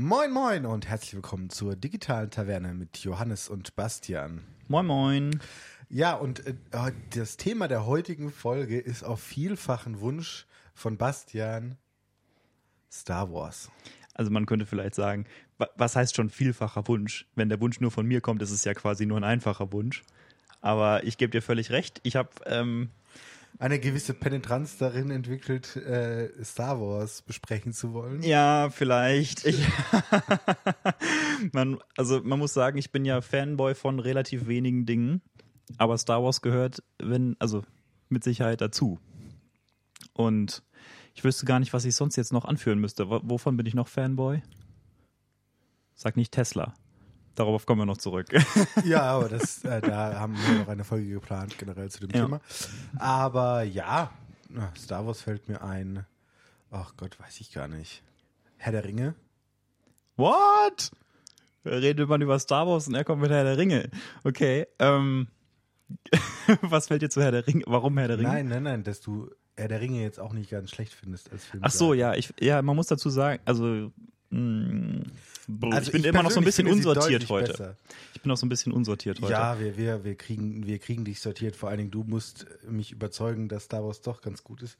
Moin 0.00 0.30
Moin 0.30 0.64
und 0.64 0.86
herzlich 0.86 1.14
willkommen 1.14 1.50
zur 1.50 1.74
digitalen 1.74 2.30
Taverne 2.30 2.72
mit 2.72 2.98
Johannes 2.98 3.48
und 3.48 3.74
Bastian. 3.74 4.44
Moin 4.68 4.86
Moin. 4.86 5.40
Ja, 5.88 6.14
und 6.14 6.46
äh, 6.46 6.54
das 7.10 7.36
Thema 7.36 7.66
der 7.66 7.84
heutigen 7.84 8.30
Folge 8.30 8.78
ist 8.78 9.02
auf 9.02 9.20
vielfachen 9.20 9.98
Wunsch 9.98 10.46
von 10.72 10.98
Bastian 10.98 11.78
Star 12.88 13.32
Wars. 13.32 13.72
Also 14.14 14.30
man 14.30 14.46
könnte 14.46 14.66
vielleicht 14.66 14.94
sagen, 14.94 15.24
was 15.74 15.96
heißt 15.96 16.14
schon 16.14 16.30
vielfacher 16.30 16.86
Wunsch? 16.86 17.26
Wenn 17.34 17.48
der 17.48 17.60
Wunsch 17.60 17.80
nur 17.80 17.90
von 17.90 18.06
mir 18.06 18.20
kommt, 18.20 18.40
ist 18.40 18.52
es 18.52 18.62
ja 18.62 18.74
quasi 18.74 19.04
nur 19.04 19.16
ein 19.16 19.24
einfacher 19.24 19.72
Wunsch. 19.72 20.04
Aber 20.60 21.02
ich 21.02 21.18
gebe 21.18 21.32
dir 21.32 21.42
völlig 21.42 21.72
recht. 21.72 22.00
Ich 22.04 22.14
habe 22.14 22.30
ähm, 22.46 22.90
eine 23.58 23.80
gewisse 23.80 24.14
Penetranz 24.14 24.78
darin 24.78 25.10
entwickelt, 25.10 25.76
äh, 25.76 26.30
Star 26.44 26.80
Wars 26.80 27.22
besprechen 27.22 27.72
zu 27.72 27.92
wollen. 27.92 28.22
Ja, 28.22 28.70
vielleicht. 28.70 29.44
Ich 29.44 29.66
man, 31.52 31.78
also 31.96 32.22
man 32.22 32.38
muss 32.38 32.54
sagen, 32.54 32.78
ich 32.78 32.92
bin 32.92 33.04
ja 33.04 33.20
Fanboy 33.20 33.74
von 33.74 33.98
relativ 33.98 34.46
wenigen 34.46 34.86
Dingen, 34.86 35.22
aber 35.76 35.98
Star 35.98 36.22
Wars 36.22 36.40
gehört, 36.40 36.82
wenn, 36.98 37.36
also 37.40 37.64
mit 38.08 38.22
Sicherheit 38.22 38.60
dazu. 38.60 39.00
Und 40.12 40.62
ich 41.14 41.24
wüsste 41.24 41.46
gar 41.46 41.58
nicht, 41.58 41.72
was 41.72 41.84
ich 41.84 41.96
sonst 41.96 42.16
jetzt 42.16 42.32
noch 42.32 42.44
anführen 42.44 42.78
müsste. 42.78 43.10
Wovon 43.10 43.56
bin 43.56 43.66
ich 43.66 43.74
noch 43.74 43.88
Fanboy? 43.88 44.40
Sag 45.96 46.16
nicht 46.16 46.32
Tesla. 46.32 46.74
Darauf 47.38 47.66
kommen 47.66 47.82
wir 47.82 47.86
noch 47.86 47.98
zurück. 47.98 48.26
ja, 48.84 49.02
aber 49.02 49.28
das, 49.28 49.62
äh, 49.62 49.80
da 49.80 50.18
haben 50.18 50.34
wir 50.34 50.58
noch 50.58 50.66
eine 50.66 50.82
Folge 50.82 51.08
geplant, 51.08 51.56
generell 51.56 51.88
zu 51.88 52.00
dem 52.00 52.10
ja. 52.10 52.24
Thema. 52.24 52.40
Aber 52.98 53.62
ja, 53.62 54.10
Star 54.76 55.06
Wars 55.06 55.22
fällt 55.22 55.48
mir 55.48 55.62
ein. 55.62 56.04
Ach 56.72 56.94
Gott, 56.96 57.20
weiß 57.20 57.40
ich 57.40 57.52
gar 57.52 57.68
nicht. 57.68 58.02
Herr 58.56 58.72
der 58.72 58.82
Ringe. 58.82 59.14
What? 60.16 60.90
Redet 61.64 62.08
man 62.08 62.20
über 62.22 62.40
Star 62.40 62.66
Wars 62.66 62.88
und 62.88 62.94
er 62.94 63.04
kommt 63.04 63.22
mit 63.22 63.30
Herr 63.30 63.44
der 63.44 63.56
Ringe. 63.56 63.88
Okay. 64.24 64.66
Ähm, 64.80 65.28
was 66.62 66.88
fällt 66.88 67.02
dir 67.02 67.08
zu 67.08 67.22
Herr 67.22 67.30
der 67.30 67.46
Ringe? 67.46 67.62
Warum 67.68 67.98
Herr 67.98 68.08
der 68.08 68.18
Ringe? 68.18 68.30
Nein, 68.30 68.48
nein, 68.48 68.64
nein, 68.64 68.82
dass 68.82 69.00
du 69.00 69.30
Herr 69.56 69.68
der 69.68 69.80
Ringe 69.80 70.02
jetzt 70.02 70.18
auch 70.18 70.32
nicht 70.32 70.50
ganz 70.50 70.70
schlecht 70.70 70.92
findest 70.92 71.30
als 71.30 71.44
Film. 71.44 71.62
Ach 71.64 71.70
so, 71.70 71.94
ja, 71.94 72.14
ich, 72.14 72.34
ja, 72.40 72.60
man 72.62 72.74
muss 72.74 72.88
dazu 72.88 73.10
sagen, 73.10 73.40
also 73.44 73.92
mh, 74.30 75.04
also 75.62 75.88
ich 75.88 75.92
bin 75.92 76.02
ich 76.02 76.06
immer 76.06 76.22
noch 76.22 76.30
so 76.30 76.40
ein 76.40 76.44
bisschen 76.44 76.66
unsortiert 76.66 77.28
heute. 77.28 77.52
Besser. 77.52 77.76
Ich 78.14 78.20
bin 78.22 78.28
noch 78.28 78.36
so 78.36 78.46
ein 78.46 78.48
bisschen 78.48 78.72
unsortiert 78.72 79.20
heute. 79.20 79.32
Ja, 79.32 79.58
wir, 79.58 79.76
wir, 79.76 80.04
wir, 80.04 80.14
kriegen, 80.14 80.66
wir 80.66 80.78
kriegen 80.78 81.04
dich 81.04 81.20
sortiert. 81.20 81.56
Vor 81.56 81.68
allen 81.68 81.78
Dingen, 81.78 81.90
du 81.90 82.04
musst 82.04 82.46
mich 82.68 82.92
überzeugen, 82.92 83.48
dass 83.48 83.64
Star 83.64 83.84
Wars 83.84 84.00
doch 84.00 84.20
ganz 84.20 84.44
gut 84.44 84.62
ist. 84.62 84.78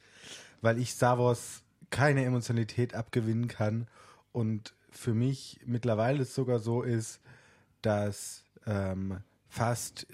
Weil 0.60 0.78
ich 0.78 0.90
Star 0.90 1.18
Wars 1.18 1.62
keine 1.90 2.24
Emotionalität 2.24 2.94
abgewinnen 2.94 3.48
kann. 3.48 3.86
Und 4.32 4.74
für 4.90 5.14
mich 5.14 5.60
mittlerweile 5.64 6.22
es 6.22 6.34
sogar 6.34 6.58
so 6.58 6.82
ist, 6.82 7.20
dass 7.82 8.44
ähm, 8.66 9.18
fast 9.48 10.06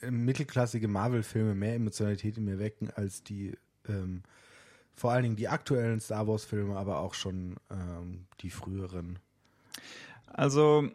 äh, 0.00 0.10
mittelklassige 0.10 0.88
Marvel-Filme 0.88 1.54
mehr 1.54 1.74
Emotionalität 1.74 2.36
in 2.38 2.44
mir 2.44 2.58
wecken 2.58 2.90
als 2.90 3.22
die 3.22 3.56
ähm, 3.88 4.22
vor 4.98 5.12
allen 5.12 5.22
Dingen 5.22 5.36
die 5.36 5.48
aktuellen 5.48 6.00
Star 6.00 6.26
Wars-Filme, 6.26 6.76
aber 6.76 6.98
auch 6.98 7.14
schon 7.14 7.56
ähm, 7.70 8.26
die 8.40 8.50
früheren. 8.50 9.20
Also, 10.32 10.88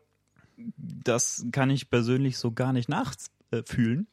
das 0.78 1.45
kann 1.52 1.70
ich 1.70 1.89
persönlich 1.89 2.38
so 2.38 2.52
gar 2.52 2.73
nicht 2.73 2.89
nachfühlen. 2.89 4.08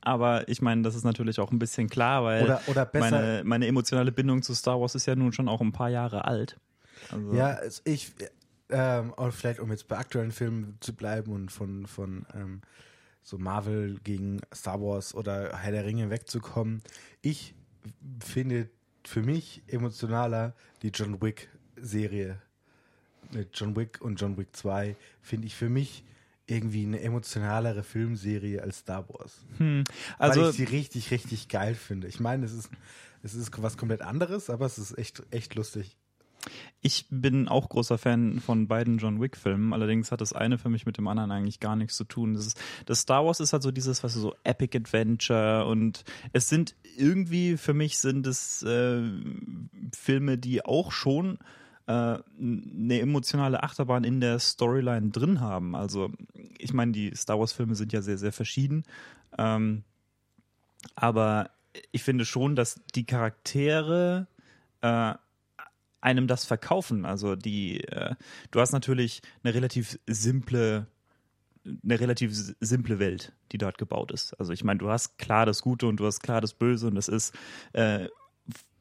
Aber 0.00 0.46
ich 0.48 0.60
meine, 0.60 0.82
das 0.82 0.94
ist 0.94 1.04
natürlich 1.04 1.40
auch 1.40 1.50
ein 1.50 1.58
bisschen 1.58 1.88
klar, 1.88 2.24
weil 2.24 2.44
oder, 2.44 2.60
oder 2.66 2.90
meine, 2.92 3.42
meine 3.44 3.66
emotionale 3.66 4.12
Bindung 4.12 4.42
zu 4.42 4.54
Star 4.54 4.78
Wars 4.78 4.94
ist 4.94 5.06
ja 5.06 5.16
nun 5.16 5.32
schon 5.32 5.48
auch 5.48 5.62
ein 5.62 5.72
paar 5.72 5.88
Jahre 5.88 6.26
alt. 6.26 6.60
Also 7.10 7.32
ja, 7.32 7.58
ich, 7.84 8.12
ähm, 8.68 9.14
vielleicht 9.30 9.60
um 9.60 9.70
jetzt 9.70 9.88
bei 9.88 9.96
aktuellen 9.96 10.30
Filmen 10.30 10.76
zu 10.80 10.94
bleiben 10.94 11.32
und 11.32 11.50
von, 11.50 11.86
von 11.86 12.26
ähm, 12.34 12.60
so 13.22 13.38
Marvel 13.38 13.98
gegen 14.04 14.42
Star 14.54 14.80
Wars 14.80 15.14
oder 15.14 15.56
Herr 15.56 15.72
der 15.72 15.86
Ringe 15.86 16.10
wegzukommen. 16.10 16.82
Ich 17.22 17.54
finde 18.20 18.68
für 19.06 19.22
mich 19.22 19.62
emotionaler 19.66 20.54
die 20.82 20.88
John 20.88 21.22
Wick 21.22 21.48
Serie 21.76 22.42
John 23.52 23.76
Wick 23.76 24.00
und 24.00 24.20
John 24.20 24.36
Wick 24.36 24.54
2 24.54 24.96
finde 25.20 25.46
ich 25.46 25.54
für 25.54 25.68
mich 25.68 26.04
irgendwie 26.46 26.84
eine 26.84 27.00
emotionalere 27.00 27.82
Filmserie 27.82 28.62
als 28.62 28.78
Star 28.78 29.08
Wars. 29.08 29.40
Hm. 29.58 29.84
Also 30.18 30.42
weil 30.42 30.50
ich 30.50 30.56
sie 30.56 30.64
richtig, 30.64 31.10
richtig 31.10 31.48
geil 31.48 31.74
finde. 31.74 32.06
Ich 32.06 32.20
meine, 32.20 32.44
es 32.44 32.52
ist, 32.52 32.70
es 33.22 33.34
ist 33.34 33.50
was 33.62 33.76
komplett 33.78 34.02
anderes, 34.02 34.50
aber 34.50 34.66
es 34.66 34.78
ist 34.78 34.98
echt, 34.98 35.22
echt 35.30 35.54
lustig. 35.54 35.96
Ich 36.82 37.06
bin 37.08 37.48
auch 37.48 37.70
großer 37.70 37.96
Fan 37.96 38.40
von 38.40 38.68
beiden 38.68 38.98
John 38.98 39.18
Wick-Filmen. 39.20 39.72
Allerdings 39.72 40.12
hat 40.12 40.20
das 40.20 40.34
eine 40.34 40.58
für 40.58 40.68
mich 40.68 40.84
mit 40.84 40.98
dem 40.98 41.08
anderen 41.08 41.30
eigentlich 41.30 41.58
gar 41.58 41.76
nichts 41.76 41.96
zu 41.96 42.04
tun. 42.04 42.34
Das, 42.34 42.46
ist, 42.46 42.60
das 42.84 43.00
Star 43.00 43.24
Wars 43.24 43.40
ist 43.40 43.54
halt 43.54 43.62
so 43.62 43.70
dieses, 43.70 44.02
was 44.04 44.12
so 44.12 44.34
Epic 44.44 44.76
Adventure 44.76 45.64
und 45.64 46.04
es 46.34 46.50
sind 46.50 46.76
irgendwie 46.96 47.56
für 47.56 47.72
mich 47.72 47.98
sind 47.98 48.26
es 48.26 48.62
äh, 48.62 49.02
Filme, 49.96 50.36
die 50.36 50.64
auch 50.64 50.92
schon 50.92 51.38
äh, 51.86 51.92
eine 51.92 53.00
emotionale 53.00 53.62
Achterbahn 53.62 54.04
in 54.04 54.20
der 54.20 54.38
Storyline 54.38 55.10
drin 55.10 55.40
haben. 55.40 55.74
Also 55.74 56.10
ich 56.58 56.72
meine, 56.72 56.92
die 56.92 57.14
Star 57.14 57.38
Wars-Filme 57.38 57.74
sind 57.74 57.92
ja 57.92 58.02
sehr, 58.02 58.18
sehr 58.18 58.32
verschieden. 58.32 58.84
Ähm, 59.38 59.84
aber 60.94 61.50
ich 61.92 62.02
finde 62.02 62.24
schon, 62.24 62.56
dass 62.56 62.80
die 62.94 63.04
Charaktere 63.04 64.28
äh, 64.80 65.14
einem 66.00 66.26
das 66.26 66.44
verkaufen. 66.44 67.04
Also 67.04 67.36
die, 67.36 67.82
äh, 67.84 68.14
du 68.50 68.60
hast 68.60 68.72
natürlich 68.72 69.22
eine 69.42 69.54
relativ 69.54 69.98
simple 70.06 70.86
eine 71.82 71.98
relativ 71.98 72.32
simple 72.60 72.98
Welt, 72.98 73.32
die 73.52 73.58
dort 73.58 73.78
gebaut 73.78 74.12
ist. 74.12 74.38
Also 74.38 74.52
ich 74.52 74.64
meine, 74.64 74.78
du 74.78 74.90
hast 74.90 75.18
klar 75.18 75.46
das 75.46 75.62
Gute 75.62 75.86
und 75.86 75.96
du 75.96 76.06
hast 76.06 76.20
klar 76.20 76.42
das 76.42 76.52
Böse 76.54 76.88
und 76.88 76.94
das 76.94 77.08
ist 77.08 77.34
äh, 77.72 78.08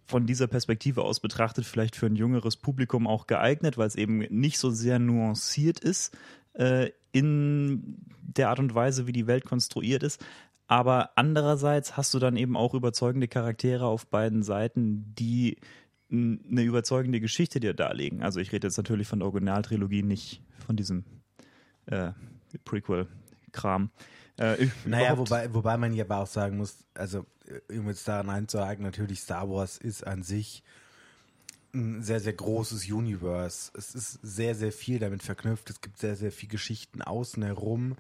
von 0.06 0.26
dieser 0.26 0.48
Perspektive 0.48 1.04
aus 1.04 1.20
betrachtet 1.20 1.66
vielleicht 1.66 1.96
für 1.96 2.06
ein 2.06 2.16
jüngeres 2.16 2.58
Publikum 2.58 3.08
auch 3.08 3.28
geeignet, 3.28 3.78
weil 3.78 3.88
es 3.88 3.96
eben 3.96 4.20
nicht 4.20 4.58
so 4.58 4.70
sehr 4.70 5.00
nuanciert 5.00 5.80
ist 5.80 6.16
äh, 6.54 6.92
in 7.12 7.98
der 8.22 8.50
Art 8.50 8.60
und 8.60 8.74
Weise, 8.76 9.08
wie 9.08 9.12
die 9.14 9.28
Welt 9.28 9.46
konstruiert 9.46 10.04
ist. 10.04 10.24
Aber 10.68 11.12
andererseits 11.16 11.98
hast 11.98 12.14
du 12.14 12.20
dann 12.20 12.38
eben 12.38 12.58
auch 12.58 12.74
überzeugende 12.74 13.28
Charaktere 13.28 13.86
auf 13.86 14.08
beiden 14.08 14.44
Seiten, 14.44 15.14
die 15.18 15.58
eine 16.12 16.62
überzeugende 16.62 17.20
Geschichte 17.20 17.60
dir 17.60 17.74
darlegen. 17.74 18.22
Also 18.24 18.40
ich 18.40 18.52
rede 18.52 18.68
jetzt 18.68 18.78
natürlich 18.78 19.08
von 19.08 19.20
der 19.20 19.28
Originaltrilogie, 19.28 20.04
nicht 20.04 20.42
von 20.66 20.76
diesem 20.76 21.06
äh, 21.88 22.12
Prequel-Kram. 22.66 23.90
Äh, 24.38 24.68
naja, 24.86 25.18
wobei, 25.18 25.54
wobei 25.54 25.78
man 25.78 25.94
ja 25.94 26.06
aber 26.06 26.18
auch 26.18 26.28
sagen 26.28 26.58
muss, 26.58 26.86
also 26.94 27.26
um 27.70 27.88
jetzt 27.88 28.08
daran 28.08 28.30
einzuhaken, 28.30 28.84
natürlich 28.84 29.22
Star 29.22 29.50
Wars 29.50 29.78
ist 29.78 30.06
an 30.06 30.24
sich 30.24 30.64
ein 31.74 32.04
sehr, 32.04 32.20
sehr 32.20 32.34
großes 32.34 32.90
Universe. 32.90 33.72
Es 33.76 33.96
ist 33.96 34.20
sehr, 34.22 34.54
sehr 34.56 34.72
viel 34.72 35.00
damit 35.00 35.24
verknüpft. 35.24 35.70
Es 35.70 35.82
gibt 35.82 35.98
sehr, 35.98 36.16
sehr 36.16 36.32
viele 36.32 36.52
Geschichten 36.52 37.02
außen 37.02 37.42
herum 37.44 37.96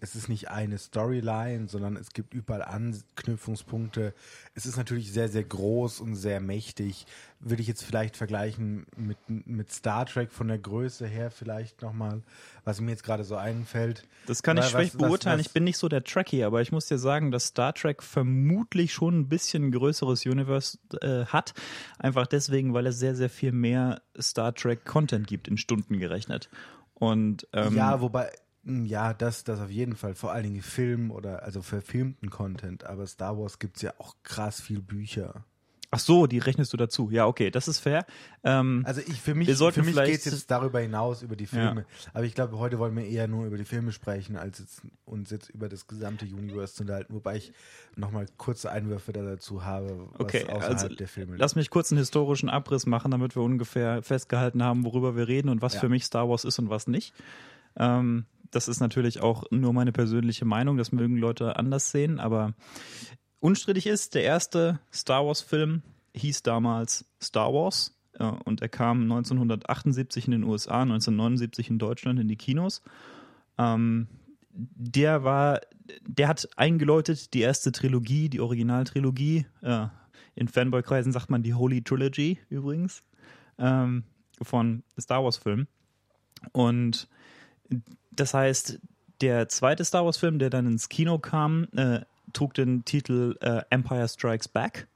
es 0.00 0.14
ist 0.14 0.28
nicht 0.28 0.48
eine 0.50 0.78
Storyline, 0.78 1.68
sondern 1.68 1.96
es 1.96 2.12
gibt 2.12 2.34
überall 2.34 2.62
Anknüpfungspunkte. 2.62 4.12
Es 4.54 4.66
ist 4.66 4.76
natürlich 4.76 5.12
sehr, 5.12 5.28
sehr 5.28 5.44
groß 5.44 6.00
und 6.00 6.14
sehr 6.14 6.40
mächtig. 6.40 7.06
Würde 7.40 7.62
ich 7.62 7.68
jetzt 7.68 7.82
vielleicht 7.84 8.16
vergleichen 8.16 8.86
mit, 8.96 9.16
mit 9.28 9.72
Star 9.72 10.06
Trek 10.06 10.30
von 10.32 10.48
der 10.48 10.58
Größe 10.58 11.06
her 11.06 11.30
vielleicht 11.30 11.82
nochmal, 11.82 12.22
was 12.64 12.80
mir 12.80 12.90
jetzt 12.90 13.04
gerade 13.04 13.24
so 13.24 13.36
einfällt. 13.36 14.06
Das 14.26 14.42
kann 14.42 14.58
ich 14.58 14.66
schlecht 14.66 14.98
beurteilen. 14.98 15.38
Was, 15.38 15.40
was, 15.40 15.46
ich 15.46 15.52
bin 15.52 15.64
nicht 15.64 15.78
so 15.78 15.88
der 15.88 16.04
Trekkie, 16.04 16.44
aber 16.44 16.60
ich 16.60 16.72
muss 16.72 16.86
dir 16.86 16.98
sagen, 16.98 17.30
dass 17.30 17.46
Star 17.46 17.74
Trek 17.74 18.02
vermutlich 18.02 18.92
schon 18.92 19.20
ein 19.20 19.28
bisschen 19.28 19.72
größeres 19.72 20.26
Universe 20.26 20.78
äh, 21.00 21.24
hat. 21.26 21.54
Einfach 21.98 22.26
deswegen, 22.26 22.74
weil 22.74 22.86
es 22.86 22.98
sehr, 22.98 23.14
sehr 23.14 23.30
viel 23.30 23.52
mehr 23.52 24.02
Star 24.20 24.54
Trek 24.54 24.84
Content 24.84 25.26
gibt 25.26 25.48
in 25.48 25.56
Stunden 25.56 25.98
gerechnet. 25.98 26.50
Und, 26.94 27.46
ähm, 27.52 27.76
ja, 27.76 28.00
wobei 28.00 28.30
ja, 28.66 29.14
das, 29.14 29.44
das 29.44 29.60
auf 29.60 29.70
jeden 29.70 29.96
Fall. 29.96 30.14
Vor 30.14 30.32
allen 30.32 30.44
Dingen 30.44 30.62
Film 30.62 31.10
oder 31.10 31.42
also 31.42 31.62
verfilmten 31.62 32.30
Content. 32.30 32.84
Aber 32.84 33.06
Star 33.06 33.38
Wars 33.38 33.58
gibt 33.58 33.76
es 33.76 33.82
ja 33.82 33.92
auch 33.98 34.16
krass 34.22 34.60
viel 34.60 34.80
Bücher. 34.80 35.44
Ach 35.94 36.00
so, 36.00 36.26
die 36.26 36.38
rechnest 36.38 36.72
du 36.72 36.76
dazu. 36.76 37.08
Ja, 37.12 37.28
okay, 37.28 37.52
das 37.52 37.68
ist 37.68 37.78
fair. 37.78 38.04
Ähm, 38.42 38.82
also 38.84 39.00
ich 39.00 39.20
für 39.20 39.36
mich, 39.36 39.48
für 39.56 39.82
mich 39.84 39.94
geht 39.94 40.18
es 40.18 40.24
jetzt 40.24 40.50
darüber 40.50 40.80
hinaus 40.80 41.22
über 41.22 41.36
die 41.36 41.46
Filme. 41.46 41.82
Ja. 41.82 42.10
Aber 42.14 42.24
ich 42.24 42.34
glaube, 42.34 42.58
heute 42.58 42.80
wollen 42.80 42.96
wir 42.96 43.06
eher 43.06 43.28
nur 43.28 43.46
über 43.46 43.56
die 43.56 43.64
Filme 43.64 43.92
sprechen, 43.92 44.36
als 44.36 44.58
jetzt, 44.58 44.82
uns 45.04 45.30
jetzt 45.30 45.50
über 45.50 45.68
das 45.68 45.86
gesamte 45.86 46.24
Universe 46.24 46.74
zu 46.74 46.82
unterhalten. 46.82 47.14
Wobei 47.14 47.36
ich 47.36 47.52
nochmal 47.94 48.26
kurze 48.38 48.72
Einwürfe 48.72 49.12
dazu 49.12 49.64
habe, 49.64 50.08
was 50.14 50.20
okay, 50.20 50.42
außerhalb 50.48 50.64
also, 50.64 50.88
der 50.88 51.06
Filme. 51.06 51.36
Lass 51.36 51.54
mich 51.54 51.70
kurz 51.70 51.92
einen 51.92 52.00
historischen 52.00 52.48
Abriss 52.48 52.86
machen, 52.86 53.12
damit 53.12 53.36
wir 53.36 53.42
ungefähr 53.44 54.02
festgehalten 54.02 54.64
haben, 54.64 54.84
worüber 54.84 55.14
wir 55.14 55.28
reden 55.28 55.48
und 55.48 55.62
was 55.62 55.74
ja. 55.74 55.80
für 55.80 55.88
mich 55.88 56.04
Star 56.04 56.28
Wars 56.28 56.44
ist 56.44 56.58
und 56.58 56.70
was 56.70 56.88
nicht. 56.88 57.14
Ähm, 57.76 58.24
das 58.50 58.68
ist 58.68 58.80
natürlich 58.80 59.20
auch 59.20 59.44
nur 59.50 59.72
meine 59.72 59.92
persönliche 59.92 60.44
Meinung, 60.44 60.76
das 60.76 60.92
mögen 60.92 61.16
Leute 61.16 61.56
anders 61.56 61.90
sehen, 61.90 62.20
aber 62.20 62.54
unstrittig 63.40 63.86
ist, 63.86 64.14
der 64.14 64.24
erste 64.24 64.80
Star 64.92 65.26
Wars-Film 65.26 65.82
hieß 66.14 66.42
damals 66.42 67.04
Star 67.22 67.52
Wars. 67.52 67.98
äh, 68.18 68.24
und 68.24 68.62
er 68.62 68.68
kam 68.68 69.02
1978 69.02 70.26
in 70.26 70.32
den 70.32 70.44
USA, 70.44 70.82
1979 70.82 71.70
in 71.70 71.78
Deutschland 71.78 72.20
in 72.20 72.28
die 72.28 72.36
Kinos. 72.36 72.82
Ähm, 73.58 74.08
der 74.54 75.24
war, 75.24 75.60
der 76.06 76.28
hat 76.28 76.48
eingeläutet 76.56 77.34
die 77.34 77.40
erste 77.40 77.72
Trilogie, 77.72 78.28
die 78.28 78.40
Originaltrilogie. 78.40 79.46
Äh, 79.62 79.88
in 80.36 80.48
Fanboy-Kreisen 80.48 81.12
sagt 81.12 81.30
man 81.30 81.42
die 81.42 81.54
Holy 81.54 81.82
Trilogy 81.82 82.38
übrigens 82.48 83.02
ähm, 83.58 84.04
von 84.40 84.84
Star 84.98 85.24
Wars-Filmen. 85.24 85.66
Und 86.52 87.08
das 88.16 88.34
heißt, 88.34 88.80
der 89.20 89.48
zweite 89.48 89.84
Star 89.84 90.04
Wars-Film, 90.04 90.38
der 90.38 90.50
dann 90.50 90.66
ins 90.66 90.88
Kino 90.88 91.18
kam, 91.18 91.68
äh, 91.76 92.00
trug 92.32 92.54
den 92.54 92.84
Titel 92.84 93.36
äh, 93.40 93.62
Empire 93.70 94.08
Strikes 94.08 94.48
Back. 94.48 94.88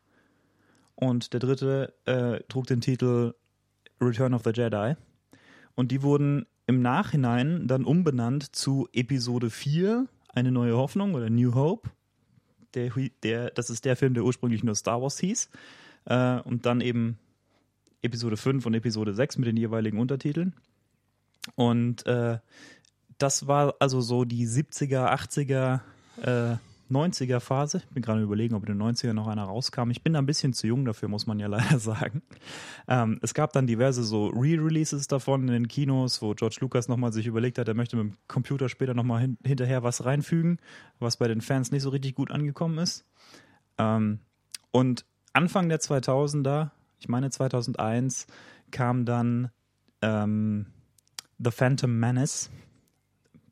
Und 0.94 1.32
der 1.32 1.40
dritte 1.40 1.94
äh, 2.06 2.42
trug 2.48 2.66
den 2.66 2.80
Titel 2.80 3.34
Return 4.00 4.34
of 4.34 4.42
the 4.44 4.50
Jedi. 4.50 4.96
Und 5.74 5.92
die 5.92 6.02
wurden 6.02 6.46
im 6.66 6.82
Nachhinein 6.82 7.66
dann 7.68 7.84
umbenannt 7.84 8.54
zu 8.54 8.88
Episode 8.92 9.50
4, 9.50 10.06
Eine 10.34 10.52
neue 10.52 10.76
Hoffnung 10.76 11.14
oder 11.14 11.30
New 11.30 11.54
Hope. 11.54 11.90
Der, 12.74 12.90
der, 13.22 13.50
das 13.50 13.70
ist 13.70 13.84
der 13.84 13.96
Film, 13.96 14.14
der 14.14 14.24
ursprünglich 14.24 14.62
nur 14.62 14.74
Star 14.74 15.00
Wars 15.00 15.18
hieß. 15.18 15.50
Äh, 16.06 16.40
und 16.40 16.66
dann 16.66 16.80
eben 16.80 17.18
Episode 18.02 18.36
5 18.36 18.66
und 18.66 18.74
Episode 18.74 19.14
6 19.14 19.38
mit 19.38 19.46
den 19.46 19.56
jeweiligen 19.56 19.98
Untertiteln. 19.98 20.54
Und 21.54 22.06
äh, 22.06 22.38
das 23.18 23.46
war 23.46 23.74
also 23.80 24.00
so 24.00 24.24
die 24.24 24.46
70er, 24.46 25.12
80er, 25.12 25.80
äh, 26.22 26.56
90er 26.90 27.40
Phase. 27.40 27.78
Ich 27.78 27.94
bin 27.94 28.02
gerade 28.02 28.22
überlegen, 28.22 28.54
ob 28.54 28.66
in 28.66 28.78
den 28.78 28.82
90er 28.82 29.12
noch 29.12 29.26
einer 29.26 29.44
rauskam. 29.44 29.90
Ich 29.90 30.02
bin 30.02 30.14
da 30.14 30.20
ein 30.20 30.26
bisschen 30.26 30.54
zu 30.54 30.66
jung 30.66 30.84
dafür, 30.84 31.08
muss 31.08 31.26
man 31.26 31.38
ja 31.38 31.46
leider 31.48 31.78
sagen. 31.78 32.22
Ähm, 32.86 33.18
es 33.22 33.34
gab 33.34 33.52
dann 33.52 33.66
diverse 33.66 34.04
so 34.04 34.28
Re-Releases 34.28 35.06
davon 35.06 35.42
in 35.42 35.48
den 35.48 35.68
Kinos, 35.68 36.22
wo 36.22 36.34
George 36.34 36.58
Lucas 36.60 36.88
nochmal 36.88 37.12
sich 37.12 37.26
überlegt 37.26 37.58
hat, 37.58 37.68
er 37.68 37.74
möchte 37.74 37.96
mit 37.96 38.06
dem 38.06 38.16
Computer 38.26 38.68
später 38.68 38.94
nochmal 38.94 39.20
hin 39.20 39.38
hinterher 39.44 39.82
was 39.82 40.04
reinfügen, 40.04 40.58
was 40.98 41.16
bei 41.16 41.28
den 41.28 41.40
Fans 41.40 41.70
nicht 41.70 41.82
so 41.82 41.90
richtig 41.90 42.14
gut 42.14 42.30
angekommen 42.30 42.78
ist. 42.78 43.04
Ähm, 43.76 44.20
und 44.70 45.04
Anfang 45.32 45.68
der 45.68 45.80
2000er, 45.80 46.70
ich 47.00 47.08
meine 47.08 47.30
2001, 47.30 48.26
kam 48.70 49.04
dann 49.04 49.50
ähm, 50.02 50.66
The 51.38 51.50
Phantom 51.50 51.98
Menace 51.98 52.50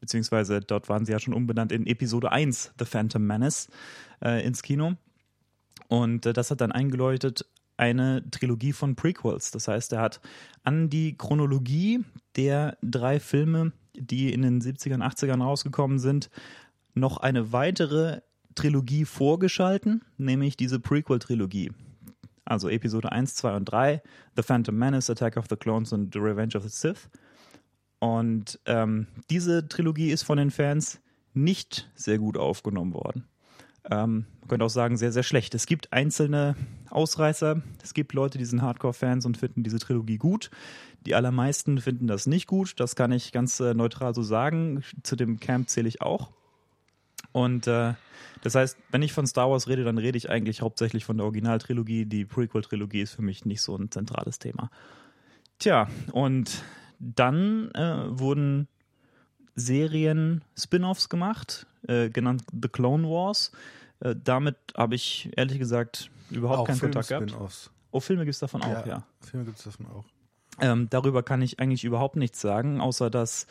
beziehungsweise 0.07 0.61
dort 0.61 0.89
waren 0.89 1.05
sie 1.05 1.13
ja 1.13 1.19
schon 1.19 1.35
umbenannt 1.35 1.73
in 1.73 1.85
Episode 1.87 2.31
1 2.31 2.75
The 2.79 2.85
Phantom 2.85 3.27
Menace 3.27 3.69
äh, 4.25 4.47
ins 4.47 4.63
Kino. 4.63 4.95
Und 5.89 6.27
äh, 6.27 6.33
das 6.33 6.53
hat 6.53 6.61
dann 6.61 6.71
eingeläutet 6.71 7.45
eine 7.77 8.23
Trilogie 8.31 8.73
von 8.73 8.95
Prequels. 8.95 9.51
Das 9.51 9.67
heißt, 9.67 9.93
er 9.93 10.01
hat 10.01 10.21
an 10.63 10.89
die 10.89 11.19
Chronologie 11.19 12.05
der 12.37 12.79
drei 12.83 13.19
Filme, 13.19 13.73
die 13.95 14.33
in 14.33 14.43
den 14.43 14.63
70ern, 14.63 15.03
80ern 15.03 15.43
rausgekommen 15.43 15.99
sind, 15.99 16.31
noch 16.95 17.19
eine 17.19 17.53
weitere 17.53 18.21
Trilogie 18.55 19.05
vorgeschalten, 19.05 20.03
nämlich 20.17 20.57
diese 20.57 20.79
Prequel-Trilogie. 20.79 21.73
Also 22.45 22.69
Episode 22.69 23.11
1, 23.11 23.35
2 23.35 23.57
und 23.57 23.65
3, 23.67 24.03
The 24.37 24.43
Phantom 24.43 24.77
Menace, 24.77 25.11
Attack 25.11 25.37
of 25.37 25.47
the 25.51 25.57
Clones 25.57 25.93
und 25.93 26.15
The 26.15 26.21
Revenge 26.21 26.57
of 26.57 26.63
the 26.63 26.71
Sith. 26.71 27.11
Und 27.99 28.61
ähm, 28.67 29.07
diese 29.31 29.69
Trilogie 29.69 30.11
ist 30.11 30.23
von 30.23 30.39
den 30.39 30.51
Fans 30.51 31.01
nicht 31.35 31.91
sehr 31.95 32.19
gut 32.19 32.37
aufgenommen 32.37 32.95
worden. 32.95 33.27
Ähm, 33.91 34.27
man 34.41 34.49
könnte 34.49 34.65
auch 34.65 34.71
sagen, 34.71 34.97
sehr, 34.97 35.13
sehr 35.13 35.23
schlecht. 35.23 35.55
Es 35.55 35.67
gibt 35.67 35.93
einzelne 35.93 36.57
Ausreißer. 36.91 37.63
Es 37.83 37.95
gibt 37.95 38.13
Leute, 38.13 38.39
die 38.39 38.45
sind 38.45 38.63
Hardcore-Fans 38.63 39.27
und 39.27 39.37
finden 39.37 39.63
diese 39.63 39.79
Trilogie 39.79 40.19
gut. 40.19 40.51
Die 41.07 41.15
allermeisten 41.15 41.79
finden 41.79 42.07
das 42.07 42.27
nicht 42.27 42.47
gut. 42.47 42.81
Das 42.81 42.97
kann 42.97 43.13
ich 43.13 43.33
ganz 43.33 43.61
äh, 43.61 43.75
neutral 43.75 44.15
so 44.15 44.23
sagen. 44.23 44.83
Zu 45.03 45.15
dem 45.17 45.39
Camp 45.39 45.69
zähle 45.69 45.89
ich 45.89 46.03
auch. 46.03 46.33
Und 47.33 47.67
äh, 47.67 47.95
das 48.43 48.55
heißt, 48.55 48.77
wenn 48.91 49.03
ich 49.03 49.13
von 49.13 49.27
Star 49.27 49.51
Wars 49.51 49.69
rede, 49.69 49.85
dann 49.85 49.99
rede 49.99 50.19
ich 50.19 50.31
eigentlich 50.31 50.63
hauptsächlich 50.63 51.05
von 51.05 51.19
der 51.19 51.25
Originaltrilogie. 51.25 52.07
Die 52.07 52.25
Prequel-Trilogie 52.25 53.03
ist 53.03 53.15
für 53.15 53.23
mich 53.23 53.45
nicht 53.45 53.61
so 53.61 53.77
ein 53.77 53.91
zentrales 53.91 54.39
Thema. 54.39 54.71
Tja, 55.59 55.89
und 56.13 56.63
dann 56.99 57.71
äh, 57.73 58.19
wurden 58.19 58.69
Serien 59.55 60.45
Spin-offs 60.57 61.09
gemacht, 61.09 61.67
äh, 61.89 62.11
genannt 62.11 62.43
The 62.53 62.69
Clone 62.69 63.09
Wars. 63.09 63.53
Äh, 64.01 64.15
damit 64.23 64.57
habe 64.77 64.95
ich 64.95 65.31
ehrlich 65.37 65.59
gesagt 65.59 66.11
überhaupt 66.31 66.61
auch 66.61 66.67
keinen 66.67 66.77
Film 66.77 66.93
Kontakt 66.93 67.09
gehabt. 67.09 67.71
Oh, 67.91 68.01
Filme 68.01 68.25
gibt 68.25 68.35
es 68.35 68.41
davon 68.41 68.61
ja, 68.63 68.81
auch, 68.81 68.87
ja. 68.87 69.07
Filme 69.21 69.47
gibt 69.47 69.59
es 69.59 69.65
davon 69.65 69.87
auch. 69.87 70.05
Ähm, 70.61 70.89
darüber 70.91 71.23
kann 71.23 71.43
ich 71.43 71.61
eigentlich 71.61 71.85
überhaupt 71.85 72.17
nichts 72.17 72.41
sagen, 72.41 72.81
außer 72.81 73.11
dass 73.11 73.47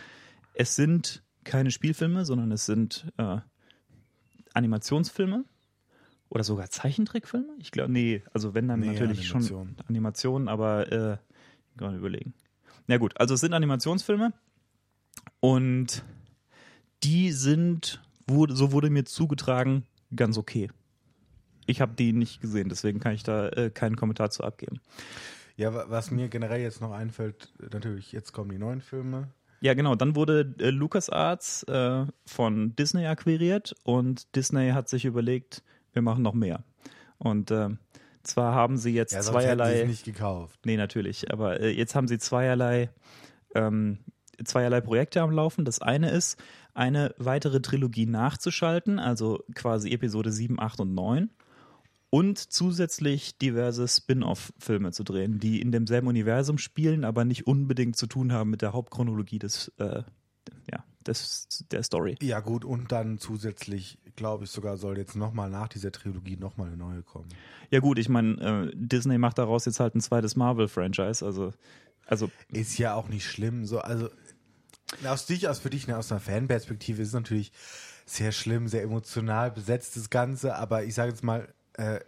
es 0.53 0.75
sind 0.75 1.23
keine 1.43 1.71
Spielfilme, 1.71 2.25
sondern 2.25 2.51
es 2.51 2.65
sind 2.65 3.11
äh, 3.17 3.37
Animationsfilme 4.53 5.45
oder 6.29 6.43
sogar 6.43 6.69
Zeichentrickfilme. 6.69 7.55
Ich 7.59 7.71
glaube, 7.71 7.91
nee, 7.91 8.23
also 8.33 8.53
wenn 8.53 8.67
dann 8.67 8.79
nee, 8.79 8.87
natürlich 8.87 9.31
Animation. 9.31 9.67
schon 9.67 9.85
Animationen, 9.87 10.47
aber 10.47 10.91
äh, 10.91 11.17
gerade 11.77 11.97
überlegen. 11.97 12.33
Na 12.87 12.97
gut, 12.97 13.19
also 13.19 13.33
es 13.33 13.41
sind 13.41 13.53
Animationsfilme 13.53 14.33
und 15.39 16.03
die 17.03 17.31
sind, 17.31 18.01
wurde, 18.27 18.55
so 18.55 18.71
wurde 18.71 18.89
mir 18.89 19.05
zugetragen, 19.05 19.85
ganz 20.15 20.37
okay. 20.37 20.69
Ich 21.65 21.81
habe 21.81 21.93
die 21.95 22.13
nicht 22.13 22.41
gesehen, 22.41 22.69
deswegen 22.69 22.99
kann 22.99 23.13
ich 23.13 23.23
da 23.23 23.49
äh, 23.49 23.71
keinen 23.71 23.95
Kommentar 23.95 24.29
zu 24.29 24.43
abgeben. 24.43 24.79
Ja, 25.57 25.89
was 25.89 26.11
mir 26.11 26.27
generell 26.27 26.61
jetzt 26.61 26.81
noch 26.81 26.91
einfällt, 26.91 27.53
natürlich, 27.71 28.11
jetzt 28.11 28.33
kommen 28.33 28.51
die 28.51 28.57
neuen 28.57 28.81
Filme. 28.81 29.29
Ja, 29.61 29.73
genau. 29.73 29.95
Dann 29.95 30.15
wurde 30.15 30.53
äh, 30.59 30.69
LucasArts 30.69 31.63
äh, 31.63 32.05
von 32.25 32.75
Disney 32.75 33.07
akquiriert 33.07 33.73
und 33.83 34.35
Disney 34.35 34.71
hat 34.71 34.89
sich 34.89 35.05
überlegt, 35.05 35.63
wir 35.93 36.01
machen 36.01 36.23
noch 36.23 36.33
mehr. 36.33 36.63
Und 37.17 37.51
äh, 37.51 37.69
zwar 38.27 38.53
haben 38.53 38.77
sie 38.77 38.93
jetzt 38.93 39.13
ja, 39.13 39.21
zweierlei. 39.21 39.81
Sie 39.81 39.87
nicht 39.87 40.05
gekauft. 40.05 40.59
Nee, 40.65 40.77
natürlich. 40.77 41.31
Aber 41.31 41.59
äh, 41.59 41.69
jetzt 41.69 41.95
haben 41.95 42.07
sie 42.07 42.17
zweierlei, 42.17 42.89
ähm, 43.53 43.99
zweierlei 44.43 44.81
Projekte 44.81 45.21
am 45.21 45.31
Laufen. 45.31 45.65
Das 45.65 45.81
eine 45.81 46.11
ist, 46.11 46.37
eine 46.73 47.15
weitere 47.17 47.61
Trilogie 47.61 48.05
nachzuschalten, 48.05 48.99
also 48.99 49.43
quasi 49.55 49.91
Episode 49.91 50.31
7, 50.31 50.59
8 50.59 50.81
und 50.81 50.93
9. 50.93 51.29
Und 52.09 52.37
zusätzlich 52.37 53.37
diverse 53.37 53.87
Spin-off-Filme 53.87 54.91
zu 54.91 55.03
drehen, 55.03 55.39
die 55.39 55.59
in 55.61 55.71
demselben 55.71 56.07
Universum 56.07 56.57
spielen, 56.57 57.03
aber 57.03 57.25
nicht 57.25 57.47
unbedingt 57.47 57.97
zu 57.97 58.07
tun 58.07 58.31
haben 58.31 58.49
mit 58.49 58.61
der 58.61 58.73
Hauptchronologie 58.73 59.39
des, 59.39 59.69
äh, 59.79 60.03
ja, 60.71 60.85
des, 61.05 61.65
der 61.71 61.83
Story. 61.83 62.15
Ja, 62.21 62.39
gut, 62.39 62.63
und 62.63 62.91
dann 62.91 63.17
zusätzlich 63.17 63.97
glaube 64.15 64.45
ich 64.45 64.51
sogar, 64.51 64.77
soll 64.77 64.97
jetzt 64.97 65.15
nochmal 65.15 65.49
nach 65.49 65.67
dieser 65.67 65.91
Trilogie 65.91 66.37
nochmal 66.37 66.67
eine 66.67 66.77
neue 66.77 67.03
kommen. 67.03 67.29
Ja 67.69 67.79
gut, 67.79 67.99
ich 67.99 68.09
meine, 68.09 68.69
äh, 68.69 68.71
Disney 68.75 69.17
macht 69.17 69.37
daraus 69.37 69.65
jetzt 69.65 69.79
halt 69.79 69.95
ein 69.95 70.01
zweites 70.01 70.35
Marvel-Franchise, 70.35 71.25
also, 71.25 71.53
also... 72.05 72.29
Ist 72.51 72.77
ja 72.77 72.95
auch 72.95 73.07
nicht 73.07 73.25
schlimm, 73.25 73.65
so, 73.65 73.79
also 73.79 74.09
aus 75.05 75.25
dich, 75.25 75.47
aus 75.49 75.59
für 75.59 75.69
dich, 75.69 75.87
ne, 75.87 75.97
aus 75.97 76.11
einer 76.11 76.21
Fanperspektive 76.21 77.01
ist 77.01 77.09
es 77.09 77.13
natürlich 77.13 77.51
sehr 78.05 78.31
schlimm, 78.31 78.67
sehr 78.67 78.83
emotional 78.83 79.51
besetzt 79.51 79.95
das 79.97 80.09
Ganze, 80.09 80.55
aber 80.55 80.83
ich 80.83 80.93
sage 80.93 81.09
jetzt 81.09 81.23
mal, 81.23 81.53
äh, 81.73 81.99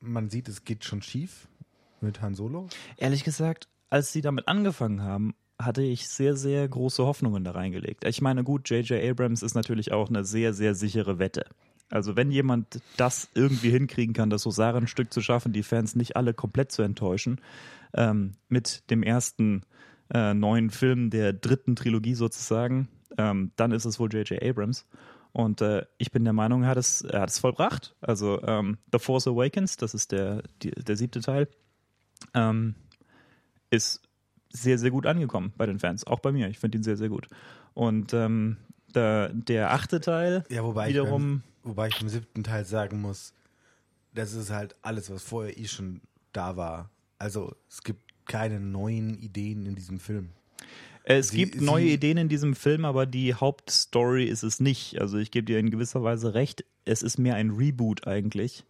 man 0.00 0.28
sieht, 0.28 0.48
es 0.48 0.64
geht 0.64 0.84
schon 0.84 1.02
schief 1.02 1.48
mit 2.00 2.20
Han 2.20 2.34
Solo. 2.34 2.68
Ehrlich 2.96 3.24
gesagt, 3.24 3.68
als 3.90 4.12
sie 4.12 4.20
damit 4.20 4.48
angefangen 4.48 5.02
haben, 5.02 5.34
hatte 5.58 5.82
ich 5.82 6.08
sehr, 6.08 6.36
sehr 6.36 6.68
große 6.68 7.04
Hoffnungen 7.04 7.44
da 7.44 7.52
reingelegt. 7.52 8.04
Ich 8.04 8.20
meine, 8.20 8.44
gut, 8.44 8.68
J.J. 8.68 9.02
Abrams 9.02 9.42
ist 9.42 9.54
natürlich 9.54 9.92
auch 9.92 10.08
eine 10.08 10.24
sehr, 10.24 10.52
sehr 10.52 10.74
sichere 10.74 11.18
Wette. 11.18 11.46
Also 11.90 12.16
wenn 12.16 12.30
jemand 12.30 12.80
das 12.96 13.28
irgendwie 13.34 13.70
hinkriegen 13.70 14.14
kann, 14.14 14.28
das 14.28 14.44
Husaren-Stück 14.44 15.12
zu 15.12 15.20
schaffen, 15.20 15.52
die 15.52 15.62
Fans 15.62 15.94
nicht 15.94 16.16
alle 16.16 16.34
komplett 16.34 16.72
zu 16.72 16.82
enttäuschen, 16.82 17.40
ähm, 17.94 18.32
mit 18.48 18.90
dem 18.90 19.02
ersten 19.02 19.62
äh, 20.12 20.34
neuen 20.34 20.70
Film 20.70 21.10
der 21.10 21.32
dritten 21.32 21.76
Trilogie 21.76 22.14
sozusagen, 22.14 22.88
ähm, 23.18 23.52
dann 23.56 23.72
ist 23.72 23.84
es 23.84 23.98
wohl 23.98 24.12
J.J. 24.12 24.42
Abrams. 24.42 24.86
Und 25.32 25.60
äh, 25.60 25.84
ich 25.98 26.10
bin 26.10 26.24
der 26.24 26.32
Meinung, 26.32 26.64
er 26.64 26.70
hat 26.70 26.78
es, 26.78 27.02
er 27.02 27.20
hat 27.20 27.30
es 27.30 27.38
vollbracht. 27.38 27.94
Also 28.00 28.42
ähm, 28.42 28.78
The 28.90 28.98
Force 28.98 29.26
Awakens, 29.26 29.76
das 29.76 29.94
ist 29.94 30.12
der, 30.12 30.42
die, 30.62 30.70
der 30.70 30.96
siebte 30.96 31.20
Teil, 31.20 31.48
ähm, 32.34 32.74
ist 33.70 34.05
sehr, 34.62 34.78
sehr 34.78 34.90
gut 34.90 35.06
angekommen 35.06 35.52
bei 35.56 35.66
den 35.66 35.78
Fans. 35.78 36.06
Auch 36.06 36.20
bei 36.20 36.32
mir. 36.32 36.48
Ich 36.48 36.58
finde 36.58 36.78
ihn 36.78 36.84
sehr, 36.84 36.96
sehr 36.96 37.08
gut. 37.08 37.28
Und 37.74 38.12
ähm, 38.14 38.56
der, 38.94 39.30
der 39.30 39.72
achte 39.72 40.00
Teil 40.00 40.44
ja, 40.48 40.64
wobei 40.64 40.88
wiederum. 40.88 41.42
Ich 41.44 41.62
beim, 41.62 41.70
wobei 41.70 41.88
ich 41.88 42.00
im 42.00 42.08
siebten 42.08 42.44
Teil 42.44 42.64
sagen 42.64 43.00
muss, 43.00 43.34
das 44.14 44.32
ist 44.32 44.50
halt 44.50 44.74
alles, 44.82 45.10
was 45.10 45.22
vorher 45.22 45.58
eh 45.58 45.66
schon 45.66 46.00
da 46.32 46.56
war. 46.56 46.90
Also 47.18 47.54
es 47.68 47.82
gibt 47.82 48.00
keine 48.26 48.60
neuen 48.60 49.14
Ideen 49.14 49.66
in 49.66 49.74
diesem 49.74 49.98
Film. 49.98 50.30
Es 51.04 51.28
sie, 51.28 51.36
gibt 51.36 51.60
neue 51.60 51.86
Ideen 51.86 52.16
in 52.16 52.28
diesem 52.28 52.56
Film, 52.56 52.84
aber 52.84 53.06
die 53.06 53.34
Hauptstory 53.34 54.24
ist 54.24 54.42
es 54.42 54.58
nicht. 54.58 55.00
Also 55.00 55.18
ich 55.18 55.30
gebe 55.30 55.44
dir 55.44 55.58
in 55.58 55.70
gewisser 55.70 56.02
Weise 56.02 56.34
recht. 56.34 56.64
Es 56.84 57.02
ist 57.02 57.18
mehr 57.18 57.36
ein 57.36 57.50
Reboot 57.50 58.06
eigentlich 58.06 58.64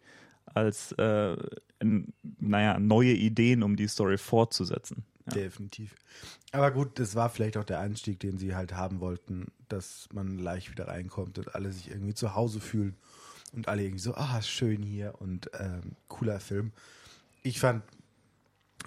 als 0.45 0.91
äh, 0.93 1.35
naja, 2.39 2.79
neue 2.79 3.13
Ideen, 3.13 3.63
um 3.63 3.75
die 3.75 3.87
Story 3.87 4.17
fortzusetzen. 4.17 5.03
Definitiv. 5.33 5.95
Aber 6.51 6.71
gut, 6.71 6.99
das 6.99 7.15
war 7.15 7.29
vielleicht 7.29 7.57
auch 7.57 7.63
der 7.63 7.79
Einstieg, 7.79 8.19
den 8.19 8.37
sie 8.37 8.55
halt 8.55 8.73
haben 8.73 8.99
wollten, 8.99 9.51
dass 9.67 10.07
man 10.13 10.37
leicht 10.37 10.71
wieder 10.71 10.87
reinkommt 10.87 11.37
und 11.37 11.53
alle 11.53 11.71
sich 11.71 11.89
irgendwie 11.89 12.13
zu 12.13 12.35
Hause 12.35 12.59
fühlen 12.59 12.95
und 13.53 13.67
alle 13.67 13.83
irgendwie 13.83 14.01
so, 14.01 14.15
ah, 14.15 14.41
schön 14.41 14.81
hier 14.81 15.15
und 15.19 15.49
ähm, 15.59 15.95
cooler 16.07 16.39
Film. 16.39 16.71
Ich 17.43 17.59
fand, 17.59 17.83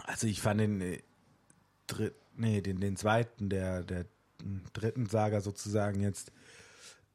also 0.05 0.27
ich 0.27 0.41
fand 0.41 0.61
den, 0.61 0.81
äh, 0.81 1.03
nee, 2.37 2.61
den, 2.61 2.81
den 2.81 2.97
zweiten, 2.97 3.49
der, 3.49 3.83
der 3.83 4.07
dritten 4.73 5.07
Saga 5.07 5.41
sozusagen 5.41 6.01
jetzt, 6.01 6.33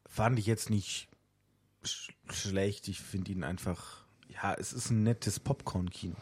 fand 0.06 0.38
ich 0.38 0.46
jetzt 0.46 0.70
nicht 0.70 1.08
sch 1.84 2.12
schlecht. 2.30 2.88
Ich 2.88 3.02
finde 3.02 3.32
ihn 3.32 3.44
einfach 3.44 4.05
ja, 4.42 4.54
es 4.58 4.74
ist 4.74 4.90
ein 4.90 5.04
nettes 5.04 5.40
Popcorn-Kino. 5.40 6.16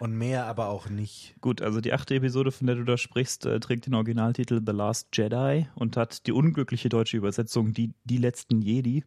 Und 0.00 0.16
mehr 0.16 0.46
aber 0.46 0.68
auch 0.68 0.88
nicht. 0.88 1.34
Gut, 1.40 1.62
also 1.62 1.80
die 1.80 1.92
achte 1.92 2.14
Episode, 2.14 2.52
von 2.52 2.66
der 2.66 2.76
du 2.76 2.84
da 2.84 2.96
sprichst, 2.96 3.46
äh, 3.46 3.60
trägt 3.60 3.86
den 3.86 3.94
Originaltitel 3.94 4.60
The 4.64 4.72
Last 4.72 5.08
Jedi 5.16 5.66
und 5.74 5.96
hat 5.96 6.26
die 6.26 6.32
unglückliche 6.32 6.88
deutsche 6.88 7.16
Übersetzung 7.16 7.72
Die, 7.72 7.94
die 8.04 8.18
letzten 8.18 8.60
Jedi. 8.62 9.04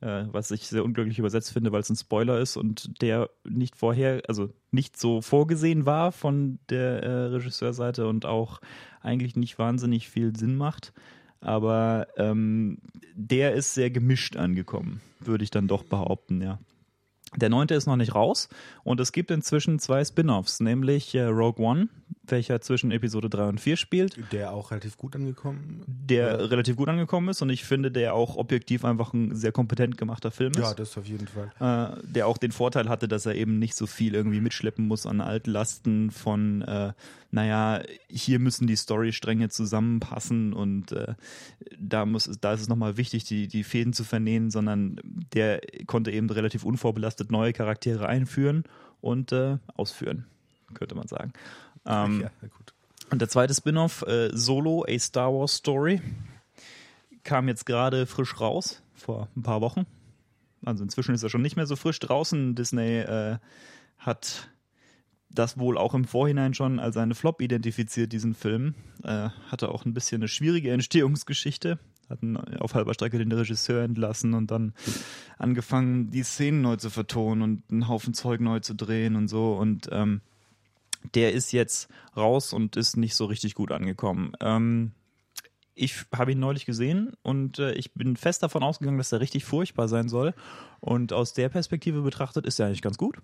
Äh, 0.00 0.26
was 0.30 0.52
ich 0.52 0.68
sehr 0.68 0.84
unglücklich 0.84 1.18
übersetzt 1.18 1.52
finde, 1.52 1.72
weil 1.72 1.80
es 1.80 1.90
ein 1.90 1.96
Spoiler 1.96 2.38
ist 2.38 2.56
und 2.56 3.02
der 3.02 3.30
nicht 3.42 3.74
vorher, 3.74 4.22
also 4.28 4.48
nicht 4.70 4.96
so 4.96 5.20
vorgesehen 5.22 5.86
war 5.86 6.12
von 6.12 6.60
der 6.70 7.02
äh, 7.02 7.24
Regisseurseite 7.26 8.06
und 8.06 8.24
auch 8.24 8.60
eigentlich 9.00 9.34
nicht 9.34 9.58
wahnsinnig 9.58 10.08
viel 10.08 10.36
Sinn 10.36 10.56
macht. 10.56 10.92
Aber 11.40 12.06
ähm, 12.16 12.78
der 13.14 13.54
ist 13.54 13.74
sehr 13.74 13.90
gemischt 13.90 14.36
angekommen, 14.36 15.00
würde 15.18 15.42
ich 15.42 15.50
dann 15.50 15.66
doch 15.66 15.82
behaupten, 15.82 16.40
ja. 16.42 16.60
Der 17.36 17.48
neunte 17.48 17.74
ist 17.74 17.86
noch 17.86 17.96
nicht 17.96 18.14
raus 18.14 18.48
und 18.84 19.00
es 19.00 19.12
gibt 19.12 19.30
inzwischen 19.30 19.78
zwei 19.78 20.04
Spin-offs, 20.04 20.60
nämlich 20.60 21.14
äh, 21.14 21.24
Rogue 21.24 21.64
One, 21.64 21.88
welcher 22.30 22.60
zwischen 22.60 22.90
Episode 22.90 23.28
3 23.28 23.48
und 23.48 23.60
4 23.60 23.76
spielt. 23.76 24.18
Der 24.32 24.52
auch 24.52 24.70
relativ 24.70 24.96
gut 24.96 25.14
angekommen 25.16 25.82
Der 25.86 26.28
ja. 26.28 26.34
relativ 26.46 26.76
gut 26.76 26.88
angekommen 26.88 27.28
ist 27.28 27.42
und 27.42 27.50
ich 27.50 27.64
finde, 27.64 27.90
der 27.90 28.14
auch 28.14 28.36
objektiv 28.36 28.84
einfach 28.84 29.12
ein 29.12 29.34
sehr 29.34 29.52
kompetent 29.52 29.96
gemachter 29.98 30.30
Film 30.30 30.52
ist. 30.52 30.58
Ja, 30.58 30.74
das 30.74 30.96
auf 30.98 31.06
jeden 31.06 31.28
Fall. 31.28 31.52
Äh, 31.60 32.02
der 32.02 32.26
auch 32.26 32.38
den 32.38 32.52
Vorteil 32.52 32.88
hatte, 32.88 33.08
dass 33.08 33.26
er 33.26 33.34
eben 33.34 33.58
nicht 33.58 33.74
so 33.74 33.86
viel 33.86 34.14
irgendwie 34.14 34.40
mitschleppen 34.40 34.86
muss 34.86 35.06
an 35.06 35.20
Altlasten 35.20 36.10
von, 36.10 36.62
äh, 36.62 36.92
naja, 37.30 37.82
hier 38.08 38.38
müssen 38.38 38.66
die 38.66 38.76
Storystränge 38.76 39.48
zusammenpassen 39.48 40.52
und 40.52 40.92
äh, 40.92 41.14
da, 41.78 42.06
muss, 42.06 42.30
da 42.40 42.54
ist 42.54 42.62
es 42.62 42.68
nochmal 42.68 42.96
wichtig, 42.96 43.24
die, 43.24 43.48
die 43.48 43.64
Fäden 43.64 43.92
zu 43.92 44.04
vernähen, 44.04 44.50
sondern 44.50 45.00
der 45.34 45.60
konnte 45.86 46.10
eben 46.10 46.30
relativ 46.30 46.64
unvorbelastet 46.64 47.30
neue 47.30 47.52
Charaktere 47.52 48.06
einführen 48.06 48.64
und 49.00 49.32
äh, 49.32 49.58
ausführen, 49.74 50.26
könnte 50.74 50.94
man 50.94 51.08
sagen. 51.08 51.32
Ähm, 51.88 52.20
ja, 52.20 52.30
gut. 52.42 52.74
Und 53.10 53.20
der 53.20 53.28
zweite 53.28 53.54
Spin-off, 53.54 54.02
äh, 54.02 54.30
Solo, 54.32 54.84
A 54.86 54.98
Star 54.98 55.32
Wars 55.32 55.54
Story, 55.54 56.00
kam 57.24 57.48
jetzt 57.48 57.66
gerade 57.66 58.06
frisch 58.06 58.40
raus, 58.40 58.82
vor 58.94 59.28
ein 59.34 59.42
paar 59.42 59.60
Wochen. 59.60 59.86
Also 60.64 60.84
inzwischen 60.84 61.14
ist 61.14 61.22
er 61.22 61.30
schon 61.30 61.42
nicht 61.42 61.56
mehr 61.56 61.66
so 61.66 61.76
frisch 61.76 61.98
draußen. 62.00 62.54
Disney 62.54 62.98
äh, 62.98 63.38
hat 63.98 64.50
das 65.30 65.58
wohl 65.58 65.78
auch 65.78 65.94
im 65.94 66.04
Vorhinein 66.04 66.54
schon 66.54 66.78
als 66.78 66.96
eine 66.96 67.14
Flop 67.14 67.40
identifiziert, 67.40 68.12
diesen 68.12 68.34
Film. 68.34 68.74
Äh, 69.04 69.30
hatte 69.50 69.70
auch 69.70 69.84
ein 69.84 69.94
bisschen 69.94 70.20
eine 70.20 70.28
schwierige 70.28 70.72
Entstehungsgeschichte. 70.72 71.78
Hatten 72.08 72.36
auf 72.36 72.74
halber 72.74 72.94
Strecke 72.94 73.18
den 73.18 73.30
Regisseur 73.30 73.82
entlassen 73.82 74.32
und 74.32 74.50
dann 74.50 74.72
angefangen, 75.36 76.10
die 76.10 76.22
Szenen 76.22 76.62
neu 76.62 76.76
zu 76.76 76.88
vertonen 76.88 77.42
und 77.42 77.62
einen 77.70 77.88
Haufen 77.88 78.14
Zeug 78.14 78.40
neu 78.40 78.60
zu 78.60 78.74
drehen 78.74 79.14
und 79.14 79.28
so. 79.28 79.52
Und 79.52 79.88
ähm, 79.92 80.22
der 81.14 81.32
ist 81.32 81.52
jetzt 81.52 81.88
raus 82.16 82.52
und 82.52 82.76
ist 82.76 82.96
nicht 82.96 83.14
so 83.14 83.24
richtig 83.26 83.54
gut 83.54 83.72
angekommen. 83.72 84.32
Ähm, 84.40 84.92
ich 85.74 86.04
habe 86.14 86.32
ihn 86.32 86.40
neulich 86.40 86.66
gesehen 86.66 87.12
und 87.22 87.58
äh, 87.58 87.72
ich 87.72 87.94
bin 87.94 88.16
fest 88.16 88.42
davon 88.42 88.62
ausgegangen, 88.62 88.98
dass 88.98 89.12
er 89.12 89.20
richtig 89.20 89.44
furchtbar 89.44 89.88
sein 89.88 90.08
soll. 90.08 90.34
Und 90.80 91.12
aus 91.12 91.34
der 91.34 91.48
Perspektive 91.48 92.02
betrachtet 92.02 92.46
ist 92.46 92.58
er 92.58 92.66
eigentlich 92.66 92.82
ganz 92.82 92.98
gut. 92.98 93.18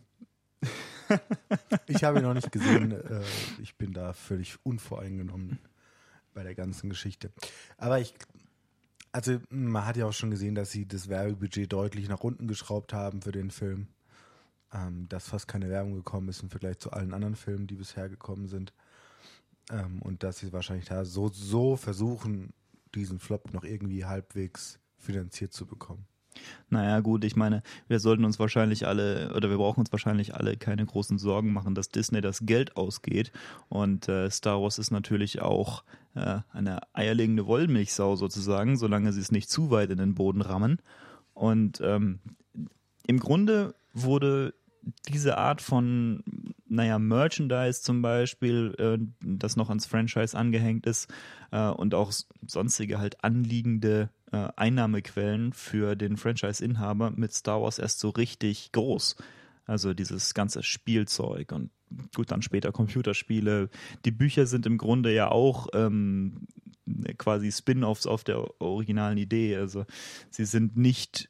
ich 1.88 2.04
habe 2.04 2.18
ihn 2.18 2.24
noch 2.24 2.34
nicht 2.34 2.52
gesehen. 2.52 2.92
Äh, 2.92 3.22
ich 3.60 3.76
bin 3.76 3.92
da 3.92 4.12
völlig 4.12 4.56
unvoreingenommen 4.62 5.58
bei 6.32 6.42
der 6.42 6.54
ganzen 6.54 6.90
Geschichte. 6.90 7.32
Aber 7.76 8.00
ich, 8.00 8.14
also 9.10 9.38
man 9.50 9.84
hat 9.84 9.96
ja 9.96 10.06
auch 10.06 10.12
schon 10.12 10.30
gesehen, 10.30 10.54
dass 10.54 10.70
sie 10.70 10.86
das 10.86 11.08
Werbebudget 11.08 11.72
deutlich 11.72 12.08
nach 12.08 12.20
unten 12.20 12.46
geschraubt 12.46 12.92
haben 12.92 13.20
für 13.20 13.32
den 13.32 13.50
Film 13.50 13.88
ähm, 14.74 15.08
dass 15.08 15.28
fast 15.28 15.48
keine 15.48 15.70
Werbung 15.70 15.94
gekommen 15.94 16.28
ist 16.28 16.42
im 16.42 16.50
Vergleich 16.50 16.78
zu 16.78 16.92
allen 16.92 17.14
anderen 17.14 17.36
Filmen, 17.36 17.66
die 17.66 17.76
bisher 17.76 18.08
gekommen 18.08 18.46
sind. 18.46 18.72
Ähm, 19.70 20.02
und 20.02 20.22
dass 20.22 20.38
sie 20.38 20.52
wahrscheinlich 20.52 20.86
da 20.86 21.04
so, 21.04 21.28
so 21.28 21.76
versuchen, 21.76 22.52
diesen 22.94 23.18
Flop 23.18 23.52
noch 23.52 23.64
irgendwie 23.64 24.04
halbwegs 24.04 24.78
finanziert 24.98 25.52
zu 25.52 25.66
bekommen. 25.66 26.06
Naja, 26.68 26.98
gut, 27.00 27.24
ich 27.24 27.36
meine, 27.36 27.62
wir 27.86 28.00
sollten 28.00 28.24
uns 28.24 28.40
wahrscheinlich 28.40 28.86
alle, 28.86 29.32
oder 29.36 29.50
wir 29.50 29.56
brauchen 29.56 29.80
uns 29.80 29.92
wahrscheinlich 29.92 30.34
alle 30.34 30.56
keine 30.56 30.84
großen 30.84 31.18
Sorgen 31.18 31.52
machen, 31.52 31.76
dass 31.76 31.90
Disney 31.90 32.20
das 32.20 32.40
Geld 32.44 32.76
ausgeht. 32.76 33.30
Und 33.68 34.08
äh, 34.08 34.28
Star 34.30 34.60
Wars 34.60 34.78
ist 34.78 34.90
natürlich 34.90 35.40
auch 35.40 35.84
äh, 36.14 36.40
eine 36.50 36.80
eierlegende 36.92 37.46
Wollmilchsau 37.46 38.16
sozusagen, 38.16 38.76
solange 38.76 39.12
sie 39.12 39.20
es 39.20 39.30
nicht 39.30 39.48
zu 39.48 39.70
weit 39.70 39.90
in 39.90 39.98
den 39.98 40.14
Boden 40.14 40.42
rammen. 40.42 40.80
Und 41.34 41.80
ähm, 41.80 42.18
im 43.06 43.20
Grunde 43.20 43.74
wurde 43.92 44.54
diese 45.08 45.38
Art 45.38 45.62
von, 45.62 46.22
naja, 46.68 46.98
Merchandise 46.98 47.82
zum 47.82 48.02
Beispiel, 48.02 48.74
äh, 48.78 48.98
das 49.20 49.56
noch 49.56 49.68
ans 49.68 49.86
Franchise 49.86 50.36
angehängt 50.36 50.86
ist 50.86 51.12
äh, 51.50 51.68
und 51.68 51.94
auch 51.94 52.12
sonstige 52.46 52.98
halt 52.98 53.22
anliegende 53.24 54.10
äh, 54.32 54.48
Einnahmequellen 54.56 55.52
für 55.52 55.94
den 55.96 56.16
Franchise-Inhaber 56.16 57.10
mit 57.10 57.32
Star 57.32 57.62
Wars 57.62 57.78
erst 57.78 58.00
so 58.00 58.10
richtig 58.10 58.72
groß. 58.72 59.16
Also 59.66 59.94
dieses 59.94 60.34
ganze 60.34 60.62
Spielzeug 60.62 61.52
und 61.52 61.70
gut, 62.14 62.30
dann 62.30 62.42
später 62.42 62.72
Computerspiele. 62.72 63.70
Die 64.04 64.10
Bücher 64.10 64.46
sind 64.46 64.66
im 64.66 64.78
Grunde 64.78 65.14
ja 65.14 65.30
auch 65.30 65.68
ähm, 65.72 66.46
quasi 67.16 67.50
Spin-offs 67.50 68.06
auf 68.06 68.24
der 68.24 68.60
originalen 68.60 69.18
Idee. 69.18 69.56
Also 69.56 69.86
sie 70.30 70.44
sind 70.44 70.76
nicht 70.76 71.28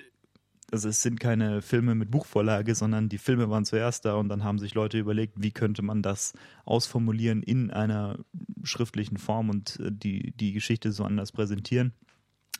also 0.74 0.88
es 0.88 1.02
sind 1.02 1.20
keine 1.20 1.62
Filme 1.62 1.94
mit 1.94 2.10
Buchvorlage, 2.10 2.74
sondern 2.74 3.08
die 3.08 3.18
Filme 3.18 3.48
waren 3.48 3.64
zuerst 3.64 4.04
da 4.04 4.16
und 4.16 4.28
dann 4.28 4.42
haben 4.42 4.58
sich 4.58 4.74
Leute 4.74 4.98
überlegt, 4.98 5.34
wie 5.40 5.52
könnte 5.52 5.82
man 5.82 6.02
das 6.02 6.32
ausformulieren 6.64 7.44
in 7.44 7.70
einer 7.70 8.18
schriftlichen 8.64 9.16
Form 9.16 9.50
und 9.50 9.78
äh, 9.78 9.92
die, 9.92 10.32
die 10.32 10.52
Geschichte 10.52 10.90
so 10.90 11.04
anders 11.04 11.30
präsentieren. 11.30 11.92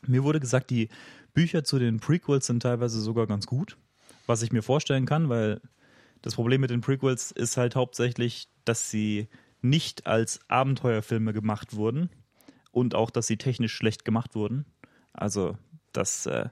Mir 0.07 0.23
wurde 0.23 0.39
gesagt, 0.39 0.71
die 0.71 0.91
Bücher 1.33 1.65
zu 1.65 1.81
den 1.81 1.99
Prequels 1.99 2.47
sind 2.47 2.63
teilweise 2.63 3.01
sogar 3.01 3.27
ganz 3.27 3.47
gut, 3.47 3.77
was 4.27 4.43
ich 4.43 4.53
mir 4.53 4.63
vorstellen 4.63 5.07
kann, 5.07 5.29
weil 5.29 5.61
das 6.23 6.37
Problem 6.37 6.61
mit 6.61 6.71
den 6.71 6.83
Prequels 6.83 7.33
ist 7.33 7.57
halt 7.57 7.75
hauptsächlich, 7.75 8.47
dass 8.65 8.93
sie 8.93 9.27
nicht 9.61 10.07
als 10.07 10.39
Abenteuerfilme 10.47 11.33
gemacht 11.33 11.75
wurden 11.75 12.11
und 12.71 12.95
auch, 12.95 13.11
dass 13.11 13.27
sie 13.27 13.39
technisch 13.39 13.75
schlecht 13.75 14.05
gemacht 14.05 14.37
wurden. 14.37 14.67
Also, 15.13 15.59
dass 15.93 16.27
äh, 16.27 16.51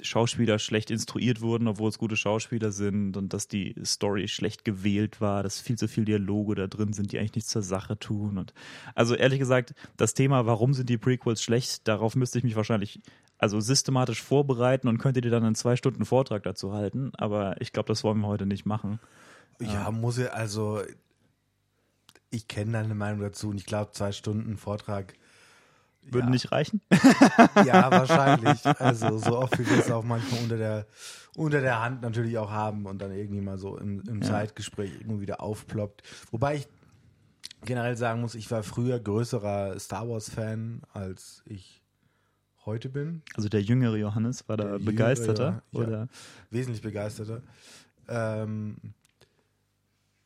Schauspieler 0.00 0.58
schlecht 0.58 0.90
instruiert 0.90 1.40
wurden, 1.40 1.66
obwohl 1.66 1.88
es 1.88 1.98
gute 1.98 2.16
Schauspieler 2.16 2.70
sind 2.70 3.16
und 3.16 3.32
dass 3.32 3.48
die 3.48 3.74
Story 3.84 4.28
schlecht 4.28 4.64
gewählt 4.64 5.20
war, 5.20 5.42
dass 5.42 5.60
viel 5.60 5.76
zu 5.76 5.88
viel 5.88 6.04
Dialoge 6.04 6.54
da 6.54 6.66
drin 6.66 6.92
sind, 6.92 7.12
die 7.12 7.18
eigentlich 7.18 7.34
nichts 7.34 7.50
zur 7.50 7.62
Sache 7.62 7.98
tun. 7.98 8.38
Und 8.38 8.54
also 8.94 9.14
ehrlich 9.14 9.38
gesagt, 9.38 9.74
das 9.96 10.14
Thema, 10.14 10.46
warum 10.46 10.74
sind 10.74 10.88
die 10.88 10.98
Prequels 10.98 11.42
schlecht, 11.42 11.88
darauf 11.88 12.14
müsste 12.14 12.38
ich 12.38 12.44
mich 12.44 12.56
wahrscheinlich 12.56 13.00
also 13.38 13.60
systematisch 13.60 14.22
vorbereiten 14.22 14.88
und 14.88 14.98
könnte 14.98 15.20
dir 15.20 15.30
dann 15.30 15.44
einen 15.44 15.54
zwei 15.54 15.76
Stunden 15.76 16.04
Vortrag 16.04 16.42
dazu 16.42 16.72
halten. 16.72 17.12
Aber 17.16 17.60
ich 17.60 17.72
glaube, 17.72 17.88
das 17.88 18.04
wollen 18.04 18.20
wir 18.20 18.26
heute 18.26 18.46
nicht 18.46 18.66
machen. 18.66 19.00
Ja, 19.60 19.90
muss 19.90 20.18
ich, 20.18 20.30
also 20.32 20.82
ich 22.30 22.48
kenne 22.48 22.72
deine 22.72 22.94
Meinung 22.94 23.20
dazu 23.20 23.48
und 23.48 23.56
ich 23.58 23.66
glaube, 23.66 23.92
zwei 23.92 24.12
Stunden 24.12 24.56
Vortrag 24.56 25.14
würde 26.12 26.26
ja. 26.26 26.30
nicht 26.30 26.52
reichen? 26.52 26.80
Ja, 27.64 27.90
wahrscheinlich. 27.90 28.64
Also 28.80 29.18
so 29.18 29.38
oft 29.38 29.58
wie 29.58 29.68
wir 29.68 29.78
es 29.78 29.90
auch 29.90 30.04
manchmal 30.04 30.42
unter 30.42 30.56
der, 30.56 30.86
unter 31.36 31.60
der 31.60 31.80
Hand 31.80 32.02
natürlich 32.02 32.38
auch 32.38 32.50
haben 32.50 32.86
und 32.86 33.00
dann 33.00 33.12
irgendwie 33.12 33.40
mal 33.40 33.58
so 33.58 33.76
im, 33.76 34.00
im 34.08 34.22
ja. 34.22 34.28
Zeitgespräch 34.28 34.92
irgendwo 34.92 35.20
wieder 35.20 35.40
aufploppt. 35.40 36.02
Wobei 36.30 36.56
ich 36.56 36.68
generell 37.64 37.96
sagen 37.96 38.20
muss, 38.20 38.34
ich 38.34 38.50
war 38.50 38.62
früher 38.62 38.98
größerer 38.98 39.78
Star 39.78 40.08
Wars-Fan, 40.08 40.82
als 40.92 41.42
ich 41.46 41.82
heute 42.64 42.88
bin. 42.88 43.22
Also 43.34 43.48
der 43.48 43.62
jüngere 43.62 43.96
Johannes 43.96 44.48
war 44.48 44.56
da 44.56 44.78
begeisterter? 44.78 45.62
Jüngere, 45.72 45.90
ja, 45.90 45.98
oder? 46.02 46.08
wesentlich 46.50 46.82
begeisterter. 46.82 47.42
Ähm, 48.08 48.76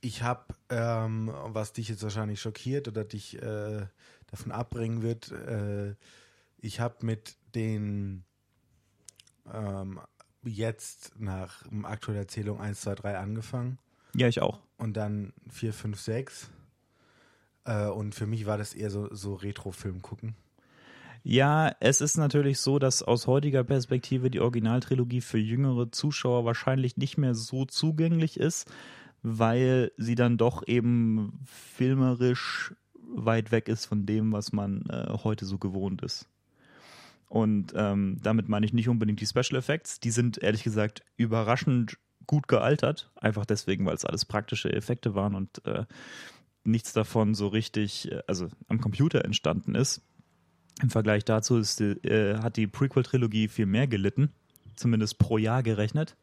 ich 0.01 0.23
habe, 0.23 0.55
ähm, 0.69 1.33
was 1.47 1.73
dich 1.73 1.89
jetzt 1.89 2.03
wahrscheinlich 2.03 2.41
schockiert 2.41 2.89
oder 2.89 3.05
dich 3.05 3.41
äh, 3.41 3.87
davon 4.33 4.51
abbringen 4.51 5.03
wird. 5.03 5.31
Äh, 5.31 5.95
ich 6.59 6.81
habe 6.81 7.07
mit 7.07 7.37
den 7.55 8.25
ähm, 9.53 10.01
jetzt 10.43 11.13
nach 11.21 11.65
aktueller 11.85 12.21
Erzählung 12.21 12.61
1, 12.61 12.81
2, 12.81 12.95
3 12.97 13.19
angefangen. 13.19 13.79
Ja, 14.15 14.27
ich 14.27 14.43
auch. 14.43 14.61
Und 14.77 14.97
dann 14.97 15.33
4, 15.51 15.73
5, 15.73 16.01
6. 16.01 16.51
Äh, 17.65 17.87
und 17.87 18.15
für 18.15 18.27
mich 18.27 18.47
war 18.47 18.59
das 18.59 18.75
eher 18.75 18.91
so, 18.91 19.15
so 19.15 19.35
Retro-Film 19.35 20.03
gucken. 20.03 20.35
Ja, 21.25 21.77
es 21.79 22.01
ist 22.01 22.17
natürlich 22.17 22.59
so, 22.59 22.81
dass 22.81 23.03
aus 23.03 23.29
heutiger 23.29 23.63
Perspektive 23.63 24.29
die 24.29 24.41
Originaltrilogie 24.41 25.21
für 25.21 25.39
jüngere 25.39 25.93
Zuschauer 25.93 26.45
wahrscheinlich 26.45 26.97
nicht 26.97 27.17
mehr 27.17 27.35
so 27.37 27.65
zugänglich 27.65 28.41
ist, 28.41 28.69
weil 29.23 29.93
sie 29.97 30.17
dann 30.17 30.37
doch 30.37 30.67
eben 30.67 31.45
filmerisch 31.47 32.75
weit 33.15 33.53
weg 33.53 33.69
ist 33.69 33.87
von 33.87 34.07
dem, 34.07 34.33
was 34.33 34.53
man 34.53 34.87
äh, 34.89 35.13
heute 35.23 35.45
so 35.45 35.59
gewohnt 35.59 36.03
ist. 36.03 36.29
Und 37.29 37.73
ähm, 37.75 38.19
damit 38.23 38.49
meine 38.49 38.67
ich 38.67 38.73
nicht 38.73 38.89
unbedingt 38.89 39.21
die 39.21 39.27
Special 39.27 39.57
Effects. 39.59 40.01
Die 40.01 40.11
sind 40.11 40.43
ehrlich 40.43 40.63
gesagt 40.65 41.03
überraschend 41.17 41.97
gut 42.27 42.49
gealtert. 42.49 43.11
Einfach 43.17 43.47
deswegen, 43.47 43.87
weil 43.87 43.95
es 43.95 44.05
alles 44.05 44.25
praktische 44.25 44.73
Effekte 44.73 45.15
waren 45.15 45.35
und 45.35 45.65
äh, 45.67 45.87
nichts 46.65 46.93
davon 46.93 47.35
so 47.35 47.49
richtig, 47.49 48.11
äh, 48.11 48.21
also 48.27 48.49
am 48.69 48.81
Computer 48.81 49.25
entstanden 49.25 49.75
ist. 49.75 50.03
Im 50.83 50.91
Vergleich 50.91 51.25
dazu 51.25 51.57
ist, 51.57 51.81
äh, 51.81 52.39
hat 52.39 52.57
die 52.57 52.67
Prequel-Trilogie 52.67 53.49
viel 53.49 53.67
mehr 53.67 53.87
gelitten, 53.87 54.31
zumindest 54.77 55.19
pro 55.19 55.39
Jahr 55.39 55.63
gerechnet. 55.63 56.17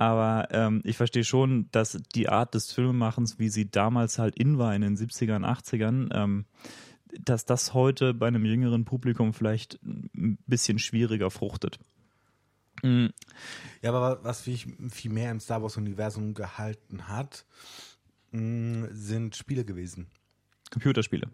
Aber 0.00 0.48
ähm, 0.50 0.80
ich 0.84 0.96
verstehe 0.96 1.24
schon, 1.24 1.68
dass 1.72 2.00
die 2.14 2.30
Art 2.30 2.54
des 2.54 2.72
Filmemachens, 2.72 3.38
wie 3.38 3.50
sie 3.50 3.70
damals 3.70 4.18
halt 4.18 4.34
in 4.34 4.56
war 4.56 4.74
in 4.74 4.80
den 4.80 4.96
70ern, 4.96 5.44
80ern, 5.44 6.08
ähm, 6.14 6.46
dass 7.20 7.44
das 7.44 7.74
heute 7.74 8.14
bei 8.14 8.28
einem 8.28 8.46
jüngeren 8.46 8.86
Publikum 8.86 9.34
vielleicht 9.34 9.78
ein 9.84 10.38
bisschen 10.46 10.78
schwieriger 10.78 11.30
fruchtet. 11.30 11.80
Mhm. 12.82 13.12
Ja, 13.82 13.92
aber 13.92 14.24
was 14.24 14.46
mich 14.46 14.68
viel 14.88 15.10
mehr 15.10 15.30
im 15.30 15.38
Star 15.38 15.60
Wars-Universum 15.62 16.32
gehalten 16.32 17.08
hat, 17.08 17.44
mh, 18.30 18.88
sind 18.92 19.36
Spiele 19.36 19.66
gewesen. 19.66 20.06
Computerspiele. 20.70 21.28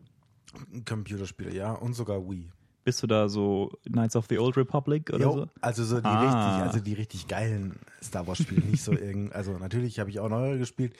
Computerspiele, 0.85 1.55
ja, 1.55 1.71
und 1.71 1.95
sogar 1.95 2.29
Wii. 2.29 2.51
Bist 2.87 3.03
du 3.03 3.09
da 3.09 3.29
so 3.29 3.73
Knights 3.83 4.15
of 4.15 4.27
the 4.29 4.39
Old 4.39 4.57
Republic 4.57 5.11
oder 5.11 5.19
jo, 5.19 5.33
so? 5.33 5.49
Also 5.61 5.85
so 5.85 6.01
die 6.01 6.07
Ah. 6.07 6.21
richtig, 6.21 6.63
also 6.63 6.79
die 6.79 6.93
richtig 6.93 7.27
geilen 7.27 7.81
Star 8.01 8.29
Wars 8.29 8.39
Spiele, 8.39 8.65
nicht 8.65 8.81
so 8.81 8.93
irgend, 8.93 9.33
also 9.35 9.59
natürlich 9.59 9.99
habe 9.99 10.09
ich 10.09 10.21
auch 10.21 10.29
neuere 10.29 10.57
gespielt, 10.57 10.95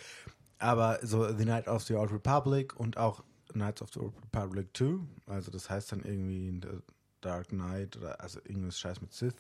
aber 0.59 0.99
so 1.03 1.29
The 1.29 1.45
Knight 1.45 1.69
of 1.69 1.85
the 1.85 1.95
Old 1.95 2.11
Republic 2.11 2.75
und 2.81 2.97
auch 2.97 3.23
Knights 3.53 3.83
of 3.83 3.91
the 3.95 4.01
Old 4.01 4.15
Republic 4.35 4.77
2, 4.77 4.99
also 5.29 5.53
das 5.53 5.71
heißt 5.71 5.93
dann 5.93 6.01
irgendwie 6.01 6.61
The 6.61 6.81
Dark 7.21 7.51
Knight 7.51 7.97
oder 7.97 8.21
also 8.21 8.41
irgendwas 8.45 8.81
Scheiß 8.81 9.01
mit 9.01 9.13
Sith, 9.13 9.37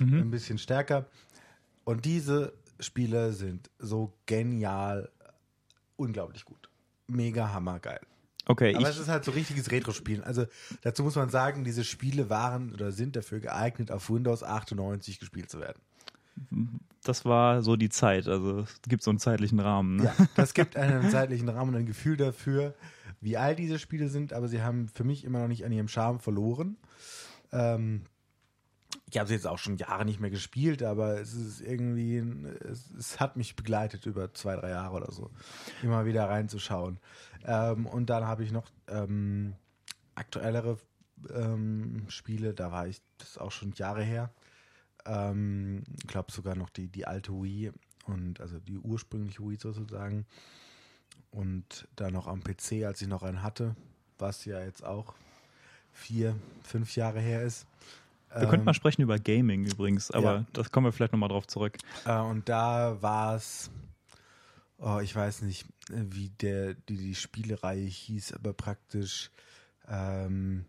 ein 0.00 0.30
bisschen 0.30 0.56
stärker. 0.56 1.04
Und 1.84 2.06
diese 2.06 2.54
Spiele 2.80 3.34
sind 3.34 3.68
so 3.78 4.14
genial, 4.24 5.10
unglaublich 5.96 6.46
gut. 6.46 6.70
Mega 7.08 7.52
hammergeil. 7.52 8.00
Okay, 8.46 8.74
Aber 8.74 8.88
es 8.88 8.98
ist 8.98 9.08
halt 9.08 9.24
so 9.24 9.30
richtiges 9.30 9.70
Retro-Spielen. 9.70 10.22
Also 10.22 10.46
dazu 10.82 11.02
muss 11.02 11.16
man 11.16 11.30
sagen, 11.30 11.64
diese 11.64 11.84
Spiele 11.84 12.28
waren 12.28 12.72
oder 12.74 12.92
sind 12.92 13.16
dafür 13.16 13.40
geeignet, 13.40 13.90
auf 13.90 14.10
Windows 14.10 14.42
98 14.42 15.18
gespielt 15.18 15.50
zu 15.50 15.60
werden. 15.60 15.80
das 17.04 17.24
war 17.24 17.62
so 17.62 17.76
die 17.76 17.88
Zeit. 17.88 18.28
Also 18.28 18.60
es 18.60 18.82
gibt 18.88 19.02
so 19.02 19.10
einen 19.10 19.18
zeitlichen 19.18 19.60
Rahmen. 19.60 19.96
Ne? 19.96 20.04
Ja, 20.04 20.26
das 20.34 20.52
gibt 20.52 20.76
einen 20.76 21.10
zeitlichen 21.10 21.48
Rahmen 21.48 21.74
und 21.74 21.80
ein 21.80 21.86
Gefühl 21.86 22.16
dafür, 22.16 22.74
wie 23.20 23.38
alt 23.38 23.58
diese 23.58 23.78
Spiele 23.78 24.08
sind, 24.08 24.32
aber 24.34 24.48
sie 24.48 24.62
haben 24.62 24.88
für 24.88 25.04
mich 25.04 25.24
immer 25.24 25.40
noch 25.40 25.48
nicht 25.48 25.64
an 25.64 25.72
ihrem 25.72 25.88
Charme 25.88 26.20
verloren. 26.20 26.76
Ähm, 27.52 28.02
ich 29.14 29.20
habe 29.20 29.28
sie 29.28 29.34
jetzt 29.34 29.46
auch 29.46 29.58
schon 29.58 29.76
Jahre 29.76 30.04
nicht 30.04 30.18
mehr 30.18 30.30
gespielt, 30.30 30.82
aber 30.82 31.20
es 31.20 31.34
ist 31.34 31.60
irgendwie, 31.60 32.18
es, 32.68 32.90
es 32.98 33.20
hat 33.20 33.36
mich 33.36 33.54
begleitet 33.54 34.06
über 34.06 34.34
zwei, 34.34 34.56
drei 34.56 34.70
Jahre 34.70 34.96
oder 34.96 35.12
so, 35.12 35.30
immer 35.84 36.04
wieder 36.04 36.28
reinzuschauen. 36.28 36.98
Ähm, 37.44 37.86
und 37.86 38.10
dann 38.10 38.26
habe 38.26 38.42
ich 38.42 38.50
noch 38.50 38.68
ähm, 38.88 39.54
aktuellere 40.16 40.78
ähm, 41.32 42.06
Spiele, 42.08 42.54
da 42.54 42.72
war 42.72 42.88
ich, 42.88 43.02
das 43.18 43.28
ist 43.30 43.40
auch 43.40 43.52
schon 43.52 43.70
Jahre 43.76 44.02
her. 44.02 44.32
Ähm, 45.06 45.84
ich 45.96 46.08
glaube 46.08 46.32
sogar 46.32 46.56
noch 46.56 46.70
die, 46.70 46.88
die 46.88 47.06
alte 47.06 47.32
Wii 47.32 47.70
und 48.06 48.40
also 48.40 48.58
die 48.58 48.78
ursprüngliche 48.78 49.48
Wii 49.48 49.58
sozusagen. 49.60 50.26
Und 51.30 51.86
dann 51.94 52.14
noch 52.14 52.26
am 52.26 52.42
PC, 52.42 52.84
als 52.84 53.00
ich 53.00 53.06
noch 53.06 53.22
einen 53.22 53.44
hatte, 53.44 53.76
was 54.18 54.44
ja 54.44 54.60
jetzt 54.60 54.84
auch 54.84 55.14
vier, 55.92 56.34
fünf 56.64 56.96
Jahre 56.96 57.20
her 57.20 57.42
ist. 57.44 57.68
Wir 58.40 58.48
könnten 58.48 58.64
mal 58.64 58.74
sprechen 58.74 59.02
über 59.02 59.18
Gaming 59.18 59.64
übrigens, 59.64 60.10
aber 60.10 60.34
ja. 60.34 60.44
das 60.52 60.70
kommen 60.70 60.86
wir 60.86 60.92
vielleicht 60.92 61.12
nochmal 61.12 61.28
drauf 61.28 61.46
zurück. 61.46 61.78
Äh, 62.04 62.18
und 62.18 62.48
da 62.48 63.00
war 63.00 63.36
es, 63.36 63.70
oh, 64.78 64.98
ich 65.02 65.14
weiß 65.14 65.42
nicht, 65.42 65.66
wie 65.90 66.30
der, 66.30 66.74
die, 66.74 66.96
die 66.96 67.14
Spielereihe 67.14 67.86
hieß, 67.86 68.32
aber 68.32 68.52
praktisch 68.52 69.30
ähm, 69.88 70.64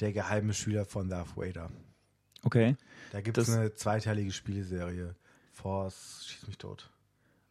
der 0.00 0.12
geheime 0.12 0.54
Schüler 0.54 0.84
von 0.84 1.08
Darth 1.08 1.36
Vader. 1.36 1.70
Okay, 2.44 2.76
Da 3.12 3.20
gibt 3.20 3.38
es 3.38 3.48
eine 3.50 3.74
zweiteilige 3.74 4.32
Spieleserie. 4.32 5.14
Force, 5.52 6.26
schieß 6.26 6.46
mich 6.48 6.58
tot. 6.58 6.91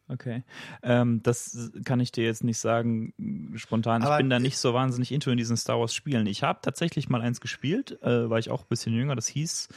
Okay. 0.08 0.44
Ähm, 0.82 1.22
das 1.22 1.70
kann 1.84 2.00
ich 2.00 2.12
dir 2.12 2.24
jetzt 2.24 2.44
nicht 2.44 2.58
sagen 2.58 3.12
spontan. 3.56 4.02
Aber 4.02 4.14
ich 4.16 4.18
bin 4.18 4.30
da 4.30 4.36
ich- 4.36 4.42
nicht 4.42 4.58
so 4.58 4.74
wahnsinnig 4.74 5.12
into 5.12 5.30
in 5.30 5.36
diesen 5.36 5.56
Star 5.56 5.78
Wars 5.78 5.94
Spielen. 5.94 6.26
Ich 6.26 6.42
habe 6.42 6.60
tatsächlich 6.62 7.08
mal 7.08 7.20
eins 7.20 7.40
gespielt, 7.40 8.00
äh, 8.02 8.28
war 8.30 8.38
ich 8.38 8.50
auch 8.50 8.62
ein 8.62 8.68
bisschen 8.68 8.94
jünger. 8.94 9.14
Das 9.16 9.26
hieß 9.28 9.68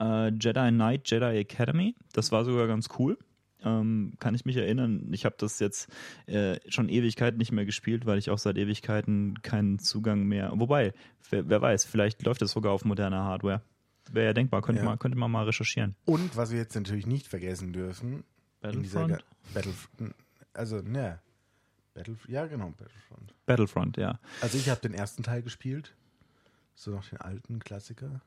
äh, 0.00 0.28
Jedi 0.28 0.70
Knight 0.70 1.10
Jedi 1.10 1.38
Academy. 1.38 1.94
Das 2.12 2.32
war 2.32 2.44
sogar 2.44 2.66
ganz 2.66 2.88
cool. 2.98 3.18
Ähm, 3.62 4.14
kann 4.20 4.34
ich 4.34 4.46
mich 4.46 4.56
erinnern. 4.56 5.08
Ich 5.12 5.26
habe 5.26 5.34
das 5.38 5.58
jetzt 5.58 5.88
äh, 6.26 6.58
schon 6.70 6.88
Ewigkeiten 6.88 7.36
nicht 7.36 7.52
mehr 7.52 7.66
gespielt, 7.66 8.06
weil 8.06 8.16
ich 8.16 8.30
auch 8.30 8.38
seit 8.38 8.56
Ewigkeiten 8.56 9.42
keinen 9.42 9.78
Zugang 9.78 10.22
mehr. 10.24 10.50
Wobei, 10.54 10.94
wer, 11.28 11.46
wer 11.50 11.60
weiß, 11.60 11.84
vielleicht 11.84 12.22
läuft 12.24 12.40
es 12.40 12.52
sogar 12.52 12.72
auf 12.72 12.86
moderner 12.86 13.24
Hardware. 13.24 13.60
Wäre 14.10 14.26
ja 14.28 14.32
denkbar, 14.32 14.62
könnte, 14.62 14.80
Ja. 14.80 14.88
Man, 14.88 14.98
könnte 14.98 15.18
man 15.18 15.30
mal 15.30 15.44
recherchieren. 15.44 15.94
Und 16.06 16.38
was 16.38 16.50
wir 16.52 16.58
jetzt 16.58 16.74
natürlich 16.74 17.06
nicht 17.06 17.28
vergessen 17.28 17.74
dürfen, 17.74 18.24
in 18.62 18.82
dieser 18.82 19.18
Battlefront? 19.54 20.14
Also 20.52 20.76
ne, 20.82 21.20
Battle, 21.94 22.16
ja 22.28 22.46
genau, 22.46 22.70
Battlefront. 22.70 23.34
Battlefront, 23.46 23.96
ja. 23.96 24.18
Also 24.40 24.58
ich 24.58 24.68
habe 24.68 24.80
den 24.80 24.94
ersten 24.94 25.22
Teil 25.22 25.42
gespielt, 25.42 25.94
so 26.74 26.90
noch 26.90 27.06
den 27.08 27.20
alten 27.20 27.58
Klassiker. 27.58 28.20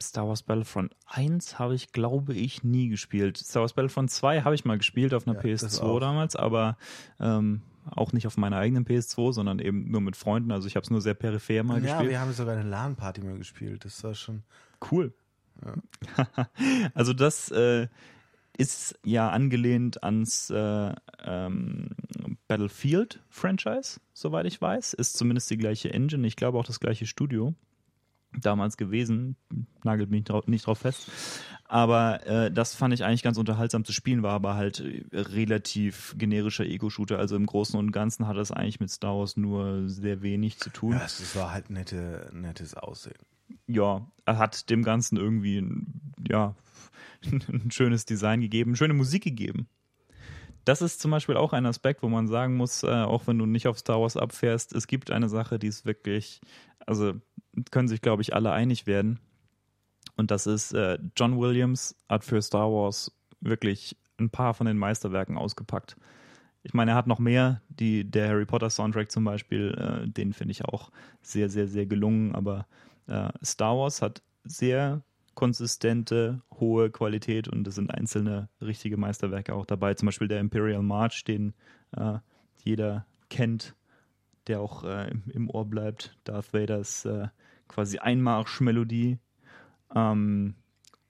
Star 0.00 0.28
Wars 0.28 0.42
Battlefront 0.42 0.94
1 1.06 1.58
habe 1.58 1.74
ich, 1.74 1.92
glaube 1.92 2.34
ich, 2.34 2.62
nie 2.62 2.88
gespielt. 2.88 3.36
Star 3.36 3.62
Wars 3.62 3.72
Battlefront 3.72 4.10
2 4.10 4.42
habe 4.42 4.54
ich 4.54 4.64
mal 4.64 4.78
gespielt 4.78 5.12
auf 5.14 5.26
einer 5.26 5.42
Ja, 5.42 5.50
das 5.52 5.80
PS2 5.80 5.82
auch. 5.82 6.00
damals, 6.00 6.36
aber 6.36 6.76
ähm, 7.18 7.62
auch 7.90 8.12
nicht 8.12 8.26
auf 8.26 8.36
meiner 8.36 8.58
eigenen 8.58 8.84
PS2, 8.84 9.32
sondern 9.32 9.58
eben 9.58 9.90
nur 9.90 10.00
mit 10.00 10.16
Freunden. 10.16 10.52
Also 10.52 10.68
ich 10.68 10.76
habe 10.76 10.84
es 10.84 10.90
nur 10.90 11.00
sehr 11.00 11.14
peripher 11.14 11.64
mal 11.64 11.82
ja, 11.82 11.94
gespielt. 11.94 12.10
wir 12.10 12.20
haben 12.20 12.32
sogar 12.32 12.56
eine 12.56 12.68
LAN-Party 12.68 13.22
mal 13.22 13.38
gespielt. 13.38 13.84
Das 13.84 14.04
war 14.04 14.14
schon. 14.14 14.42
Cool. 14.90 15.12
also 16.94 17.12
das 17.12 17.50
äh, 17.50 17.88
ist 18.58 18.98
ja 19.04 19.30
angelehnt 19.30 20.02
ans 20.02 20.50
äh, 20.50 20.92
ähm, 21.24 21.90
Battlefield-Franchise, 22.48 24.00
soweit 24.12 24.46
ich 24.46 24.60
weiß. 24.60 24.94
Ist 24.94 25.16
zumindest 25.16 25.48
die 25.50 25.56
gleiche 25.56 25.94
Engine. 25.94 26.26
Ich 26.26 26.36
glaube 26.36 26.58
auch 26.58 26.66
das 26.66 26.80
gleiche 26.80 27.06
Studio 27.06 27.54
damals 28.32 28.76
gewesen. 28.76 29.36
Nagelt 29.84 30.10
mich 30.10 30.24
drau 30.24 30.42
nicht 30.46 30.66
drauf 30.66 30.78
fest. 30.80 31.08
Aber 31.64 32.26
äh, 32.26 32.50
das 32.50 32.74
fand 32.74 32.94
ich 32.94 33.04
eigentlich 33.04 33.22
ganz 33.22 33.38
unterhaltsam 33.38 33.84
zu 33.84 33.92
spielen, 33.92 34.22
war 34.22 34.32
aber 34.32 34.54
halt 34.54 34.82
relativ 35.12 36.14
generischer 36.18 36.64
Ego-Shooter. 36.64 37.18
Also 37.18 37.36
im 37.36 37.46
Großen 37.46 37.78
und 37.78 37.92
Ganzen 37.92 38.26
hat 38.26 38.36
das 38.36 38.50
eigentlich 38.50 38.80
mit 38.80 38.90
Star 38.90 39.16
Wars 39.16 39.36
nur 39.36 39.88
sehr 39.88 40.22
wenig 40.22 40.58
zu 40.58 40.70
tun 40.70 40.92
Ja, 40.92 41.04
es 41.04 41.36
war 41.36 41.52
halt 41.52 41.70
nette, 41.70 42.28
nettes 42.32 42.74
Aussehen. 42.74 43.18
Ja, 43.66 44.06
er 44.24 44.38
hat 44.38 44.70
dem 44.70 44.82
Ganzen 44.82 45.16
irgendwie 45.16 45.58
ein, 45.58 46.12
ja, 46.28 46.54
ein 47.32 47.70
schönes 47.70 48.04
Design 48.04 48.40
gegeben, 48.40 48.76
schöne 48.76 48.94
Musik 48.94 49.24
gegeben. 49.24 49.68
Das 50.64 50.82
ist 50.82 51.00
zum 51.00 51.10
Beispiel 51.10 51.36
auch 51.36 51.54
ein 51.54 51.64
Aspekt, 51.64 52.02
wo 52.02 52.08
man 52.08 52.28
sagen 52.28 52.56
muss, 52.56 52.82
äh, 52.82 52.88
auch 52.88 53.26
wenn 53.26 53.38
du 53.38 53.46
nicht 53.46 53.66
auf 53.66 53.78
Star 53.78 54.00
Wars 54.00 54.16
abfährst, 54.16 54.74
es 54.74 54.86
gibt 54.86 55.10
eine 55.10 55.28
Sache, 55.28 55.58
die 55.58 55.68
ist 55.68 55.86
wirklich, 55.86 56.40
also 56.86 57.14
können 57.70 57.88
sich, 57.88 58.02
glaube 58.02 58.22
ich, 58.22 58.34
alle 58.34 58.52
einig 58.52 58.86
werden. 58.86 59.18
Und 60.16 60.30
das 60.30 60.46
ist, 60.46 60.74
äh, 60.74 60.98
John 61.16 61.38
Williams 61.38 61.96
hat 62.08 62.24
für 62.24 62.42
Star 62.42 62.70
Wars 62.70 63.12
wirklich 63.40 63.96
ein 64.18 64.30
paar 64.30 64.52
von 64.52 64.66
den 64.66 64.76
Meisterwerken 64.76 65.38
ausgepackt. 65.38 65.96
Ich 66.64 66.74
meine, 66.74 66.90
er 66.90 66.96
hat 66.96 67.06
noch 67.06 67.18
mehr, 67.18 67.62
die, 67.68 68.04
der 68.04 68.28
Harry 68.28 68.44
Potter 68.44 68.68
Soundtrack 68.68 69.10
zum 69.10 69.24
Beispiel, 69.24 69.74
äh, 69.78 70.08
den 70.08 70.32
finde 70.32 70.52
ich 70.52 70.64
auch 70.64 70.90
sehr, 71.22 71.48
sehr, 71.48 71.68
sehr 71.68 71.86
gelungen, 71.86 72.34
aber 72.34 72.66
äh, 73.08 73.28
Star 73.42 73.76
Wars 73.76 74.02
hat 74.02 74.22
sehr 74.44 75.02
konsistente, 75.34 76.42
hohe 76.58 76.90
Qualität 76.90 77.48
und 77.48 77.66
es 77.68 77.76
sind 77.76 77.92
einzelne 77.92 78.48
richtige 78.60 78.96
Meisterwerke 78.96 79.54
auch 79.54 79.66
dabei. 79.66 79.94
Zum 79.94 80.06
Beispiel 80.06 80.28
der 80.28 80.40
Imperial 80.40 80.82
March, 80.82 81.24
den 81.24 81.54
äh, 81.96 82.18
jeder 82.64 83.06
kennt, 83.30 83.74
der 84.48 84.60
auch 84.60 84.84
äh, 84.84 85.12
im, 85.32 85.48
Ohr 85.50 85.64
bleibt. 85.64 86.18
Darth 86.24 86.52
Vaders 86.52 87.04
äh, 87.04 87.28
quasi 87.68 87.98
Einmarschmelodie. 87.98 89.18
Ähm, 89.94 90.54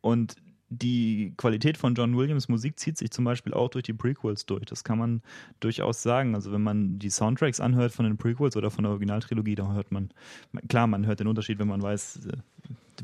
und 0.01 0.37
die 0.71 1.33
Qualität 1.37 1.79
von 1.79 1.95
John 1.95 2.17
Williams 2.17 2.49
Musik 2.49 2.79
zieht 2.79 2.99
sich 2.99 3.11
zum 3.11 3.25
Beispiel 3.25 3.55
auch 3.55 3.69
durch 3.71 3.85
die 3.85 3.93
Prequels 3.93 4.45
durch. 4.47 4.67
Das 4.67 4.85
kann 4.85 4.99
man 4.99 5.23
durchaus 5.61 6.03
sagen. 6.03 6.35
Also 6.35 6.53
wenn 6.53 6.63
man 6.63 6.99
die 6.99 7.11
Soundtracks 7.11 7.61
anhört 7.61 7.93
von 7.93 8.05
den 8.05 8.19
Prequels 8.19 8.57
oder 8.57 8.71
von 8.71 8.85
der 8.85 8.91
Originaltrilogie, 8.93 9.55
da 9.55 9.73
hört 9.73 9.93
man, 9.93 10.11
klar, 10.69 10.87
man 10.87 11.07
hört 11.07 11.21
den 11.21 11.27
Unterschied, 11.27 11.59
wenn 11.59 11.69
man 11.69 11.83
weiß, 11.83 12.27
äh, 12.27 12.37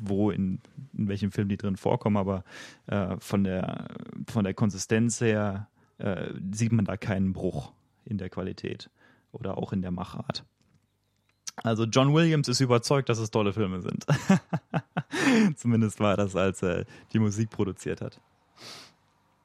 wo 0.01 0.31
in, 0.31 0.61
in 0.97 1.09
welchem 1.09 1.31
Film 1.31 1.49
die 1.49 1.57
drin 1.57 1.77
vorkommen, 1.77 2.17
aber 2.17 2.45
äh, 2.87 3.17
von, 3.19 3.45
der, 3.45 3.89
von 4.29 4.45
der 4.45 4.55
Konsistenz 4.55 5.21
her 5.21 5.69
äh, 5.99 6.33
sieht 6.53 6.73
man 6.73 6.85
da 6.85 6.97
keinen 6.97 7.33
Bruch 7.33 7.73
in 8.05 8.19
der 8.19 8.29
Qualität 8.29 8.91
oder 9.33 9.57
auch 9.57 9.73
in 9.73 9.81
der 9.81 9.91
Machart. 9.91 10.45
Also 11.57 11.85
John 11.85 12.13
Williams 12.13 12.49
ist 12.49 12.61
überzeugt, 12.61 13.09
dass 13.09 13.19
es 13.19 13.31
tolle 13.31 13.53
Filme 13.53 13.81
sind. 13.81 14.05
Zumindest 15.57 16.01
war 16.01 16.17
das, 16.17 16.35
als 16.35 16.63
er 16.63 16.85
die 17.13 17.19
Musik 17.19 17.51
produziert 17.51 18.01
hat. 18.01 18.21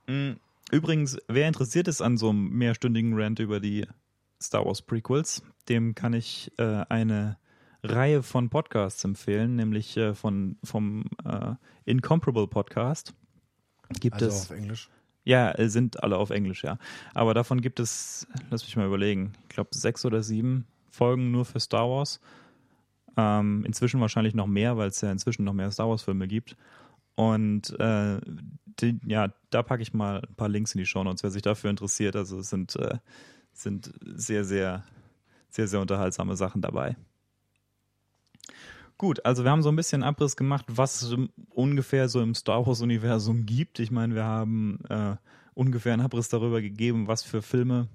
Mm, 0.08 0.34
übrigens, 0.72 1.18
wer 1.28 1.48
interessiert 1.48 1.88
ist 1.88 2.02
an 2.02 2.18
so 2.18 2.30
einem 2.30 2.50
mehrstündigen 2.50 3.14
Rant 3.20 3.40
über 3.40 3.60
die 3.60 3.86
Star 4.42 4.66
Wars 4.66 4.82
Prequels, 4.82 5.44
dem 5.68 5.94
kann 5.94 6.14
ich 6.14 6.52
äh, 6.58 6.84
eine 6.90 7.38
Reihe 7.84 8.24
von 8.24 8.50
Podcasts 8.50 9.04
empfehlen, 9.04 9.56
nämlich 9.56 9.96
äh, 9.98 10.16
von, 10.16 10.58
vom 10.64 11.06
äh, 11.26 11.54
Incomparable 11.86 12.48
Podcast. 12.48 13.14
Gibt 14.00 14.16
also 14.16 14.28
es, 14.28 14.50
auf 14.50 14.58
Englisch? 14.58 14.90
Ja, 15.24 15.52
äh, 15.52 15.70
sind 15.70 16.02
alle 16.04 16.18
auf 16.18 16.32
Englisch, 16.32 16.64
ja. 16.64 16.80
Aber 17.14 17.34
davon 17.34 17.62
gibt 17.62 17.80
es, 17.80 18.28
lass 18.50 18.64
mich 18.64 18.76
mal 18.76 18.88
überlegen, 18.88 19.34
ich 19.44 19.50
glaube 19.50 19.70
sechs 19.74 20.06
oder 20.06 20.24
sieben 20.24 20.66
Folgen 21.00 21.32
nur 21.32 21.46
für 21.46 21.62
Star 21.62 21.90
Wars. 21.90 22.20
Ähm, 23.16 23.64
inzwischen 23.66 24.02
wahrscheinlich 24.02 24.36
noch 24.36 24.48
mehr, 24.48 24.76
weil 24.78 24.90
es 24.90 25.00
ja 25.00 25.12
inzwischen 25.12 25.46
noch 25.46 25.54
mehr 25.54 25.72
Star 25.72 25.90
Wars-Filme 25.90 26.28
gibt. 26.28 26.58
Und 27.16 27.80
äh, 27.80 28.20
die, 28.82 29.00
ja, 29.06 29.34
da 29.50 29.64
packe 29.64 29.82
ich 29.82 29.94
mal 29.94 30.22
ein 30.28 30.36
paar 30.36 30.50
Links 30.50 30.76
in 30.76 30.80
die 30.80 30.86
Show 30.86 31.04
wer 31.04 31.32
sich 31.32 31.42
dafür 31.42 31.70
interessiert. 31.70 32.18
Also 32.18 32.40
es 32.40 32.50
sind, 32.50 32.76
äh, 32.76 32.98
sind 33.54 33.92
sehr, 34.02 34.44
sehr, 34.44 34.84
sehr, 35.50 35.68
sehr 35.70 35.80
unterhaltsame 35.80 36.36
Sachen 36.36 36.62
dabei. 36.62 36.98
Gut, 38.98 39.26
also 39.26 39.46
wir 39.46 39.52
haben 39.52 39.64
so 39.64 39.70
ein 39.70 39.78
bisschen 39.78 40.04
Abriss 40.04 40.36
gemacht, 40.36 40.66
was 40.68 41.02
es 41.02 41.16
ungefähr 41.50 42.10
so 42.10 42.22
im 42.22 42.36
Star 42.36 42.68
Wars-Universum 42.68 43.46
gibt. 43.46 43.80
Ich 43.80 43.92
meine, 43.92 44.16
wir 44.16 44.26
haben 44.26 44.80
äh, 44.90 45.16
ungefähr 45.54 45.94
einen 45.94 46.02
Abriss 46.02 46.28
darüber 46.28 46.62
gegeben, 46.62 47.08
was 47.08 47.24
für 47.24 47.42
Filme 47.42 47.88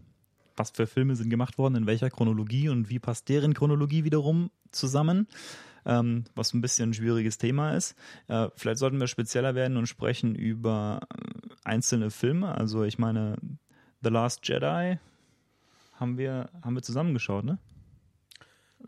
was 0.57 0.71
für 0.71 0.87
Filme 0.87 1.17
sind 1.17 1.31
gemacht 1.31 1.59
worden, 1.59 1.77
in 1.77 1.87
welcher 1.87 2.11
Chronologie 2.11 2.69
und 2.69 2.89
wie 2.89 2.99
passt 2.99 3.29
deren 3.29 3.55
Chronologie 3.55 4.05
wiederum 4.05 4.51
zusammen. 4.71 5.29
Ähm, 5.87 6.25
was 6.35 6.55
ein 6.55 6.63
bisschen 6.63 6.91
ein 6.91 6.95
schwieriges 6.95 7.37
Thema 7.37 7.77
ist. 7.77 7.95
Äh, 8.29 8.49
vielleicht 8.57 8.79
sollten 8.79 8.99
wir 8.99 9.07
spezieller 9.07 9.55
werden 9.55 9.77
und 9.77 9.87
sprechen 9.87 10.35
über 10.35 11.01
äh, 11.11 11.55
einzelne 11.63 12.11
Filme. 12.11 12.55
Also 12.55 12.85
ich 12.85 12.99
meine, 12.99 13.37
The 14.03 14.09
Last 14.09 14.49
Jedi 14.49 14.99
haben 15.93 16.17
wir, 16.17 16.49
haben 16.63 16.75
wir 16.75 16.83
zusammengeschaut, 16.83 17.45
ne? 17.45 17.59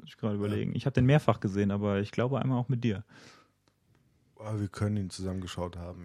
Ich 0.05 0.17
gerade 0.17 0.37
überlegen. 0.37 0.75
Ich 0.75 0.87
habe 0.87 0.95
den 0.95 1.07
mehrfach 1.07 1.41
gesehen, 1.41 1.71
aber 1.71 2.01
ich 2.01 2.13
glaube 2.13 2.41
einmal 2.41 2.59
auch 2.59 2.69
mit 2.69 2.85
dir. 2.85 3.05
Aber 4.39 4.61
wir 4.61 4.69
können 4.69 4.97
ihn 4.97 5.11
zusammengeschaut 5.11 5.77
haben. 5.77 6.05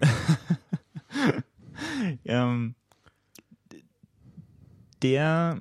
Ja. 2.24 2.44
ähm, 2.52 2.74
der, 5.02 5.58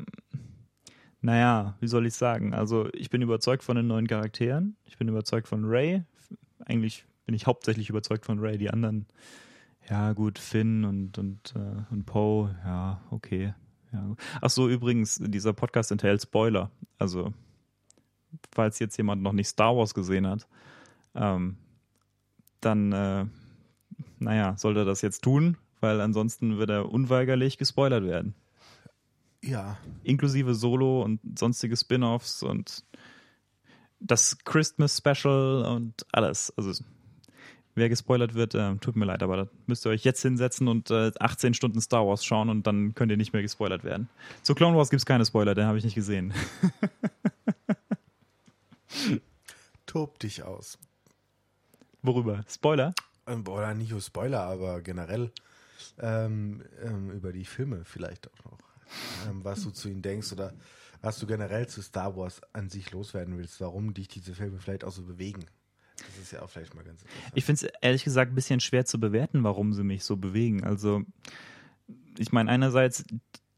naja, 1.22 1.76
wie 1.80 1.88
soll 1.88 2.06
ich 2.06 2.14
sagen? 2.14 2.54
Also 2.54 2.90
ich 2.94 3.10
bin 3.10 3.22
überzeugt 3.22 3.64
von 3.64 3.76
den 3.76 3.88
neuen 3.88 4.08
Charakteren. 4.08 4.76
Ich 4.86 4.98
bin 4.98 5.08
überzeugt 5.08 5.48
von 5.48 5.66
Ray. 5.66 6.04
Eigentlich 6.66 7.06
bin 7.26 7.36
ich 7.36 7.48
hauptsächlich 7.48 7.90
überzeugt 7.90 8.26
von 8.26 8.40
Ray. 8.40 8.58
Die 8.58 8.70
anderen, 8.70 9.06
ja 9.90 10.14
gut, 10.14 10.40
Finn 10.40 10.86
und, 10.86 11.18
und, 11.18 11.54
äh, 11.56 11.92
und 11.92 12.06
Poe, 12.06 12.56
ja, 12.64 13.02
okay. 13.12 13.54
Ja. 13.92 14.16
Ach 14.42 14.50
so, 14.50 14.70
übrigens, 14.70 15.20
dieser 15.22 15.54
Podcast 15.54 15.92
enthält 15.92 16.22
Spoiler. 16.22 16.72
Also, 16.98 17.34
falls 18.52 18.80
jetzt 18.80 18.98
jemand 18.98 19.22
noch 19.22 19.34
nicht 19.34 19.48
Star 19.48 19.76
Wars 19.76 19.94
gesehen 19.94 20.28
hat, 20.28 20.48
ähm, 21.16 21.58
dann, 22.62 22.92
äh, 22.92 23.26
naja, 24.20 24.56
sollte 24.58 24.82
er 24.82 24.86
das 24.86 25.02
jetzt 25.02 25.24
tun, 25.24 25.58
weil 25.82 26.00
ansonsten 26.00 26.58
wird 26.58 26.70
er 26.70 26.92
unweigerlich 26.92 27.58
gespoilert 27.58 28.04
werden. 28.04 28.36
Ja. 29.44 29.78
Inklusive 30.04 30.54
Solo 30.54 31.02
und 31.02 31.20
sonstige 31.38 31.76
Spin-offs 31.76 32.44
und 32.44 32.84
das 34.00 34.38
Christmas 34.44 34.98
Special 34.98 35.66
und 35.66 36.06
alles. 36.12 36.54
Also 36.58 36.84
wer 37.76 37.90
gespoilert 37.90 38.34
wird, 38.34 38.56
äh, 38.56 38.76
tut 38.78 38.96
mir 38.96 39.06
leid, 39.06 39.24
aber 39.24 39.38
da 39.38 39.48
müsst 39.68 39.86
ihr 39.86 39.90
euch 39.90 40.04
jetzt 40.04 40.22
hinsetzen 40.22 40.68
und 40.68 40.92
äh, 40.92 41.12
18 41.20 41.54
Stunden 41.54 41.82
Star 41.82 42.06
Wars 42.06 42.26
schauen 42.26 42.50
und 42.50 42.68
dann 42.68 42.94
könnt 42.94 43.12
ihr 43.12 43.18
nicht 43.18 43.34
mehr 43.34 43.42
gespoilert 43.42 43.84
werden. 43.84 44.10
Zu 44.44 44.56
Clone 44.56 44.78
Wars 44.78 44.90
gibt 44.90 45.02
es 45.02 45.06
keine 45.06 45.26
Spoiler, 45.26 45.56
den 45.56 45.66
habe 45.66 45.78
ich 45.78 45.84
nicht 45.84 45.96
gesehen. 45.96 46.34
Tob 49.86 50.20
dich 50.20 50.44
aus. 50.44 50.78
Worüber? 52.02 52.44
Spoiler? 52.50 52.94
Ähm, 53.28 53.48
oder 53.48 53.74
nicht 53.74 53.92
nur 53.92 54.02
Spoiler, 54.02 54.42
aber 54.42 54.82
generell 54.82 55.32
ähm, 56.00 56.64
ähm, 56.84 57.12
über 57.12 57.32
die 57.32 57.46
Filme 57.46 57.84
vielleicht 57.86 58.30
auch 58.32 58.46
noch 58.46 58.71
ähm, 59.28 59.44
was 59.44 59.64
du 59.64 59.72
zu 59.72 59.90
ihnen 59.90 60.02
denkst 60.02 60.32
oder 60.34 60.54
was 61.02 61.20
du 61.20 61.26
generell 61.26 61.68
zu 61.68 61.82
Star 61.82 62.16
Wars 62.16 62.42
an 62.54 62.70
sich 62.70 62.92
loswerden 62.92 63.38
willst, 63.38 63.60
warum 63.60 63.94
dich 63.94 64.08
diese 64.08 64.36
Filme 64.36 64.60
vielleicht 64.60 64.84
auch 64.84 64.92
so 64.92 65.04
bewegen. 65.04 65.46
Das 65.98 66.18
ist 66.18 66.32
ja 66.32 66.42
auch 66.42 66.50
vielleicht 66.50 66.76
mal 66.76 66.84
ganz 66.84 67.02
interessant. 67.02 67.34
Ich 67.36 67.46
finde 67.46 67.66
es 67.66 67.74
ehrlich 67.82 68.04
gesagt 68.04 68.32
ein 68.32 68.36
bisschen 68.36 68.60
schwer 68.60 68.86
zu 68.86 69.00
bewerten, 69.00 69.44
warum 69.44 69.74
sie 69.74 69.84
mich 69.84 70.04
so 70.04 70.18
bewegen. 70.18 70.64
Also, 70.64 71.04
ich 72.18 72.32
meine, 72.32 72.52
einerseits, 72.52 73.04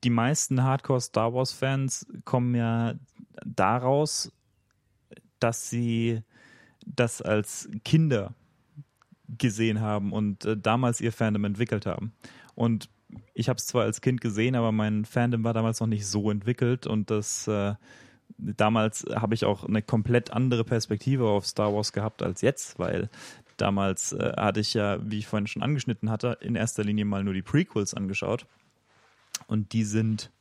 die 0.03 0.09
meisten 0.09 0.63
Hardcore-Star 0.63 1.33
Wars-Fans 1.33 2.07
kommen 2.25 2.55
ja 2.55 2.95
daraus, 3.45 4.31
dass 5.39 5.69
sie 5.69 6.21
das 6.85 7.21
als 7.21 7.69
Kinder 7.85 8.35
gesehen 9.37 9.81
haben 9.81 10.11
und 10.11 10.45
äh, 10.45 10.57
damals 10.57 11.01
ihr 11.01 11.11
Fandom 11.11 11.45
entwickelt 11.45 11.85
haben. 11.85 12.13
Und 12.55 12.89
ich 13.33 13.49
habe 13.49 13.57
es 13.57 13.65
zwar 13.65 13.83
als 13.83 14.01
Kind 14.01 14.21
gesehen, 14.21 14.55
aber 14.55 14.71
mein 14.71 15.05
Fandom 15.05 15.43
war 15.43 15.53
damals 15.53 15.79
noch 15.79 15.87
nicht 15.87 16.07
so 16.07 16.29
entwickelt 16.31 16.87
und 16.87 17.09
das 17.09 17.47
äh, 17.47 17.73
damals 18.37 19.05
habe 19.13 19.35
ich 19.35 19.45
auch 19.45 19.63
eine 19.63 19.81
komplett 19.81 20.31
andere 20.31 20.63
Perspektive 20.63 21.27
auf 21.27 21.45
Star 21.45 21.73
Wars 21.73 21.93
gehabt 21.93 22.21
als 22.21 22.41
jetzt, 22.41 22.79
weil 22.79 23.09
damals 23.57 24.13
äh, 24.13 24.33
hatte 24.37 24.59
ich 24.59 24.73
ja, 24.73 24.97
wie 25.01 25.19
ich 25.19 25.27
vorhin 25.27 25.47
schon 25.47 25.63
angeschnitten 25.63 26.09
hatte, 26.09 26.37
in 26.41 26.55
erster 26.55 26.83
Linie 26.83 27.05
mal 27.05 27.23
nur 27.23 27.33
die 27.33 27.41
Prequels 27.41 27.93
angeschaut. 27.93 28.45
Und 29.47 29.73
die 29.73 29.83
sind 29.83 30.31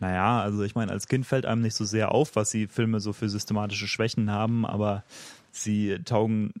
naja, 0.00 0.40
also 0.40 0.62
ich 0.62 0.74
meine, 0.74 0.92
als 0.92 1.08
Kind 1.08 1.26
fällt 1.26 1.44
einem 1.44 1.60
nicht 1.60 1.74
so 1.74 1.84
sehr 1.84 2.12
auf, 2.12 2.34
was 2.34 2.50
die 2.50 2.66
Filme 2.66 3.00
so 3.00 3.12
für 3.12 3.28
systematische 3.28 3.86
Schwächen 3.86 4.30
haben, 4.30 4.64
aber 4.64 5.04
sie 5.50 5.98
taugen 6.04 6.52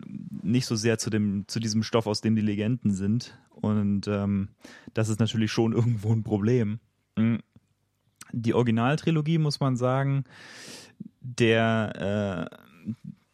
nicht 0.42 0.66
so 0.66 0.76
sehr 0.76 0.98
zu 0.98 1.10
dem, 1.10 1.44
zu 1.46 1.60
diesem 1.60 1.82
Stoff, 1.82 2.06
aus 2.06 2.20
dem 2.20 2.36
die 2.36 2.42
Legenden 2.42 2.92
sind. 2.92 3.38
Und 3.50 4.08
ähm, 4.08 4.48
das 4.94 5.08
ist 5.08 5.20
natürlich 5.20 5.52
schon 5.52 5.72
irgendwo 5.74 6.12
ein 6.12 6.22
Problem. 6.22 6.80
Mm. 7.16 7.36
Die 8.32 8.54
Originaltrilogie, 8.54 9.38
muss 9.38 9.58
man 9.58 9.76
sagen, 9.76 10.22
der, 11.20 12.48
äh, 12.52 12.56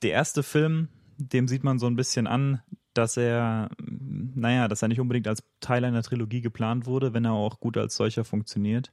der 0.01 0.11
erste 0.11 0.43
Film, 0.43 0.89
dem 1.19 1.49
sieht 1.49 1.65
man 1.65 1.79
so 1.79 1.87
ein 1.87 1.97
bisschen 1.97 2.27
an, 2.27 2.63
dass 2.95 3.17
er, 3.17 3.69
naja, 3.79 4.69
dass 4.69 4.83
er 4.83 4.89
nicht 4.89 5.01
unbedingt 5.01 5.29
als 5.29 5.43
Teil 5.61 5.85
einer 5.85 6.03
Trilogie 6.03 6.41
geplant 6.41 6.87
wurde, 6.87 7.13
wenn 7.13 7.25
er 7.25 7.33
auch 7.33 7.61
gut 7.61 7.77
als 7.77 7.97
solcher 7.97 8.25
funktioniert. 8.25 8.93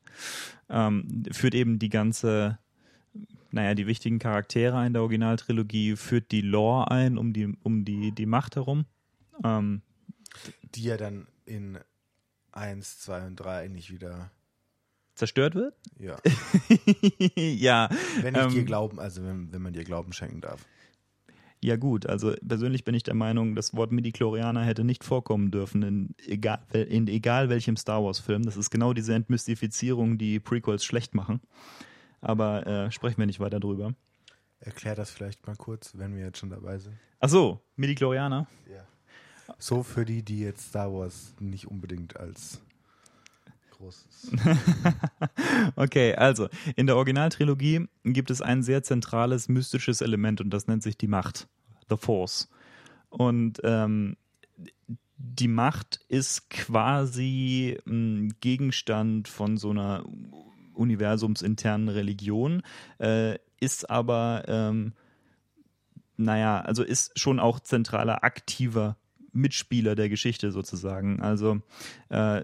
Ähm, 0.69 1.23
führt 1.32 1.56
eben 1.56 1.80
die 1.80 1.89
ganze, 1.89 2.60
naja, 3.53 3.75
die 3.75 3.85
wichtigen 3.85 4.17
Charaktere 4.17 4.83
in 4.85 4.93
der 4.93 5.03
Originaltrilogie, 5.03 5.95
führt 5.95 6.31
die 6.31 6.41
Lore 6.41 6.89
ein 6.89 7.19
um 7.19 7.33
die, 7.33 7.55
um 7.61 7.85
die, 7.85 8.11
die 8.11 8.25
Macht 8.25 8.55
herum. 8.55 8.85
Ähm, 9.43 9.83
die 10.73 10.83
ja 10.83 10.97
dann 10.97 11.27
in 11.45 11.77
1, 12.51 12.99
2 13.01 13.27
und 13.27 13.35
3 13.35 13.67
nicht 13.67 13.91
wieder 13.91 14.31
zerstört 15.13 15.53
wird? 15.53 15.75
Ja. 15.99 16.17
ja. 17.35 17.89
Wenn 18.21 18.33
ich 18.33 18.41
ähm, 18.41 18.49
dir 18.49 18.63
glauben, 18.63 18.99
also 18.99 19.23
wenn, 19.23 19.53
wenn 19.53 19.61
man 19.61 19.73
dir 19.73 19.83
Glauben 19.83 20.13
schenken 20.13 20.41
darf. 20.41 20.65
Ja 21.61 21.77
gut, 21.77 22.07
also 22.07 22.33
persönlich 22.45 22.83
bin 22.83 22.95
ich 22.95 23.03
der 23.03 23.13
Meinung, 23.13 23.55
das 23.55 23.75
Wort 23.75 23.91
Midi-Chlorianer 23.91 24.63
hätte 24.65 24.83
nicht 24.83 25.03
vorkommen 25.03 25.49
dürfen 25.49 25.83
in 25.83 26.15
egal, 26.25 26.59
in 26.73 27.07
egal 27.07 27.49
welchem 27.49 27.77
Star 27.77 28.03
Wars-Film. 28.03 28.43
Das 28.43 28.57
ist 28.57 28.71
genau 28.71 28.93
diese 28.93 29.13
Entmystifizierung, 29.13 30.17
die 30.17 30.39
Prequels 30.39 30.83
schlecht 30.83 31.13
machen. 31.13 31.39
Aber 32.23 32.65
äh, 32.65 32.91
sprechen 32.91 33.17
wir 33.17 33.25
nicht 33.25 33.41
weiter 33.41 33.59
drüber. 33.59 33.93
Erklär 34.59 34.95
das 34.95 35.12
vielleicht 35.12 35.45
mal 35.45 35.57
kurz, 35.57 35.91
wenn 35.97 36.15
wir 36.15 36.23
jetzt 36.23 36.38
schon 36.38 36.49
dabei 36.49 36.77
sind. 36.77 36.97
Ach 37.19 37.27
so, 37.27 37.59
Midi-Chlorianer? 37.75 38.47
Ja. 38.71 38.86
So 39.57 39.83
für 39.83 40.05
die, 40.05 40.23
die 40.23 40.39
jetzt 40.39 40.69
Star 40.69 40.91
Wars 40.93 41.36
nicht 41.39 41.67
unbedingt 41.67 42.17
als 42.17 42.62
großes. 43.71 44.31
okay, 45.75 46.15
also 46.15 46.47
in 46.77 46.88
der 46.88 46.95
Originaltrilogie 46.95 47.88
gibt 48.05 48.31
es 48.31 48.41
ein 48.41 48.63
sehr 48.63 48.83
zentrales 48.83 49.49
mystisches 49.49 49.99
Element 49.99 50.39
und 50.39 50.49
das 50.49 50.67
nennt 50.67 50.81
sich 50.81 50.97
die 50.97 51.07
Macht, 51.07 51.49
the 51.89 51.97
Force. 51.97 52.49
Und 53.09 53.59
ähm, 53.65 54.15
die 55.17 55.49
Macht 55.49 55.99
ist 56.07 56.49
quasi 56.49 57.77
ein 57.86 58.33
Gegenstand 58.39 59.27
von 59.27 59.57
so 59.57 59.71
einer 59.71 60.05
universumsinternen 60.73 61.89
Religion, 61.89 62.62
äh, 62.99 63.38
ist 63.59 63.89
aber, 63.89 64.43
ähm, 64.47 64.93
naja, 66.17 66.62
also 66.62 66.83
ist 66.83 67.17
schon 67.19 67.39
auch 67.39 67.59
zentraler, 67.59 68.23
aktiver 68.23 68.97
Mitspieler 69.31 69.95
der 69.95 70.09
Geschichte 70.09 70.51
sozusagen. 70.51 71.21
Also 71.21 71.62
äh, 72.09 72.43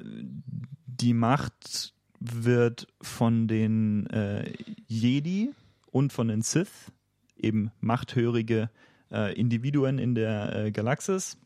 die 0.85 1.13
Macht 1.13 1.93
wird 2.19 2.87
von 3.01 3.47
den 3.47 4.07
äh, 4.07 4.51
Jedi 4.87 5.51
und 5.91 6.11
von 6.11 6.27
den 6.27 6.41
Sith, 6.41 6.91
eben 7.37 7.71
machthörige 7.79 8.69
äh, 9.11 9.33
Individuen 9.39 9.99
in 9.99 10.15
der 10.15 10.55
äh, 10.55 10.71
Galaxis, 10.71 11.37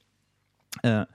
äh, 0.81 1.05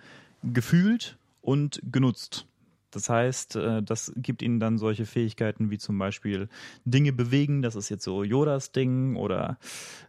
gefühlt 0.43 1.19
und 1.41 1.81
genutzt. 1.91 2.47
Das 2.91 3.09
heißt, 3.11 3.57
äh, 3.57 3.83
das 3.83 4.13
gibt 4.17 4.43
ihnen 4.43 4.61
dann 4.61 4.79
solche 4.79 5.07
Fähigkeiten 5.07 5.71
wie 5.71 5.79
zum 5.79 5.99
Beispiel 5.99 6.49
Dinge 6.85 7.13
bewegen, 7.13 7.63
das 7.63 7.77
ist 7.77 7.89
jetzt 7.89 8.05
so 8.05 8.25
Yodas 8.25 8.73
Ding, 8.73 9.17
oder 9.17 9.59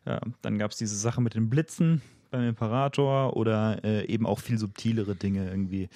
äh, 0.05 0.19
dann 0.41 0.57
gab 0.57 0.71
es 0.71 0.77
diese 0.77 0.95
Sache 0.95 1.21
mit 1.21 1.35
den 1.35 1.49
Blitzen 1.49 2.01
beim 2.31 2.43
Imperator 2.49 3.35
oder 3.35 3.83
äh, 3.83 4.05
eben 4.05 4.25
auch 4.25 4.39
viel 4.39 4.57
subtilere 4.57 5.15
Dinge, 5.15 5.49
irgendwie 5.49 5.89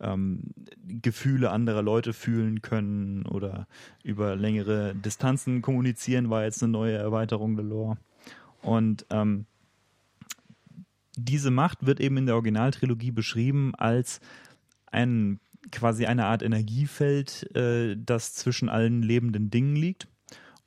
ähm, 0.00 0.42
Gefühle 0.86 1.50
anderer 1.50 1.82
Leute 1.82 2.12
fühlen 2.12 2.62
können 2.62 3.26
oder 3.26 3.66
über 4.02 4.36
längere 4.36 4.94
Distanzen 4.94 5.62
kommunizieren, 5.62 6.30
war 6.30 6.44
jetzt 6.44 6.62
eine 6.62 6.72
neue 6.72 6.96
Erweiterung 6.96 7.56
der 7.56 7.64
Lore. 7.64 7.98
Und 8.62 9.06
ähm, 9.10 9.46
diese 11.16 11.50
Macht 11.50 11.86
wird 11.86 12.00
eben 12.00 12.16
in 12.16 12.26
der 12.26 12.36
Originaltrilogie 12.36 13.10
beschrieben 13.10 13.74
als 13.74 14.20
ein 14.90 15.40
quasi 15.70 16.06
eine 16.06 16.26
Art 16.26 16.42
Energiefeld, 16.42 17.54
äh, 17.56 17.96
das 17.98 18.34
zwischen 18.34 18.68
allen 18.68 19.02
lebenden 19.02 19.50
Dingen 19.50 19.76
liegt. 19.76 20.08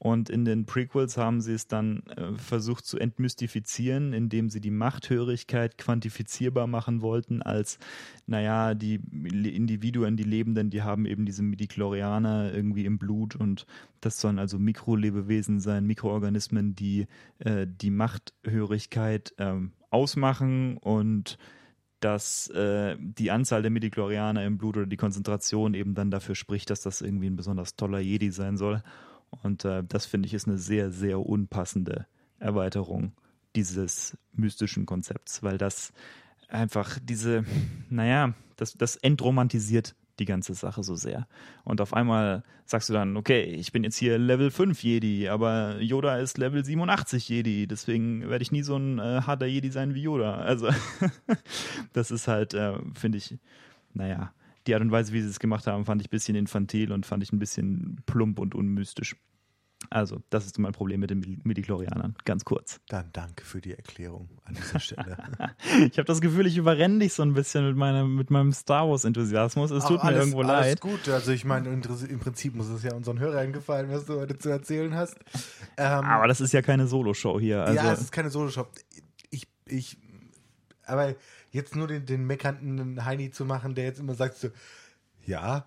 Und 0.04 0.32
in 0.32 0.46
den 0.46 0.66
Prequels 0.66 1.16
haben 1.16 1.42
sie 1.42 1.54
es 1.54 1.68
dann 1.68 2.02
äh, 2.18 2.34
versucht 2.34 2.88
zu 2.88 2.98
entmystifizieren, 2.98 4.14
indem 4.14 4.50
sie 4.50 4.60
die 4.60 4.72
Machthörigkeit 4.72 5.78
quantifizierbar 5.78 6.66
machen 6.66 7.04
wollten, 7.04 7.44
als, 7.44 7.78
naja, 8.26 8.74
die 8.74 8.96
Individuen, 8.96 10.18
die 10.18 10.24
Lebenden, 10.24 10.72
die 10.72 10.82
haben 10.82 11.06
eben 11.06 11.28
diese 11.28 11.44
Midichlorianer 11.44 12.52
irgendwie 12.52 12.86
im 12.86 12.98
Blut 12.98 13.36
und 13.36 13.68
das 14.00 14.20
sollen 14.20 14.40
also 14.40 14.58
Mikrolebewesen 14.58 15.60
sein, 15.60 15.86
Mikroorganismen, 15.86 16.74
die 16.74 17.06
äh, 17.38 17.68
die 17.70 17.92
Machthörigkeit 17.92 19.36
äh, 19.38 19.54
ausmachen 19.92 20.78
und 20.78 21.38
dass 22.02 22.48
äh, 22.50 22.98
die 23.00 23.32
Anzahl 23.32 23.62
der 23.62 23.72
Midichlorianer 23.72 24.44
im 24.44 24.58
Blut 24.58 24.78
oder 24.78 24.88
die 24.88 24.98
Konzentration 24.98 25.74
eben 25.74 25.96
dann 25.96 26.12
dafür 26.12 26.36
spricht, 26.36 26.70
dass 26.70 26.82
das 26.82 27.02
irgendwie 27.02 27.28
ein 27.28 27.36
besonders 27.36 27.76
toller 27.76 28.00
Jedi 28.00 28.32
sein 28.32 28.58
soll. 28.58 28.84
Und 29.30 29.64
äh, 29.66 29.84
das 29.88 30.06
finde 30.06 30.28
ich 30.28 30.34
ist 30.34 30.48
eine 30.48 30.58
sehr, 30.58 30.92
sehr 30.92 31.20
unpassende 31.20 32.08
Erweiterung 32.40 33.14
dieses 33.56 34.18
mystischen 34.34 34.86
Konzepts, 34.86 35.44
weil 35.44 35.58
das 35.58 35.94
einfach 36.50 37.00
diese, 37.02 37.46
naja, 37.90 38.34
das, 38.58 38.74
das 38.74 38.96
entromantisiert 38.98 39.96
die 40.22 40.26
ganze 40.26 40.54
Sache 40.54 40.84
so 40.84 40.96
sehr. 40.96 41.28
Und 41.64 41.82
auf 41.82 41.94
einmal 41.94 42.44
sagst 42.66 42.90
du 42.90 42.94
dann, 42.94 43.18
okay, 43.18 43.44
ich 43.44 43.72
bin 43.72 43.84
jetzt 43.84 43.98
hier 43.98 44.18
Level 44.18 44.52
5 44.52 44.82
Jedi, 44.82 45.28
aber 45.28 45.82
Yoda 45.82 46.18
ist 46.18 46.38
Level 46.38 46.64
87 46.64 47.28
Jedi, 47.28 47.68
deswegen 47.68 48.30
werde 48.30 48.44
ich 48.44 48.52
nie 48.52 48.62
so 48.62 48.78
ein 48.78 49.00
äh, 49.00 49.22
harter 49.26 49.48
Jedi 49.48 49.70
sein 49.70 49.94
wie 49.94 50.04
Yoda. 50.04 50.36
Also 50.36 50.70
das 51.94 52.12
ist 52.12 52.28
halt, 52.28 52.54
äh, 52.54 52.78
finde 52.94 53.18
ich, 53.18 53.38
naja, 53.94 54.32
die 54.68 54.74
Art 54.74 54.82
und 54.82 54.92
Weise, 54.92 55.12
wie 55.12 55.22
sie 55.22 55.30
es 55.30 55.40
gemacht 55.40 55.68
haben, 55.68 55.86
fand 55.86 56.02
ich 56.02 56.08
ein 56.08 56.12
bisschen 56.12 56.36
infantil 56.36 56.92
und 56.92 57.06
fand 57.06 57.24
ich 57.24 57.34
ein 57.34 57.40
bisschen 57.40 58.02
plump 58.06 58.40
und 58.40 58.56
unmystisch. 58.56 59.16
Also, 59.90 60.22
das 60.30 60.46
ist 60.46 60.58
mein 60.60 60.72
Problem 60.72 61.00
mit 61.00 61.10
den 61.10 61.42
Midichlorianern. 61.44 62.16
Ganz 62.24 62.46
kurz. 62.46 62.80
Dann 62.88 63.10
danke 63.12 63.44
für 63.44 63.60
die 63.60 63.74
Erklärung 63.74 64.30
an 64.46 64.56
dieser 64.56 64.80
Stelle. 64.80 65.18
ich 65.92 65.98
habe 65.98 66.06
das 66.06 66.22
Gefühl, 66.22 66.48
ich 66.48 66.58
überrenne 66.58 67.00
dich 67.00 67.14
so 67.14 67.24
ein 67.24 67.34
bisschen 67.34 67.68
mit, 67.68 67.76
meiner, 67.76 68.06
mit 68.06 68.30
meinem 68.30 68.54
Star 68.54 68.88
Wars-Enthusiasmus. 68.90 69.72
Es 69.72 69.86
tut 69.86 70.00
Ach, 70.00 70.06
alles, 70.06 70.18
mir 70.18 70.22
irgendwo 70.22 70.50
alles 70.50 70.68
leid. 70.68 70.82
gut. 70.82 71.10
Also, 71.10 71.32
ich 71.32 71.46
meine, 71.46 71.70
im 71.70 72.20
Prinzip 72.20 72.56
muss 72.56 72.70
es 72.70 72.84
ja 72.84 72.94
unseren 72.94 73.20
Hörern 73.20 73.52
gefallen, 73.52 73.90
was 73.92 74.06
du 74.06 74.20
heute 74.20 74.38
zu 74.38 74.50
erzählen 74.50 74.96
hast. 74.96 75.18
Ähm, 75.78 76.06
aber 76.06 76.28
das 76.28 76.42
ist 76.42 76.54
ja 76.54 76.62
keine 76.62 76.88
Soloshow 76.88 77.40
hier. 77.40 77.64
Also. 77.64 77.76
Ja, 77.76 77.92
es 77.92 78.02
ist 78.02 78.12
keine 78.12 78.30
Soloshow. 78.30 78.68
Ich, 79.30 79.48
ich, 79.66 79.98
aber 80.86 81.16
jetzt 81.52 81.76
nur 81.76 81.88
den, 81.88 82.06
den 82.06 82.26
meckernden 82.26 83.04
Heini 83.04 83.32
zu 83.32 83.46
machen, 83.46 83.76
der 83.76 83.86
jetzt 83.86 84.00
immer 84.00 84.16
sagt 84.16 84.38
so, 84.38 84.50
ja, 85.26 85.66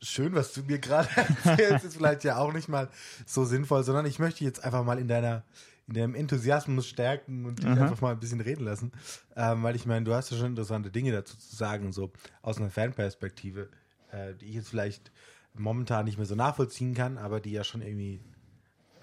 schön, 0.00 0.34
was 0.34 0.52
du 0.52 0.62
mir 0.62 0.78
gerade 0.78 1.08
erzählst, 1.44 1.84
ist 1.84 1.96
vielleicht 1.96 2.24
ja 2.24 2.38
auch 2.38 2.52
nicht 2.52 2.68
mal 2.68 2.88
so 3.24 3.44
sinnvoll, 3.44 3.82
sondern 3.84 4.06
ich 4.06 4.18
möchte 4.18 4.44
jetzt 4.44 4.64
einfach 4.64 4.84
mal 4.84 4.98
in 4.98 5.08
deiner 5.08 5.44
in 5.88 5.94
deinem 5.94 6.14
Enthusiasmus 6.16 6.88
stärken 6.88 7.44
und 7.44 7.60
dich 7.60 7.66
einfach 7.66 8.00
mal 8.00 8.10
ein 8.10 8.18
bisschen 8.18 8.40
reden 8.40 8.64
lassen. 8.64 8.90
Ähm, 9.36 9.62
weil 9.62 9.76
ich 9.76 9.86
meine, 9.86 10.04
du 10.04 10.14
hast 10.14 10.30
ja 10.30 10.36
schon 10.36 10.48
interessante 10.48 10.90
Dinge 10.90 11.12
dazu 11.12 11.36
zu 11.38 11.54
sagen, 11.54 11.92
so 11.92 12.10
aus 12.42 12.58
einer 12.58 12.70
Fanperspektive, 12.70 13.68
äh, 14.10 14.34
die 14.34 14.46
ich 14.46 14.54
jetzt 14.56 14.68
vielleicht 14.68 15.12
momentan 15.54 16.04
nicht 16.04 16.16
mehr 16.16 16.26
so 16.26 16.34
nachvollziehen 16.34 16.94
kann, 16.94 17.18
aber 17.18 17.40
die 17.40 17.52
ja 17.52 17.62
schon 17.62 17.82
irgendwie 17.82 18.20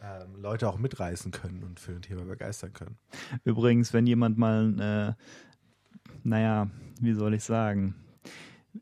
ähm, 0.01 0.35
Leute 0.41 0.67
auch 0.67 0.77
mitreißen 0.77 1.31
können 1.31 1.63
und 1.63 1.79
für 1.79 1.93
ein 1.93 2.01
Thema 2.01 2.25
begeistern 2.25 2.73
können. 2.73 2.97
Übrigens, 3.45 3.93
wenn 3.93 4.05
jemand 4.05 4.37
mal, 4.37 5.15
äh, 5.17 6.09
naja, 6.23 6.69
wie 6.99 7.13
soll 7.13 7.33
ich 7.33 7.43
sagen, 7.45 7.95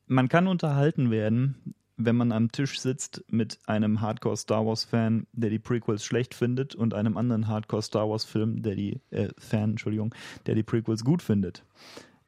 man 0.08 0.27
kann 0.27 0.47
unterhalten 0.47 1.12
werden, 1.12 1.75
wenn 1.97 2.15
man 2.15 2.32
am 2.32 2.51
Tisch 2.51 2.80
sitzt 2.80 3.23
mit 3.27 3.60
einem 3.65 4.01
Hardcore 4.01 4.38
Star 4.38 4.65
Wars 4.65 4.84
Fan, 4.84 5.27
der 5.34 5.49
die 5.49 5.60
Prequels 5.60 6.04
schlecht 6.04 6.34
findet, 6.34 6.75
und 6.75 6.93
einem 6.93 7.17
anderen 7.17 7.47
Hardcore 7.47 7.82
Star 7.82 8.10
Wars 8.10 8.25
Film, 8.25 8.62
der 8.62 8.75
die 8.75 9.01
äh, 9.12 9.30
Fan, 9.38 9.71
Entschuldigung, 9.71 10.13
der 10.45 10.56
die 10.56 10.63
Prequels 10.63 11.04
gut 11.04 11.21
findet. 11.21 11.63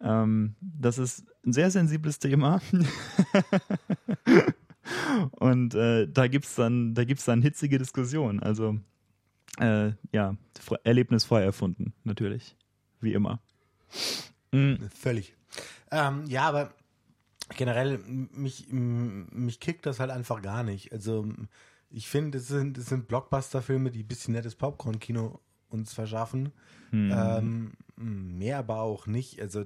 Ähm, 0.01 0.55
das 0.61 0.97
ist 0.97 1.25
ein 1.45 1.53
sehr 1.53 1.71
sensibles 1.71 2.19
Thema. 2.19 2.61
und 5.31 5.75
äh, 5.75 6.07
da 6.07 6.27
gibt's 6.27 6.55
dann, 6.55 6.93
da 6.93 7.03
dann 7.03 7.41
hitzige 7.41 7.77
Diskussionen. 7.77 8.41
Also 8.41 8.77
äh, 9.59 9.91
ja, 10.11 10.35
erlebnisfrei 10.83 11.43
erfunden, 11.43 11.93
natürlich, 12.03 12.55
wie 12.99 13.13
immer. 13.13 13.39
Mhm. 14.51 14.79
Völlig. 14.93 15.35
Ähm, 15.91 16.25
ja, 16.27 16.43
aber 16.43 16.73
generell, 17.57 17.99
mich, 17.99 18.67
mich 18.69 19.59
kickt 19.59 19.85
das 19.85 19.99
halt 19.99 20.11
einfach 20.11 20.41
gar 20.41 20.63
nicht. 20.63 20.91
Also 20.91 21.27
ich 21.89 22.09
finde, 22.09 22.39
es 22.39 22.47
sind, 22.47 22.77
es 22.77 22.87
sind 22.87 23.07
Blockbuster-Filme, 23.07 23.91
die 23.91 24.03
ein 24.03 24.07
bisschen 24.07 24.33
nettes 24.33 24.55
Popcorn-Kino 24.55 25.39
uns 25.69 25.93
verschaffen. 25.93 26.51
Hm. 26.91 27.11
Ähm, 27.13 27.71
mehr 27.95 28.59
aber 28.59 28.79
auch 28.81 29.07
nicht. 29.07 29.41
Also 29.41 29.65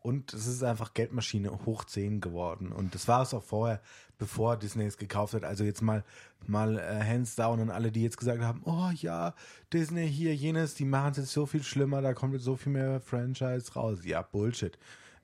und 0.00 0.34
es 0.34 0.48
ist 0.48 0.64
einfach 0.64 0.94
Geldmaschine 0.94 1.64
hoch 1.64 1.84
10 1.84 2.20
geworden. 2.20 2.72
Und 2.72 2.94
das 2.94 3.06
war 3.06 3.22
es 3.22 3.32
auch 3.34 3.42
vorher, 3.42 3.80
bevor 4.18 4.56
Disney 4.56 4.84
es 4.84 4.96
gekauft 4.96 5.34
hat. 5.34 5.44
Also 5.44 5.62
jetzt 5.62 5.80
mal, 5.80 6.02
mal 6.44 6.76
äh, 6.76 7.04
hands 7.04 7.36
down 7.36 7.60
an 7.60 7.70
alle, 7.70 7.92
die 7.92 8.02
jetzt 8.02 8.16
gesagt 8.16 8.42
haben, 8.42 8.62
oh 8.64 8.90
ja, 8.96 9.34
Disney 9.72 10.08
hier, 10.08 10.34
jenes, 10.34 10.74
die 10.74 10.84
machen 10.84 11.12
es 11.12 11.18
jetzt 11.18 11.32
so 11.32 11.46
viel 11.46 11.62
schlimmer, 11.62 12.02
da 12.02 12.14
kommt 12.14 12.34
jetzt 12.34 12.42
so 12.42 12.56
viel 12.56 12.72
mehr 12.72 13.00
Franchise 13.00 13.72
raus. 13.74 14.00
Ja, 14.04 14.22
Bullshit. 14.22 14.76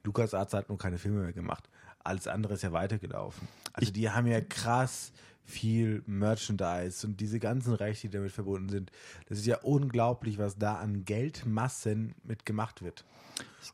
Lukas 0.04 0.32
Arzt 0.32 0.54
hat 0.54 0.68
nur 0.68 0.78
keine 0.78 0.98
Filme 0.98 1.22
mehr 1.22 1.32
gemacht 1.32 1.68
alles 2.09 2.27
andere 2.27 2.55
ist 2.55 2.62
ja 2.62 2.73
weitergelaufen. 2.73 3.47
Also 3.73 3.88
ich, 3.88 3.92
die 3.92 4.11
haben 4.11 4.27
ja 4.27 4.40
krass 4.40 5.12
viel 5.44 6.03
Merchandise 6.07 7.07
und 7.07 7.21
diese 7.21 7.38
ganzen 7.38 7.73
Rechte, 7.73 8.09
die 8.09 8.16
damit 8.16 8.33
verbunden 8.33 8.68
sind. 8.68 8.92
Das 9.29 9.38
ist 9.38 9.47
ja 9.47 9.59
unglaublich, 9.59 10.38
was 10.38 10.59
da 10.59 10.75
an 10.75 11.05
Geldmassen 11.05 12.14
mitgemacht 12.23 12.83
wird. 12.83 13.05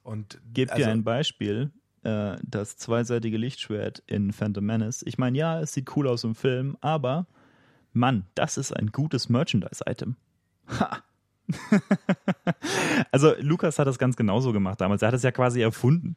Und 0.02 0.40
gebe 0.52 0.72
also, 0.72 0.84
dir 0.84 0.92
ein 0.92 1.02
Beispiel. 1.02 1.72
Äh, 2.04 2.36
das 2.42 2.76
zweiseitige 2.76 3.38
Lichtschwert 3.38 4.02
in 4.06 4.32
Phantom 4.32 4.64
Menace. 4.64 5.02
Ich 5.04 5.18
meine, 5.18 5.36
ja, 5.36 5.60
es 5.60 5.72
sieht 5.72 5.96
cool 5.96 6.06
aus 6.06 6.22
im 6.22 6.34
Film, 6.34 6.76
aber 6.80 7.26
Mann, 7.92 8.26
das 8.34 8.56
ist 8.56 8.72
ein 8.72 8.92
gutes 8.92 9.28
Merchandise-Item. 9.28 10.16
Ha! 10.68 11.02
also 13.10 13.34
Lukas 13.40 13.78
hat 13.78 13.86
das 13.86 13.98
ganz 13.98 14.16
genauso 14.16 14.52
gemacht 14.52 14.80
damals. 14.80 15.02
Er 15.02 15.08
hat 15.08 15.14
es 15.14 15.22
ja 15.22 15.32
quasi 15.32 15.60
erfunden. 15.60 16.16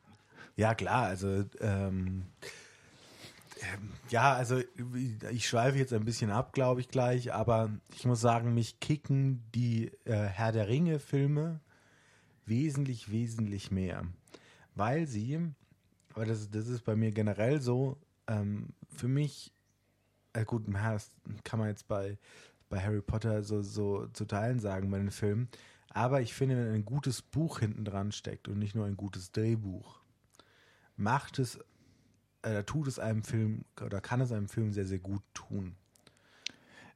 Ja, 0.57 0.73
klar, 0.73 1.03
also 1.05 1.45
ähm, 1.61 2.25
ähm, 3.61 3.91
ja, 4.09 4.33
also 4.33 4.59
ich 5.29 5.47
schweife 5.47 5.77
jetzt 5.77 5.93
ein 5.93 6.03
bisschen 6.03 6.31
ab, 6.31 6.51
glaube 6.51 6.81
ich 6.81 6.89
gleich, 6.89 7.31
aber 7.31 7.69
ich 7.93 8.05
muss 8.05 8.21
sagen, 8.21 8.55
mich 8.55 8.79
kicken 8.79 9.43
die 9.53 9.91
äh, 10.05 10.15
Herr 10.15 10.51
der 10.51 10.67
Ringe 10.67 10.97
Filme 10.97 11.59
wesentlich, 12.47 13.11
wesentlich 13.11 13.69
mehr, 13.69 14.03
weil 14.73 15.05
sie, 15.05 15.39
aber 16.15 16.25
das, 16.25 16.49
das 16.49 16.67
ist 16.67 16.83
bei 16.83 16.95
mir 16.95 17.11
generell 17.11 17.61
so, 17.61 17.97
ähm, 18.27 18.69
für 18.89 19.07
mich, 19.07 19.53
äh, 20.33 20.43
gut, 20.43 20.63
das 20.73 21.11
kann 21.43 21.59
man 21.59 21.69
jetzt 21.69 21.87
bei, 21.87 22.17
bei 22.67 22.81
Harry 22.81 23.01
Potter 23.01 23.43
so, 23.43 23.61
so 23.61 24.07
zu 24.07 24.25
Teilen 24.25 24.59
sagen 24.59 24.89
bei 24.89 24.97
den 24.97 25.11
Filmen, 25.11 25.49
aber 25.89 26.21
ich 26.21 26.33
finde, 26.33 26.57
wenn 26.57 26.73
ein 26.73 26.85
gutes 26.85 27.21
Buch 27.21 27.59
hinten 27.59 27.85
dran 27.85 28.11
steckt 28.11 28.47
und 28.47 28.57
nicht 28.57 28.73
nur 28.73 28.87
ein 28.87 28.97
gutes 28.97 29.31
Drehbuch, 29.31 29.96
macht 30.97 31.39
es, 31.39 31.59
äh, 32.41 32.63
tut 32.63 32.87
es 32.87 32.99
einem 32.99 33.23
Film 33.23 33.65
oder 33.81 34.01
kann 34.01 34.21
es 34.21 34.31
einem 34.31 34.49
Film 34.49 34.73
sehr, 34.73 34.85
sehr 34.85 34.99
gut 34.99 35.23
tun. 35.33 35.75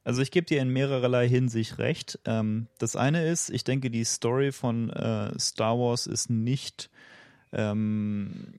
Also 0.03 0.21
ich 0.21 0.31
gebe 0.31 0.47
dir 0.47 0.61
in 0.61 0.69
mehrererlei 0.69 1.29
Hinsicht 1.29 1.77
recht. 1.77 2.19
Ähm, 2.25 2.67
das 2.79 2.95
eine 2.95 3.27
ist, 3.27 3.49
ich 3.51 3.63
denke, 3.63 3.91
die 3.91 4.03
Story 4.03 4.51
von 4.51 4.89
äh, 4.89 5.37
Star 5.39 5.77
Wars 5.77 6.07
ist 6.07 6.29
nicht 6.29 6.89
ähm, 7.53 8.53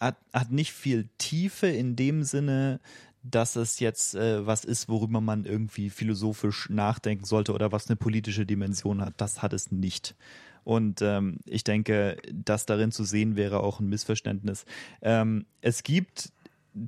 hat, 0.00 0.16
hat 0.32 0.50
nicht 0.50 0.72
viel 0.72 1.08
Tiefe 1.18 1.68
in 1.68 1.96
dem 1.96 2.22
Sinne, 2.22 2.80
dass 3.22 3.56
es 3.56 3.80
jetzt 3.80 4.14
äh, 4.14 4.46
was 4.46 4.64
ist, 4.64 4.88
worüber 4.88 5.20
man 5.20 5.44
irgendwie 5.44 5.90
philosophisch 5.90 6.68
nachdenken 6.70 7.24
sollte 7.24 7.52
oder 7.52 7.72
was 7.72 7.88
eine 7.88 7.96
politische 7.96 8.46
Dimension 8.46 9.00
hat. 9.00 9.14
Das 9.16 9.42
hat 9.42 9.52
es 9.52 9.72
nicht. 9.72 10.14
Und 10.66 11.00
ähm, 11.00 11.38
ich 11.44 11.62
denke, 11.62 12.16
das 12.32 12.66
darin 12.66 12.90
zu 12.90 13.04
sehen 13.04 13.36
wäre 13.36 13.60
auch 13.60 13.78
ein 13.78 13.86
Missverständnis. 13.86 14.64
Ähm, 15.00 15.46
es 15.60 15.84
gibt 15.84 16.32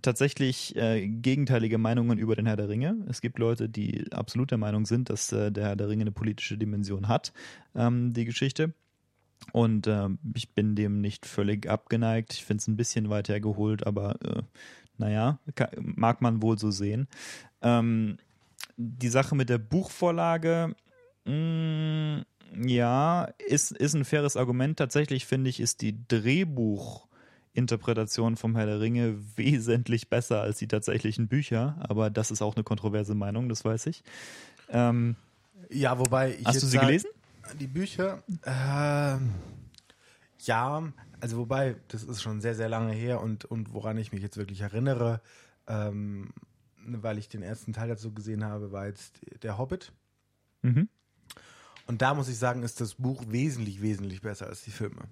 tatsächlich 0.02 0.74
äh, 0.74 1.06
gegenteilige 1.06 1.78
Meinungen 1.78 2.18
über 2.18 2.34
den 2.34 2.46
Herr 2.46 2.56
der 2.56 2.68
Ringe. 2.68 2.96
Es 3.08 3.20
gibt 3.20 3.38
Leute, 3.38 3.68
die 3.68 4.12
absolut 4.12 4.50
der 4.50 4.58
Meinung 4.58 4.84
sind, 4.84 5.10
dass 5.10 5.30
äh, 5.30 5.52
der 5.52 5.66
Herr 5.66 5.76
der 5.76 5.88
Ringe 5.88 6.00
eine 6.00 6.10
politische 6.10 6.58
Dimension 6.58 7.06
hat, 7.06 7.32
ähm, 7.76 8.12
die 8.12 8.24
Geschichte. 8.24 8.74
Und 9.52 9.86
äh, 9.86 10.08
ich 10.34 10.50
bin 10.54 10.74
dem 10.74 11.00
nicht 11.00 11.24
völlig 11.24 11.70
abgeneigt. 11.70 12.32
Ich 12.32 12.44
finde 12.44 12.62
es 12.62 12.66
ein 12.66 12.76
bisschen 12.76 13.10
weit 13.10 13.28
hergeholt, 13.28 13.86
aber 13.86 14.20
äh, 14.24 14.42
naja, 14.96 15.38
mag 15.78 16.20
man 16.20 16.42
wohl 16.42 16.58
so 16.58 16.72
sehen. 16.72 17.06
Ähm, 17.62 18.16
die 18.76 19.08
Sache 19.08 19.36
mit 19.36 19.50
der 19.50 19.58
Buchvorlage, 19.58 20.74
mh, 21.26 21.32
mm, 21.32 22.24
ja, 22.56 23.24
ist, 23.46 23.72
ist 23.72 23.94
ein 23.94 24.04
faires 24.04 24.36
Argument. 24.36 24.78
Tatsächlich 24.78 25.26
finde 25.26 25.50
ich, 25.50 25.58
ist 25.60 25.82
die 25.82 25.96
Drehbuchinterpretation 26.08 28.36
vom 28.36 28.56
Herr 28.56 28.66
der 28.66 28.80
Ringe 28.80 29.16
wesentlich 29.36 30.08
besser 30.08 30.42
als 30.42 30.58
die 30.58 30.68
tatsächlichen 30.68 31.28
Bücher. 31.28 31.76
Aber 31.80 32.10
das 32.10 32.30
ist 32.30 32.42
auch 32.42 32.56
eine 32.56 32.64
kontroverse 32.64 33.14
Meinung, 33.14 33.48
das 33.48 33.64
weiß 33.64 33.86
ich. 33.86 34.04
Ähm, 34.70 35.16
ja, 35.70 35.98
wobei 35.98 36.34
ich. 36.34 36.44
Hast 36.46 36.62
du 36.62 36.66
sie 36.66 36.78
gelesen? 36.78 37.08
Die 37.58 37.66
Bücher, 37.66 38.22
äh, 38.42 39.16
ja, 40.44 40.92
also 41.20 41.38
wobei, 41.38 41.76
das 41.88 42.04
ist 42.04 42.22
schon 42.22 42.40
sehr, 42.40 42.54
sehr 42.54 42.68
lange 42.68 42.92
her 42.92 43.20
und, 43.22 43.44
und 43.46 43.72
woran 43.72 43.98
ich 43.98 44.12
mich 44.12 44.22
jetzt 44.22 44.36
wirklich 44.36 44.60
erinnere, 44.60 45.20
ähm, 45.66 46.30
weil 46.76 47.18
ich 47.18 47.28
den 47.28 47.42
ersten 47.42 47.72
Teil 47.72 47.88
dazu 47.88 48.12
gesehen 48.12 48.44
habe, 48.44 48.70
war 48.70 48.86
jetzt 48.86 49.20
der 49.42 49.58
Hobbit. 49.58 49.90
Mhm. 50.62 50.88
Und 51.88 52.02
da 52.02 52.14
muss 52.14 52.28
ich 52.28 52.38
sagen, 52.38 52.62
ist 52.62 52.80
das 52.80 52.94
Buch 52.94 53.24
wesentlich, 53.28 53.82
wesentlich 53.82 54.20
besser 54.20 54.46
als 54.46 54.62
die 54.62 54.70
Filme. 54.70 55.08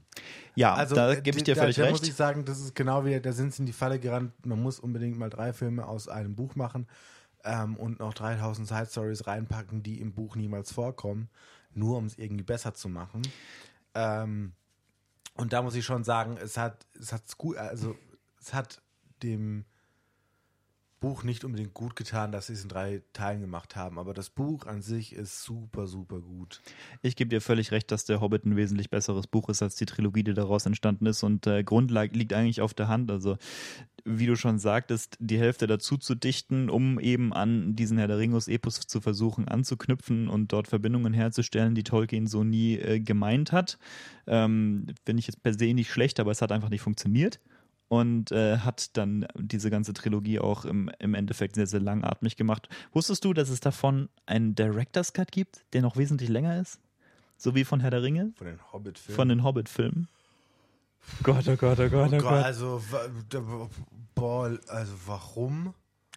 Ja, 0.54 0.74
also 0.74 0.94
da 0.94 1.14
gebe 1.14 1.38
ich 1.38 1.44
dir 1.44 1.56
völlig 1.56 1.74
da, 1.76 1.82
da 1.82 1.88
recht. 1.88 1.96
Da 1.96 2.00
muss 2.02 2.08
ich 2.08 2.14
sagen, 2.14 2.44
das 2.44 2.60
ist 2.60 2.74
genau 2.74 3.04
wie, 3.04 3.18
da 3.18 3.32
sind 3.32 3.52
sie 3.52 3.62
in 3.62 3.66
die 3.66 3.72
Falle 3.72 3.98
gerannt. 3.98 4.46
Man 4.46 4.62
muss 4.62 4.78
unbedingt 4.78 5.18
mal 5.18 5.30
drei 5.30 5.52
Filme 5.52 5.86
aus 5.86 6.06
einem 6.06 6.36
Buch 6.36 6.54
machen 6.54 6.86
ähm, 7.44 7.76
und 7.76 7.98
noch 7.98 8.14
3000 8.14 8.68
Side 8.68 8.86
Stories 8.90 9.26
reinpacken, 9.26 9.82
die 9.82 10.00
im 10.00 10.12
Buch 10.12 10.36
niemals 10.36 10.70
vorkommen 10.70 11.28
nur 11.76 11.98
um 11.98 12.06
es 12.06 12.18
irgendwie 12.18 12.44
besser 12.44 12.74
zu 12.74 12.88
machen. 12.88 13.22
Ähm, 13.94 14.52
und 15.34 15.52
da 15.52 15.62
muss 15.62 15.74
ich 15.74 15.84
schon 15.84 16.04
sagen, 16.04 16.38
es 16.42 16.56
hat, 16.56 16.86
es 16.98 17.12
hat 17.12 17.36
gut, 17.36 17.56
also 17.58 17.96
es 18.40 18.54
hat 18.54 18.82
dem 19.22 19.64
Buch 21.00 21.24
nicht 21.24 21.44
unbedingt 21.44 21.74
gut 21.74 21.94
getan, 21.94 22.32
dass 22.32 22.46
sie 22.46 22.54
es 22.54 22.62
in 22.62 22.68
drei 22.68 23.02
Teilen 23.12 23.40
gemacht 23.40 23.76
haben, 23.76 23.98
aber 23.98 24.14
das 24.14 24.30
Buch 24.30 24.66
an 24.66 24.80
sich 24.80 25.14
ist 25.14 25.42
super, 25.42 25.86
super 25.86 26.20
gut. 26.20 26.62
Ich 27.02 27.16
gebe 27.16 27.28
dir 27.28 27.40
völlig 27.40 27.70
recht, 27.70 27.90
dass 27.90 28.04
der 28.06 28.20
Hobbit 28.20 28.46
ein 28.46 28.56
wesentlich 28.56 28.88
besseres 28.88 29.26
Buch 29.26 29.48
ist 29.48 29.62
als 29.62 29.76
die 29.76 29.86
Trilogie, 29.86 30.24
die 30.24 30.34
daraus 30.34 30.64
entstanden 30.64 31.06
ist 31.06 31.22
und 31.22 31.46
äh, 31.46 31.62
Grundlage 31.64 32.16
liegt 32.16 32.32
eigentlich 32.32 32.60
auf 32.60 32.72
der 32.72 32.88
Hand. 32.88 33.10
Also 33.10 33.36
wie 34.04 34.26
du 34.26 34.36
schon 34.36 34.58
sagtest, 34.58 35.16
die 35.20 35.38
Hälfte 35.38 35.66
dazu 35.66 35.96
zu 35.96 36.14
dichten, 36.14 36.70
um 36.70 36.98
eben 37.00 37.32
an 37.32 37.74
diesen 37.74 37.98
Herr 37.98 38.08
der 38.08 38.18
Ringus 38.18 38.48
Epos 38.48 38.80
zu 38.80 39.00
versuchen 39.00 39.48
anzuknüpfen 39.48 40.28
und 40.28 40.52
dort 40.52 40.68
Verbindungen 40.68 41.12
herzustellen, 41.12 41.74
die 41.74 41.84
Tolkien 41.84 42.26
so 42.26 42.44
nie 42.44 42.76
äh, 42.76 43.00
gemeint 43.00 43.52
hat. 43.52 43.78
Ähm, 44.26 44.86
Finde 45.04 45.20
ich 45.20 45.26
jetzt 45.26 45.42
per 45.42 45.52
se 45.52 45.74
nicht 45.74 45.90
schlecht, 45.90 46.20
aber 46.20 46.30
es 46.30 46.40
hat 46.40 46.52
einfach 46.52 46.70
nicht 46.70 46.82
funktioniert 46.82 47.40
und 47.88 48.32
äh, 48.32 48.58
hat 48.58 48.96
dann 48.96 49.26
diese 49.36 49.70
ganze 49.70 49.92
Trilogie 49.92 50.40
auch 50.40 50.64
im, 50.64 50.90
im 50.98 51.14
Endeffekt 51.14 51.54
sehr, 51.54 51.66
sehr 51.66 51.80
langatmig 51.80 52.36
gemacht. 52.36 52.68
Wusstest 52.92 53.24
du, 53.24 53.32
dass 53.32 53.48
es 53.48 53.60
davon 53.60 54.08
einen 54.26 54.54
Director's 54.54 55.12
Cut 55.12 55.30
gibt, 55.32 55.64
der 55.72 55.82
noch 55.82 55.96
wesentlich 55.96 56.28
länger 56.28 56.60
ist? 56.60 56.80
So 57.36 57.54
wie 57.54 57.64
von 57.64 57.80
Herr 57.80 57.90
der 57.90 58.02
Ringe? 58.02 58.32
Von 58.36 58.46
den 58.46 58.72
Hobbit-Filmen. 58.72 59.16
Von 59.16 59.28
den 59.28 59.44
Hobbit-Filmen. 59.44 60.08
Gott, 61.22 61.46
oh 61.48 61.56
Gott, 61.56 61.78
oh 61.78 61.88
Gott, 61.88 62.12
oh, 62.12 62.16
oh 62.16 62.18
Gott. 62.18 62.44
Also, 62.44 62.82
boah, 64.14 64.58
also 64.68 64.92
warum? 65.06 65.74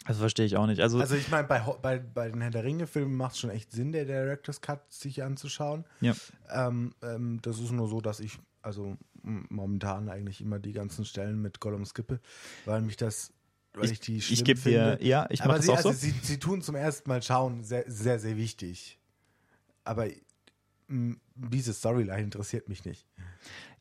Das 0.08 0.18
verstehe 0.18 0.46
ich 0.46 0.58
auch 0.58 0.66
nicht. 0.66 0.82
Also, 0.82 1.00
also 1.00 1.16
ich 1.16 1.30
meine, 1.30 1.48
bei, 1.48 1.60
bei, 1.60 2.00
bei 2.00 2.30
den 2.30 2.42
Herr 2.42 2.50
der 2.50 2.64
Ringe-Filmen 2.64 3.16
macht 3.16 3.34
es 3.34 3.40
schon 3.40 3.52
echt 3.52 3.72
Sinn, 3.72 3.92
der 3.92 4.06
Director's 4.06 4.62
Cut 4.62 4.92
sich 4.92 5.22
anzuschauen. 5.22 5.86
Ja. 6.02 6.14
Ähm, 6.50 6.96
ähm, 7.04 7.40
das 7.44 7.60
ist 7.60 7.72
nur 7.72 7.88
so, 7.88 8.02
dass 8.02 8.20
ich 8.20 8.40
also 8.62 8.98
momentan 9.24 10.10
eigentlich 10.10 10.42
immer 10.42 10.60
die 10.60 10.74
ganzen 10.74 11.06
Stellen 11.06 11.42
mit 11.42 11.60
Gollum 11.60 11.86
skippe, 11.86 12.20
weil 12.66 12.82
mich 12.82 12.98
das 12.98 13.34
weil 13.74 13.86
ich, 13.86 13.92
ich 13.92 14.00
die 14.00 14.22
schlimm 14.22 14.34
ich 14.34 14.44
gebe 14.44 14.60
dir 14.62 14.98
ja 15.02 15.28
ich 15.30 15.44
mache 15.44 15.58
das 15.58 15.70
auch 15.70 15.78
also 15.78 15.92
so. 15.92 15.98
sie, 15.98 16.14
sie 16.22 16.38
tun 16.38 16.62
zum 16.62 16.76
ersten 16.76 17.10
Mal 17.10 17.22
schauen 17.22 17.64
sehr 17.64 17.84
sehr 17.88 18.20
sehr 18.20 18.38
wichtig. 18.38 19.00
Aber 19.84 20.08
diese 20.88 21.74
Storyline 21.74 22.22
interessiert 22.22 22.68
mich 22.68 22.84
nicht. 22.84 23.06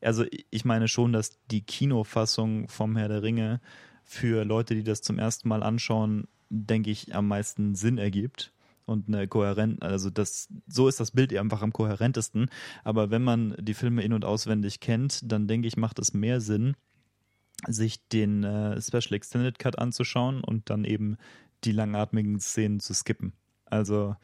Also 0.01 0.25
ich 0.49 0.65
meine 0.65 0.87
schon 0.87 1.13
dass 1.13 1.31
die 1.51 1.61
Kinofassung 1.61 2.67
vom 2.67 2.95
Herr 2.95 3.09
der 3.09 3.23
Ringe 3.23 3.61
für 4.03 4.45
Leute 4.45 4.75
die 4.75 4.83
das 4.83 5.01
zum 5.01 5.19
ersten 5.19 5.49
Mal 5.49 5.63
anschauen 5.63 6.27
denke 6.49 6.89
ich 6.89 7.13
am 7.15 7.27
meisten 7.27 7.75
Sinn 7.75 7.97
ergibt 7.97 8.51
und 8.89 9.07
eine 9.07 9.27
kohärent, 9.27 9.81
also 9.83 10.09
das, 10.09 10.49
so 10.67 10.87
ist 10.87 10.99
das 10.99 11.11
Bild 11.11 11.33
einfach 11.35 11.61
am 11.61 11.71
kohärentesten. 11.71 12.49
Aber 12.83 13.11
wenn 13.11 13.23
man 13.23 13.55
die 13.59 13.73
Filme 13.73 14.01
in- 14.03 14.13
und 14.13 14.25
auswendig 14.25 14.79
kennt, 14.79 15.31
dann 15.31 15.47
denke 15.47 15.67
ich, 15.67 15.77
macht 15.77 15.99
es 15.99 16.13
mehr 16.13 16.41
Sinn, 16.41 16.75
sich 17.67 18.07
den 18.09 18.43
äh, 18.43 18.81
Special 18.81 19.13
Extended 19.13 19.59
Cut 19.59 19.77
anzuschauen 19.77 20.43
und 20.43 20.69
dann 20.69 20.85
eben 20.85 21.17
die 21.63 21.71
langatmigen 21.71 22.39
Szenen 22.39 22.79
zu 22.79 22.93
skippen. 22.93 23.33
Also 23.65 24.15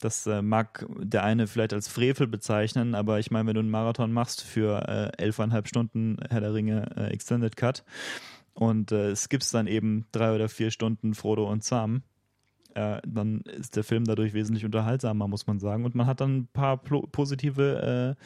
das 0.00 0.26
äh, 0.26 0.42
mag 0.42 0.86
der 0.98 1.24
eine 1.24 1.46
vielleicht 1.46 1.72
als 1.72 1.88
Frevel 1.88 2.26
bezeichnen, 2.26 2.94
aber 2.94 3.18
ich 3.18 3.30
meine, 3.30 3.48
wenn 3.48 3.54
du 3.54 3.60
einen 3.60 3.70
Marathon 3.70 4.12
machst 4.12 4.42
für 4.42 4.86
äh, 4.88 5.22
elfeinhalb 5.22 5.68
Stunden 5.68 6.18
Herr 6.28 6.40
der 6.40 6.54
Ringe 6.54 6.90
äh, 6.96 7.12
Extended 7.12 7.56
Cut 7.56 7.84
und 8.52 8.92
äh, 8.92 9.14
skippst 9.14 9.54
dann 9.54 9.66
eben 9.66 10.06
drei 10.12 10.34
oder 10.34 10.48
vier 10.48 10.70
Stunden 10.70 11.14
Frodo 11.14 11.50
und 11.50 11.64
Sam, 11.64 12.02
äh, 12.76 13.00
dann 13.06 13.40
ist 13.40 13.74
der 13.74 13.84
Film 13.84 14.04
dadurch 14.04 14.34
wesentlich 14.34 14.64
unterhaltsamer, 14.64 15.26
muss 15.26 15.46
man 15.46 15.58
sagen. 15.58 15.86
Und 15.86 15.94
man 15.94 16.06
hat 16.06 16.20
dann 16.20 16.36
ein 16.36 16.48
paar 16.48 16.76
positive 16.76 18.16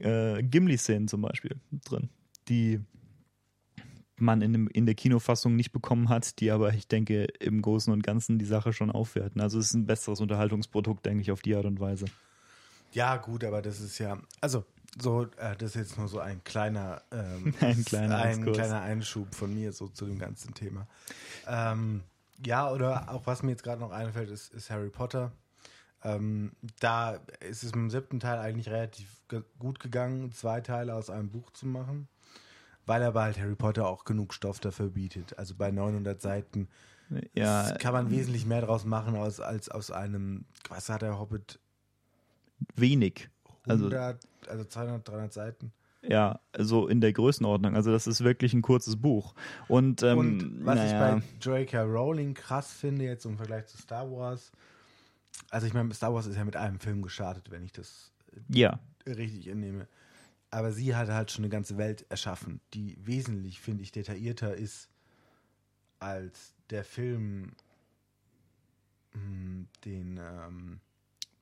äh, 0.00 0.36
äh, 0.38 0.42
Gimli-Szenen 0.42 1.06
zum 1.06 1.20
Beispiel 1.20 1.56
drin, 1.84 2.08
die 2.48 2.80
man 4.16 4.40
in, 4.40 4.52
dem, 4.52 4.68
in 4.68 4.86
der 4.86 4.94
Kinofassung 4.94 5.54
nicht 5.54 5.72
bekommen 5.72 6.08
hat, 6.08 6.40
die 6.40 6.50
aber, 6.50 6.72
ich 6.72 6.88
denke, 6.88 7.24
im 7.40 7.60
Großen 7.60 7.92
und 7.92 8.02
Ganzen 8.02 8.38
die 8.38 8.46
Sache 8.46 8.72
schon 8.72 8.90
aufwerten. 8.90 9.42
Also 9.42 9.58
es 9.58 9.66
ist 9.66 9.74
ein 9.74 9.86
besseres 9.86 10.20
Unterhaltungsprodukt, 10.20 11.04
denke 11.04 11.20
ich, 11.20 11.30
auf 11.30 11.42
die 11.42 11.54
Art 11.54 11.66
und 11.66 11.78
Weise. 11.78 12.06
Ja, 12.92 13.16
gut, 13.16 13.44
aber 13.44 13.60
das 13.60 13.80
ist 13.80 13.98
ja, 13.98 14.18
also 14.40 14.64
so, 14.98 15.24
äh, 15.36 15.56
das 15.56 15.70
ist 15.70 15.76
jetzt 15.76 15.98
nur 15.98 16.08
so 16.08 16.20
ein 16.20 16.42
kleiner, 16.44 17.02
ähm, 17.10 17.54
ein, 17.60 17.84
kleiner, 17.84 18.16
ein 18.16 18.50
kleiner 18.50 18.80
Einschub 18.80 19.34
von 19.34 19.52
mir 19.52 19.72
so 19.72 19.88
zu 19.88 20.06
dem 20.06 20.18
ganzen 20.18 20.54
Thema. 20.54 20.86
Ähm, 21.46 22.02
ja, 22.44 22.70
oder 22.70 23.12
auch 23.12 23.26
was 23.26 23.42
mir 23.42 23.50
jetzt 23.50 23.62
gerade 23.62 23.80
noch 23.80 23.90
einfällt, 23.90 24.30
ist, 24.30 24.52
ist 24.52 24.70
Harry 24.70 24.90
Potter. 24.90 25.32
Ähm, 26.04 26.52
da 26.80 27.20
ist 27.40 27.62
es 27.62 27.72
im 27.72 27.90
siebten 27.90 28.20
Teil 28.20 28.38
eigentlich 28.38 28.68
relativ 28.68 29.22
ge 29.28 29.42
gut 29.58 29.78
gegangen, 29.78 30.32
zwei 30.32 30.60
Teile 30.60 30.94
aus 30.94 31.10
einem 31.10 31.30
Buch 31.30 31.50
zu 31.52 31.66
machen, 31.66 32.08
weil 32.86 33.02
aber 33.02 33.22
halt 33.22 33.38
Harry 33.38 33.54
Potter 33.54 33.86
auch 33.86 34.04
genug 34.04 34.34
Stoff 34.34 34.58
dafür 34.58 34.90
bietet. 34.90 35.38
Also 35.38 35.54
bei 35.54 35.70
900 35.70 36.20
Seiten 36.20 36.68
ja, 37.34 37.74
kann 37.78 37.92
man 37.92 38.10
wesentlich 38.10 38.46
mehr 38.46 38.62
draus 38.62 38.84
machen 38.84 39.16
als, 39.16 39.40
als 39.40 39.68
aus 39.68 39.90
einem, 39.90 40.44
was 40.68 40.88
hat 40.88 41.02
der 41.02 41.18
Hobbit? 41.18 41.58
Wenig. 42.74 43.28
100, 43.68 43.92
also, 43.92 44.50
also 44.50 44.64
200, 44.64 45.08
300 45.08 45.32
Seiten. 45.32 45.72
Ja, 46.02 46.40
so 46.58 46.88
in 46.88 47.00
der 47.00 47.12
Größenordnung. 47.12 47.76
Also 47.76 47.92
das 47.92 48.06
ist 48.06 48.24
wirklich 48.24 48.54
ein 48.54 48.62
kurzes 48.62 48.96
Buch. 48.96 49.34
Und, 49.68 50.02
ähm, 50.02 50.18
und 50.18 50.64
was 50.66 50.76
naja. 50.76 51.16
ich 51.16 51.22
bei 51.42 51.60
J.K. 51.60 51.82
Rowling 51.82 52.34
krass 52.34 52.72
finde 52.72 53.04
jetzt 53.04 53.24
im 53.24 53.36
Vergleich 53.36 53.66
zu 53.66 53.78
Star 53.78 54.10
Wars, 54.10 54.52
also 55.50 55.66
ich 55.66 55.74
meine, 55.74 55.92
Star 55.94 56.14
Wars 56.14 56.26
ist 56.26 56.36
ja 56.36 56.44
mit 56.44 56.56
einem 56.56 56.78
Film 56.78 57.02
gestartet, 57.02 57.50
wenn 57.50 57.62
ich 57.62 57.72
das 57.72 58.12
ja. 58.48 58.80
richtig 59.06 59.48
entnehme. 59.48 59.86
Aber 60.50 60.72
sie 60.72 60.94
hat 60.94 61.08
halt 61.08 61.30
schon 61.30 61.44
eine 61.44 61.50
ganze 61.50 61.78
Welt 61.78 62.04
erschaffen, 62.08 62.60
die 62.74 62.96
wesentlich, 63.00 63.60
finde 63.60 63.82
ich, 63.82 63.92
detaillierter 63.92 64.54
ist 64.54 64.88
als 65.98 66.54
der 66.70 66.84
Film, 66.84 67.52
hm, 69.12 69.68
den, 69.84 70.18
ähm, 70.18 70.80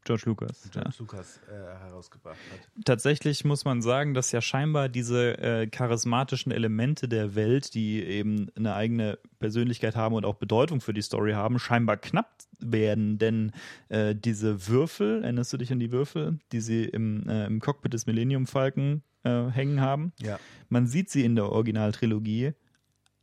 George 0.04 0.24
Lucas. 0.26 0.68
George 0.72 0.90
ja. 0.90 0.98
Lucas 0.98 1.40
äh, 1.48 1.52
herausgebracht 1.52 2.38
hat. 2.52 2.84
Tatsächlich 2.84 3.44
muss 3.44 3.64
man 3.64 3.82
sagen, 3.82 4.14
dass 4.14 4.32
ja 4.32 4.40
scheinbar 4.40 4.88
diese 4.88 5.38
äh, 5.38 5.66
charismatischen 5.66 6.52
Elemente 6.52 7.08
der 7.08 7.34
Welt, 7.34 7.74
die 7.74 8.02
eben 8.02 8.48
eine 8.56 8.74
eigene 8.74 9.18
Persönlichkeit 9.38 9.96
haben 9.96 10.14
und 10.14 10.24
auch 10.24 10.36
Bedeutung 10.36 10.80
für 10.80 10.94
die 10.94 11.02
Story 11.02 11.32
haben, 11.32 11.58
scheinbar 11.58 11.96
knapp 11.96 12.30
werden. 12.58 13.18
Denn 13.18 13.52
äh, 13.88 14.14
diese 14.14 14.68
Würfel, 14.68 15.22
erinnerst 15.22 15.52
du 15.52 15.58
dich 15.58 15.72
an 15.72 15.78
die 15.78 15.92
Würfel, 15.92 16.38
die 16.52 16.60
sie 16.60 16.84
im, 16.84 17.28
äh, 17.28 17.46
im 17.46 17.60
Cockpit 17.60 17.92
des 17.92 18.06
Millennium 18.06 18.46
Falcon 18.46 19.02
äh, 19.24 19.48
hängen 19.48 19.80
haben? 19.80 20.12
Ja. 20.20 20.38
Man 20.68 20.86
sieht 20.86 21.10
sie 21.10 21.24
in 21.24 21.36
der 21.36 21.50
Originaltrilogie 21.50 22.54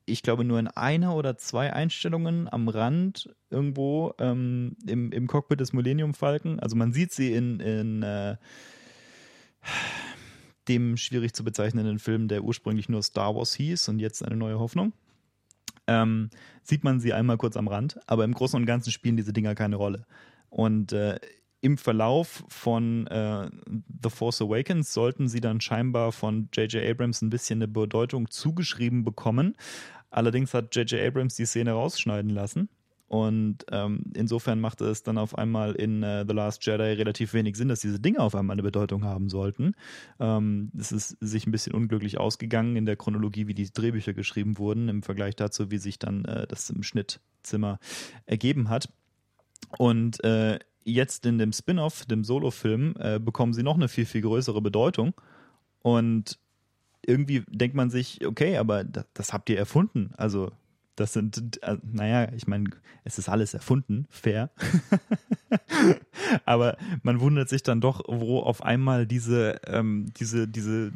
ich 0.07 0.23
glaube, 0.23 0.45
nur 0.45 0.57
in 0.57 0.67
einer 0.67 1.15
oder 1.15 1.37
zwei 1.37 1.73
Einstellungen 1.73 2.51
am 2.51 2.69
Rand 2.69 3.29
irgendwo 3.49 4.13
ähm, 4.19 4.77
im, 4.87 5.11
im 5.11 5.27
Cockpit 5.27 5.59
des 5.59 5.73
Millennium 5.73 6.13
Falcon. 6.13 6.59
Also 6.59 6.75
man 6.75 6.93
sieht 6.93 7.11
sie 7.11 7.33
in, 7.33 7.59
in 7.59 8.03
äh, 8.03 8.37
dem 10.69 10.95
schwierig 10.95 11.33
zu 11.33 11.43
bezeichnenden 11.43 11.99
Film, 11.99 12.29
der 12.29 12.43
ursprünglich 12.43 12.87
nur 12.87 13.03
Star 13.03 13.35
Wars 13.35 13.53
hieß 13.53 13.89
und 13.89 13.99
jetzt 13.99 14.23
eine 14.23 14.37
neue 14.37 14.59
Hoffnung. 14.59 14.93
Ähm, 15.87 16.29
sieht 16.63 16.83
man 16.83 16.99
sie 16.99 17.13
einmal 17.13 17.37
kurz 17.37 17.57
am 17.57 17.67
Rand, 17.67 17.99
aber 18.07 18.23
im 18.23 18.33
Großen 18.33 18.59
und 18.59 18.65
Ganzen 18.65 18.91
spielen 18.91 19.17
diese 19.17 19.33
Dinger 19.33 19.55
keine 19.55 19.75
Rolle. 19.75 20.05
Und 20.49 20.93
äh, 20.93 21.19
im 21.61 21.77
Verlauf 21.77 22.43
von 22.49 23.07
äh, 23.07 23.49
The 24.03 24.09
Force 24.09 24.41
Awakens 24.41 24.93
sollten 24.93 25.27
sie 25.27 25.41
dann 25.41 25.59
scheinbar 25.59 26.11
von 26.11 26.49
J.J. 26.53 26.83
Abrams 26.87 27.21
ein 27.21 27.29
bisschen 27.29 27.59
eine 27.59 27.67
Bedeutung 27.67 28.29
zugeschrieben 28.29 29.03
bekommen. 29.03 29.55
Allerdings 30.17 30.51
hat 30.55 30.75
J.J. 30.75 30.99
Abrams 30.99 31.35
die 31.35 31.45
Szene 31.45 31.73
rausschneiden 31.73 32.31
lassen. 32.31 32.69
Und 33.07 33.59
ähm, 33.71 34.11
insofern 34.15 34.59
machte 34.59 34.85
es 34.85 35.03
dann 35.03 35.19
auf 35.19 35.37
einmal 35.37 35.73
in 35.73 36.01
äh, 36.01 36.25
The 36.27 36.33
Last 36.33 36.65
Jedi 36.65 36.93
relativ 36.93 37.35
wenig 37.35 37.55
Sinn, 37.55 37.67
dass 37.67 37.81
diese 37.81 37.99
Dinge 37.99 38.19
auf 38.19 38.33
einmal 38.33 38.55
eine 38.55 38.63
Bedeutung 38.63 39.03
haben 39.03 39.29
sollten. 39.29 39.75
Ähm, 40.19 40.71
es 40.75 40.91
ist 40.91 41.17
sich 41.21 41.45
ein 41.45 41.51
bisschen 41.51 41.75
unglücklich 41.75 42.19
ausgegangen 42.19 42.75
in 42.77 42.87
der 42.87 42.95
Chronologie, 42.95 43.45
wie 43.45 43.53
die 43.53 43.71
Drehbücher 43.71 44.13
geschrieben 44.13 44.57
wurden, 44.57 44.89
im 44.89 45.03
Vergleich 45.03 45.35
dazu, 45.35 45.69
wie 45.69 45.77
sich 45.77 45.99
dann 45.99 46.25
äh, 46.25 46.47
das 46.47 46.67
im 46.71 46.81
Schnittzimmer 46.81 47.77
ergeben 48.25 48.69
hat. 48.69 48.89
Und 49.77 50.23
äh, 50.23 50.57
jetzt 50.83 51.27
in 51.27 51.37
dem 51.37 51.53
Spin-off, 51.53 52.05
dem 52.07 52.23
Solo-Film, 52.23 52.95
äh, 52.97 53.19
bekommen 53.19 53.53
sie 53.53 53.61
noch 53.61 53.75
eine 53.75 53.87
viel, 53.87 54.07
viel 54.07 54.21
größere 54.21 54.63
Bedeutung. 54.63 55.13
Und 55.83 56.39
irgendwie 57.07 57.43
denkt 57.47 57.75
man 57.75 57.89
sich, 57.89 58.25
okay, 58.25 58.57
aber 58.57 58.83
das, 58.83 59.05
das 59.13 59.33
habt 59.33 59.49
ihr 59.49 59.57
erfunden. 59.57 60.11
Also 60.17 60.51
das 60.97 61.13
sind, 61.13 61.61
äh, 61.63 61.77
naja, 61.83 62.31
ich 62.35 62.47
meine, 62.47 62.65
es 63.03 63.17
ist 63.19 63.29
alles 63.29 63.53
erfunden, 63.53 64.07
fair. 64.09 64.49
Aber 66.45 66.75
man 67.03 67.19
wundert 67.19 67.49
sich 67.49 67.61
dann 67.61 67.81
doch, 67.81 68.01
wo 68.07 68.39
auf 68.39 68.63
einmal 68.63 69.05
diese, 69.05 69.61
ähm, 69.67 70.11
diese, 70.19 70.47
diese 70.47 70.91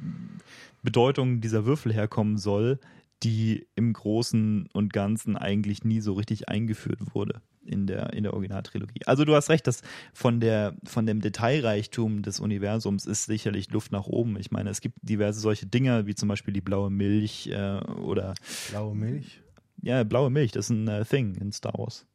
Bedeutung 0.82 1.40
dieser 1.40 1.66
Würfel 1.66 1.94
herkommen 1.94 2.40
soll, 2.40 2.80
die 3.24 3.68
im 3.76 3.94
Großen 3.94 4.68
und 4.74 4.94
Ganzen 4.94 5.38
eigentlich 5.38 5.84
nie 5.84 6.02
so 6.02 6.14
richtig 6.14 6.50
eingeführt 6.50 7.00
wurde 7.14 7.42
in 7.64 7.86
der, 7.86 8.14
in 8.14 8.24
der 8.24 8.34
Originaltrilogie. 8.34 9.02
Also 9.06 9.26
du 9.26 9.36
hast 9.36 9.50
recht, 9.50 9.68
dass 9.68 9.82
von 10.14 10.40
der, 10.40 10.76
von 10.84 11.06
dem 11.06 11.22
Detailreichtum 11.22 12.24
des 12.24 12.40
Universums 12.40 13.06
ist 13.06 13.26
sicherlich 13.26 13.70
Luft 13.72 13.92
nach 13.92 14.08
oben. 14.08 14.38
Ich 14.40 14.52
meine, 14.52 14.70
es 14.70 14.82
gibt 14.82 14.98
diverse 15.02 15.40
solche 15.40 15.68
Dinge, 15.68 16.08
wie 16.08 16.16
zum 16.16 16.30
Beispiel 16.30 16.54
die 16.54 16.62
blaue 16.62 16.90
Milch 16.90 17.48
äh, 17.48 17.80
oder. 18.02 18.34
Blaue 18.72 18.96
Milch? 18.96 19.42
Ja, 19.84 20.04
blaue 20.04 20.30
Milch, 20.30 20.52
das 20.52 20.66
ist 20.66 20.72
ein 20.72 20.88
äh, 20.88 21.06
Thing 21.06 21.36
in 21.36 21.52
Star 21.52 21.74
Wars. 21.78 22.06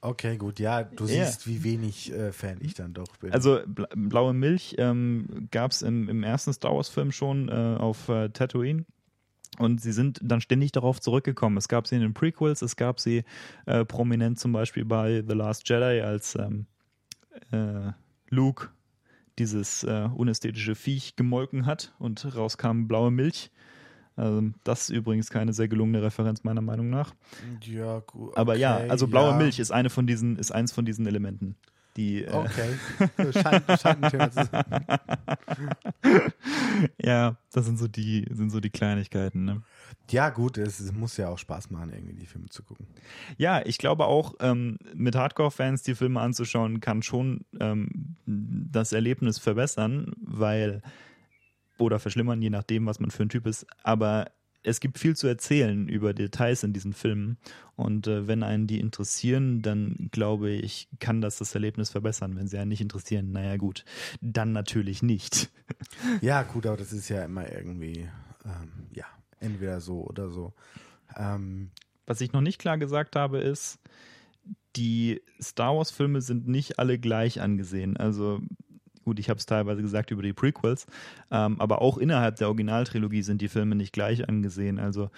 Okay, 0.00 0.36
gut, 0.36 0.58
ja, 0.58 0.82
du 0.82 1.06
yeah. 1.06 1.24
siehst, 1.24 1.46
wie 1.46 1.64
wenig 1.64 2.12
äh, 2.12 2.30
Fan 2.30 2.58
ich 2.60 2.74
dann 2.74 2.92
doch 2.92 3.16
bin. 3.16 3.32
Also 3.32 3.60
bla 3.66 3.88
blaue 3.94 4.34
Milch 4.34 4.74
ähm, 4.76 5.48
gab 5.50 5.70
es 5.70 5.80
im, 5.80 6.10
im 6.10 6.22
ersten 6.22 6.52
Star 6.52 6.74
Wars-Film 6.74 7.10
schon 7.10 7.48
äh, 7.48 7.52
auf 7.52 8.10
äh, 8.10 8.28
Tatooine. 8.28 8.84
Und 9.58 9.80
sie 9.80 9.92
sind 9.92 10.20
dann 10.22 10.40
ständig 10.40 10.72
darauf 10.72 11.00
zurückgekommen. 11.00 11.56
Es 11.56 11.68
gab 11.68 11.86
sie 11.86 11.96
in 11.96 12.00
den 12.00 12.14
Prequels, 12.14 12.62
es 12.62 12.76
gab 12.76 12.98
sie 12.98 13.24
äh, 13.66 13.84
prominent 13.84 14.38
zum 14.38 14.52
Beispiel 14.52 14.84
bei 14.84 15.22
The 15.26 15.34
Last 15.34 15.68
Jedi, 15.68 16.00
als 16.00 16.34
ähm, 16.36 16.66
äh, 17.52 17.92
Luke 18.30 18.70
dieses 19.38 19.84
äh, 19.84 20.08
unästhetische 20.14 20.74
Viech 20.74 21.16
gemolken 21.16 21.66
hat 21.66 21.92
und 21.98 22.36
rauskam 22.36 22.86
blaue 22.86 23.10
Milch. 23.10 23.50
Also 24.16 24.42
das 24.62 24.82
ist 24.82 24.90
übrigens 24.90 25.28
keine 25.30 25.52
sehr 25.52 25.66
gelungene 25.66 26.02
Referenz 26.02 26.44
meiner 26.44 26.60
Meinung 26.60 26.88
nach. 26.88 27.14
Ja, 27.62 28.00
gut. 28.00 28.30
Okay, 28.30 28.40
Aber 28.40 28.56
ja, 28.56 28.76
also 28.76 29.08
blaue 29.08 29.30
ja. 29.30 29.36
Milch 29.36 29.58
ist 29.58 29.72
eine 29.72 29.90
von 29.90 30.06
diesen, 30.06 30.36
ist 30.36 30.52
eins 30.52 30.72
von 30.72 30.84
diesen 30.84 31.06
Elementen. 31.06 31.56
Die, 31.96 32.24
äh, 32.24 32.32
okay. 32.32 33.32
scheint, 33.32 33.80
scheint 33.80 34.04
ein 34.04 34.10
Thema 34.10 34.30
zu 34.30 34.44
sein. 34.44 34.84
ja, 37.02 37.36
das 37.52 37.66
sind 37.66 37.78
so 37.78 37.86
die, 37.86 38.26
sind 38.32 38.50
so 38.50 38.60
die 38.60 38.70
Kleinigkeiten, 38.70 39.44
ne? 39.44 39.62
Ja, 40.10 40.30
gut, 40.30 40.58
es, 40.58 40.80
es, 40.80 40.92
muss 40.92 41.16
ja 41.16 41.28
auch 41.28 41.38
Spaß 41.38 41.70
machen, 41.70 41.92
irgendwie 41.92 42.14
die 42.14 42.26
Filme 42.26 42.48
zu 42.48 42.62
gucken. 42.62 42.86
Ja, 43.38 43.64
ich 43.64 43.78
glaube 43.78 44.06
auch, 44.06 44.34
ähm, 44.40 44.78
mit 44.92 45.14
Hardcore-Fans 45.14 45.82
die 45.82 45.94
Filme 45.94 46.20
anzuschauen, 46.20 46.80
kann 46.80 47.02
schon 47.02 47.44
ähm, 47.60 48.16
das 48.26 48.92
Erlebnis 48.92 49.38
verbessern, 49.38 50.12
weil 50.20 50.82
oder 51.78 51.98
verschlimmern, 51.98 52.42
je 52.42 52.50
nachdem, 52.50 52.86
was 52.86 53.00
man 53.00 53.10
für 53.10 53.22
ein 53.22 53.28
Typ 53.28 53.46
ist. 53.46 53.66
Aber 53.82 54.30
es 54.64 54.80
gibt 54.80 54.98
viel 54.98 55.14
zu 55.14 55.26
erzählen 55.26 55.88
über 55.88 56.14
Details 56.14 56.64
in 56.64 56.72
diesen 56.72 56.94
Filmen. 56.94 57.38
Und 57.76 58.06
äh, 58.06 58.26
wenn 58.26 58.42
einen 58.42 58.66
die 58.66 58.80
interessieren, 58.80 59.62
dann 59.62 60.08
glaube 60.10 60.50
ich, 60.50 60.88
kann 61.00 61.20
das 61.20 61.38
das 61.38 61.54
Erlebnis 61.54 61.90
verbessern. 61.90 62.36
Wenn 62.36 62.48
sie 62.48 62.58
einen 62.58 62.70
nicht 62.70 62.80
interessieren, 62.80 63.30
naja 63.30 63.56
gut, 63.56 63.84
dann 64.20 64.52
natürlich 64.52 65.02
nicht. 65.02 65.50
Ja, 66.20 66.42
gut, 66.42 66.66
aber 66.66 66.76
das 66.76 66.92
ist 66.92 67.08
ja 67.08 67.24
immer 67.24 67.50
irgendwie, 67.50 68.08
ähm, 68.44 68.86
ja, 68.92 69.06
entweder 69.40 69.80
so 69.80 70.04
oder 70.04 70.28
so. 70.28 70.52
Ähm, 71.16 71.70
Was 72.04 72.20
ich 72.20 72.32
noch 72.32 72.42
nicht 72.42 72.58
klar 72.58 72.76
gesagt 72.76 73.16
habe, 73.16 73.38
ist, 73.38 73.78
die 74.76 75.22
Star 75.40 75.74
Wars-Filme 75.74 76.20
sind 76.20 76.46
nicht 76.46 76.78
alle 76.78 76.98
gleich 76.98 77.40
angesehen. 77.40 77.96
Also 77.96 78.42
gut, 79.04 79.18
ich 79.18 79.30
habe 79.30 79.38
es 79.38 79.46
teilweise 79.46 79.82
gesagt 79.82 80.10
über 80.10 80.22
die 80.22 80.32
Prequels, 80.32 80.86
ähm, 81.30 81.60
aber 81.60 81.82
auch 81.82 81.98
innerhalb 81.98 82.36
der 82.36 82.48
Originaltrilogie 82.48 83.22
sind 83.22 83.40
die 83.40 83.48
Filme 83.48 83.74
nicht 83.74 83.92
gleich 83.92 84.28
angesehen. 84.28 84.78
Also 84.78 85.10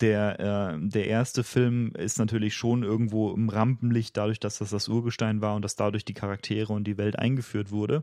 der, 0.00 0.40
äh, 0.40 0.78
der 0.80 1.06
erste 1.06 1.44
Film 1.44 1.92
ist 1.96 2.18
natürlich 2.18 2.54
schon 2.54 2.82
irgendwo 2.82 3.32
im 3.32 3.48
Rampenlicht, 3.48 4.16
dadurch, 4.16 4.40
dass 4.40 4.58
das 4.58 4.70
das 4.70 4.88
Urgestein 4.88 5.40
war 5.40 5.54
und 5.56 5.62
dass 5.62 5.76
dadurch 5.76 6.04
die 6.04 6.14
Charaktere 6.14 6.72
und 6.72 6.84
die 6.84 6.98
Welt 6.98 7.18
eingeführt 7.18 7.70
wurde. 7.70 8.02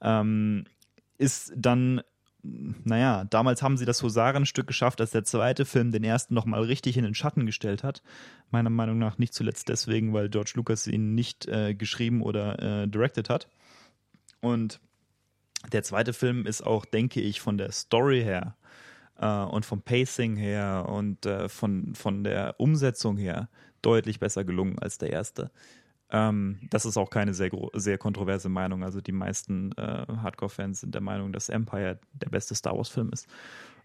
Ähm, 0.00 0.64
ist 1.18 1.52
dann 1.56 2.02
naja, 2.42 3.24
damals 3.24 3.62
haben 3.62 3.76
sie 3.76 3.84
das 3.84 4.02
Husarenstück 4.02 4.66
geschafft, 4.66 5.00
als 5.00 5.10
der 5.10 5.24
zweite 5.24 5.64
Film 5.64 5.90
den 5.90 6.04
ersten 6.04 6.34
nochmal 6.34 6.62
richtig 6.62 6.96
in 6.96 7.04
den 7.04 7.14
Schatten 7.14 7.46
gestellt 7.46 7.82
hat. 7.82 8.02
Meiner 8.50 8.70
Meinung 8.70 8.98
nach 8.98 9.18
nicht 9.18 9.34
zuletzt 9.34 9.68
deswegen, 9.68 10.12
weil 10.12 10.28
George 10.28 10.52
Lucas 10.54 10.86
ihn 10.86 11.14
nicht 11.14 11.46
äh, 11.48 11.74
geschrieben 11.74 12.22
oder 12.22 12.82
äh, 12.82 12.88
directed 12.88 13.28
hat. 13.28 13.48
Und 14.40 14.80
der 15.72 15.82
zweite 15.82 16.12
Film 16.12 16.46
ist 16.46 16.62
auch, 16.62 16.84
denke 16.84 17.20
ich, 17.20 17.40
von 17.40 17.58
der 17.58 17.72
Story 17.72 18.22
her 18.22 18.56
äh, 19.18 19.26
und 19.26 19.66
vom 19.66 19.82
Pacing 19.82 20.36
her 20.36 20.86
und 20.88 21.26
äh, 21.26 21.48
von, 21.48 21.94
von 21.94 22.24
der 22.24 22.54
Umsetzung 22.58 23.16
her 23.16 23.48
deutlich 23.82 24.20
besser 24.20 24.44
gelungen 24.44 24.78
als 24.78 24.98
der 24.98 25.10
erste. 25.10 25.50
Ähm, 26.10 26.58
das 26.70 26.86
ist 26.86 26.96
auch 26.96 27.10
keine 27.10 27.34
sehr, 27.34 27.50
sehr 27.74 27.98
kontroverse 27.98 28.48
Meinung. 28.48 28.82
Also 28.82 29.00
die 29.00 29.12
meisten 29.12 29.72
äh, 29.72 30.06
Hardcore-Fans 30.06 30.80
sind 30.80 30.94
der 30.94 31.02
Meinung, 31.02 31.32
dass 31.32 31.48
Empire 31.48 31.98
der 32.12 32.30
beste 32.30 32.54
Star 32.54 32.76
Wars-Film 32.76 33.10
ist. 33.12 33.26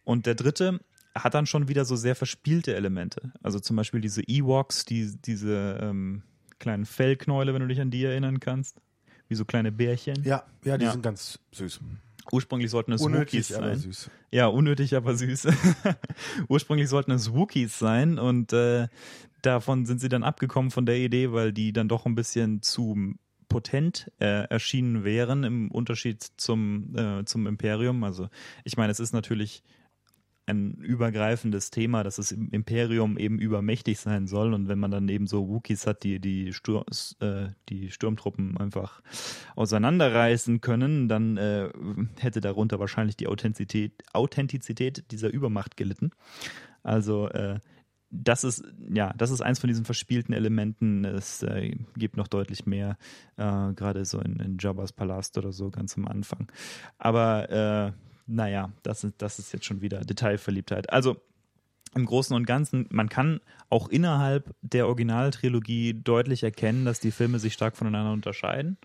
Und 0.04 0.26
der 0.26 0.36
dritte 0.36 0.80
hat 1.16 1.34
dann 1.34 1.46
schon 1.46 1.68
wieder 1.68 1.86
so 1.86 1.96
sehr 1.96 2.16
verspielte 2.16 2.76
Elemente. 2.76 3.34
Also 3.42 3.60
zum 3.60 3.76
Beispiel 3.76 4.02
diese 4.02 4.22
Ewoks, 4.24 4.86
die, 4.86 5.16
diese 5.22 5.80
ähm, 5.82 6.24
kleinen 6.60 6.86
Fellknäule, 6.86 7.54
wenn 7.54 7.62
du 7.62 7.68
dich 7.68 7.82
an 7.82 7.92
die 7.92 8.06
erinnern 8.06 8.40
kannst 8.40 8.80
wie 9.28 9.36
so 9.36 9.46
kleine 9.46 9.72
Bärchen. 9.72 10.24
Ja, 10.24 10.44
ja, 10.64 10.78
die 10.78 10.86
ja. 10.86 10.92
sind 10.92 11.02
ganz 11.02 11.40
süß. 11.52 11.80
Ursprünglich 12.32 12.72
sollten 12.72 12.94
es 12.94 13.02
unnötig, 13.02 13.34
Wookies 13.34 13.48
sein. 13.50 14.14
Ja, 14.32 14.48
unnötig, 14.48 14.96
aber 14.96 15.16
süß. 15.16 15.48
Ursprünglich 16.48 16.90
sollten 16.90 17.12
es 17.12 17.34
Wookies 17.34 17.78
sein 17.78 18.18
und 18.18 18.54
äh, 18.54 18.88
davon 19.42 19.86
sind 19.86 20.00
sie 20.00 20.10
dann 20.10 20.24
abgekommen 20.24 20.72
von 20.72 20.86
der 20.86 20.98
Idee, 20.98 21.32
weil 21.32 21.52
die 21.52 21.74
dann 21.74 21.90
doch 21.90 22.06
ein 22.06 22.16
bisschen 22.16 22.62
zu 22.62 23.16
potent 23.50 24.12
äh, 24.20 24.48
erschienen 24.48 25.04
wären 25.04 25.44
im 25.44 25.70
Unterschied 25.70 26.26
zum, 26.38 26.96
äh, 26.96 27.26
zum 27.26 27.46
Imperium. 27.46 28.04
Also 28.04 28.30
ich 28.64 28.78
meine, 28.78 28.92
es 28.92 29.00
ist 29.00 29.14
natürlich 29.14 29.64
ein 30.46 30.74
übergreifendes 30.76 31.72
Thema, 31.72 32.04
dass 32.04 32.32
im 32.32 32.50
Imperium 32.50 33.18
eben 33.18 33.40
übermächtig 33.40 34.00
sein 34.00 34.28
soll 34.28 34.54
und 34.54 34.68
wenn 34.68 34.80
man 34.80 34.92
dann 34.92 35.08
eben 35.08 35.28
so 35.28 35.48
Wookies 35.48 35.88
hat, 35.88 36.04
die 36.04 36.20
die, 36.20 36.54
Stur 36.54 36.86
äh, 37.20 37.48
die 37.70 37.92
Sturmtruppen 37.92 38.58
einfach 38.58 39.02
auseinanderreißen 39.56 40.62
können, 40.62 41.08
dann 41.08 41.38
äh, 41.38 41.70
hätte 42.20 42.42
darunter 42.42 42.80
wahrscheinlich 42.80 43.16
die 43.16 43.28
Authentizität, 43.28 44.04
Authentizität 44.14 45.12
dieser 45.12 45.32
Übermacht 45.32 45.78
gelitten. 45.78 46.12
Also 46.84 47.30
äh, 47.30 47.60
das 48.14 48.44
ist, 48.44 48.64
ja, 48.94 49.12
das 49.18 49.32
ist 49.32 49.42
eins 49.42 49.60
von 49.60 49.70
diesen 49.70 49.86
verspielten 49.86 50.34
Elementen. 50.34 51.04
Es 51.04 51.42
äh, 51.42 51.76
gibt 51.96 52.16
noch 52.16 52.28
deutlich 52.28 52.66
mehr, 52.66 52.98
äh, 53.38 53.74
gerade 53.74 54.06
so 54.06 54.20
in, 54.20 54.36
in 54.40 54.58
Jabba's 54.60 54.94
Palast 54.94 55.38
oder 55.38 55.52
so 55.52 55.72
ganz 55.72 55.98
am 55.98 56.08
Anfang. 56.08 56.52
Aber 57.00 57.50
äh, 57.50 58.13
naja, 58.26 58.72
das 58.84 59.04
ist, 59.04 59.16
das 59.18 59.40
ist 59.40 59.52
jetzt 59.54 59.66
schon 59.66 59.82
wieder 59.82 60.02
Detailverliebtheit. 60.02 60.92
Also 60.92 61.18
im 61.96 62.06
Großen 62.06 62.36
und 62.36 62.46
Ganzen, 62.46 62.88
man 62.90 63.10
kann 63.10 63.40
auch 63.70 63.90
innerhalb 63.90 64.56
der 64.62 64.88
Originaltrilogie 64.88 65.94
deutlich 65.94 66.44
erkennen, 66.44 66.86
dass 66.86 67.00
die 67.00 67.12
Filme 67.12 67.40
sich 67.40 67.54
stark 67.54 67.78
voneinander 67.78 68.14
unterscheiden. 68.14 68.78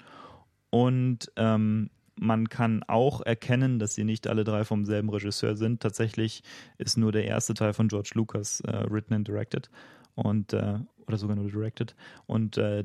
Und 0.70 1.32
ähm, 1.36 1.91
man 2.16 2.49
kann 2.49 2.82
auch 2.82 3.20
erkennen, 3.22 3.78
dass 3.78 3.95
sie 3.95 4.05
nicht 4.05 4.26
alle 4.26 4.45
drei 4.45 4.64
vom 4.64 4.84
selben 4.84 5.09
Regisseur 5.09 5.57
sind. 5.57 5.80
Tatsächlich 5.80 6.43
ist 6.76 6.99
nur 6.99 7.12
der 7.12 7.24
erste 7.24 7.55
Teil 7.55 7.72
von 7.72 7.89
George 7.89 8.11
Lucas 8.14 8.61
äh, 8.61 8.84
written 8.91 9.14
and 9.14 9.28
directed 9.28 9.70
und 10.18 10.52
äh, 10.52 10.78
oder 11.06 11.16
sogar 11.16 11.36
nur 11.36 11.50
directed 11.50 11.94
und 12.26 12.58
äh, 12.58 12.84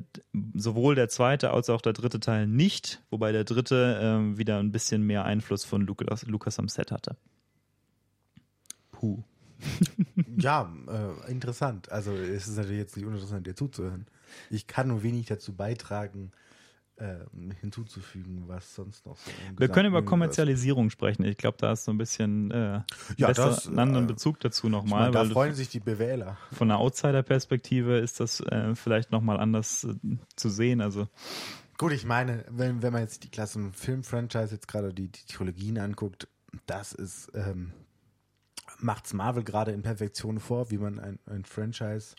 sowohl 0.53 0.95
der 0.95 1.09
zweite 1.09 1.51
als 1.51 1.69
auch 1.69 1.81
der 1.81 1.93
dritte 1.93 2.19
Teil 2.19 2.47
nicht, 2.47 3.03
wobei 3.09 3.31
der 3.31 3.43
dritte 3.43 3.99
äh, 3.99 4.38
wieder 4.38 4.59
ein 4.59 4.71
bisschen 4.71 5.03
mehr 5.03 5.25
Einfluss 5.25 5.65
von 5.65 5.81
Lucas, 5.81 6.25
Lucas 6.25 6.59
am 6.59 6.69
Set 6.69 6.91
hatte. 6.91 7.17
Puh. 8.91 9.23
ja, 10.38 10.71
äh, 10.88 11.31
interessant. 11.31 11.91
Also 11.91 12.13
es 12.13 12.47
ist 12.47 12.55
natürlich 12.55 12.79
jetzt 12.79 12.95
nicht 12.95 13.05
uninteressant, 13.05 13.45
dir 13.45 13.55
zuzuhören. 13.55 14.05
Ich 14.49 14.67
kann 14.67 14.88
nur 14.88 15.03
wenig 15.03 15.25
dazu 15.25 15.53
beitragen, 15.53 16.31
hinzuzufügen, 17.59 18.47
was 18.47 18.75
sonst 18.75 19.05
noch 19.05 19.17
so. 19.17 19.31
Wir 19.57 19.67
können 19.67 19.89
über 19.89 20.03
Kommerzialisierung 20.03 20.89
sprechen. 20.89 21.25
Ich 21.25 21.37
glaube, 21.37 21.57
da 21.59 21.71
ist 21.73 21.85
so 21.85 21.91
ein 21.91 21.97
bisschen 21.97 22.51
äh, 22.51 22.81
ja, 23.17 23.27
besser, 23.27 23.47
das, 23.47 23.67
einen 23.67 23.79
anderen 23.79 24.05
äh, 24.05 24.07
Bezug 24.07 24.39
dazu 24.39 24.69
nochmal. 24.69 25.11
Da 25.11 25.25
freuen 25.25 25.53
sich 25.53 25.69
die 25.69 25.79
Bewähler. 25.79 26.37
Von 26.51 26.69
einer 26.69 26.79
Outsider-Perspektive 26.79 27.97
ist 27.97 28.19
das 28.19 28.39
äh, 28.41 28.75
vielleicht 28.75 29.11
nochmal 29.11 29.39
anders 29.39 29.85
äh, 29.85 30.17
zu 30.35 30.49
sehen. 30.49 30.81
Also 30.81 31.07
Gut, 31.77 31.91
ich 31.91 32.05
meine, 32.05 32.45
wenn, 32.49 32.81
wenn 32.81 32.93
man 32.93 33.01
jetzt 33.01 33.23
die 33.23 33.29
klassen 33.29 33.73
Film-Franchise 33.73 34.53
jetzt 34.53 34.67
gerade 34.67 34.93
die, 34.93 35.09
die 35.09 35.25
Trilogien 35.25 35.79
anguckt, 35.79 36.27
das 36.67 36.93
ist, 36.93 37.31
ähm, 37.33 37.73
macht's 38.77 39.13
Marvel 39.13 39.43
gerade 39.43 39.71
in 39.71 39.81
Perfektion 39.81 40.39
vor, 40.39 40.69
wie 40.69 40.77
man 40.77 40.99
ein, 40.99 41.19
ein 41.25 41.43
Franchise 41.45 42.15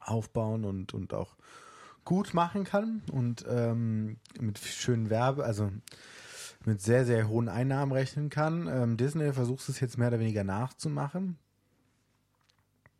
aufbauen 0.00 0.64
und, 0.64 0.92
und 0.92 1.14
auch 1.14 1.36
gut 2.06 2.32
machen 2.32 2.64
kann 2.64 3.02
und 3.12 3.44
ähm, 3.46 4.16
mit 4.40 4.58
schönen 4.58 5.10
Werbe, 5.10 5.44
also 5.44 5.70
mit 6.64 6.80
sehr, 6.80 7.04
sehr 7.04 7.28
hohen 7.28 7.50
Einnahmen 7.50 7.92
rechnen 7.92 8.30
kann. 8.30 8.66
Ähm, 8.68 8.96
Disney 8.96 9.32
versucht 9.34 9.68
es 9.68 9.80
jetzt 9.80 9.98
mehr 9.98 10.08
oder 10.08 10.20
weniger 10.20 10.42
nachzumachen. 10.42 11.36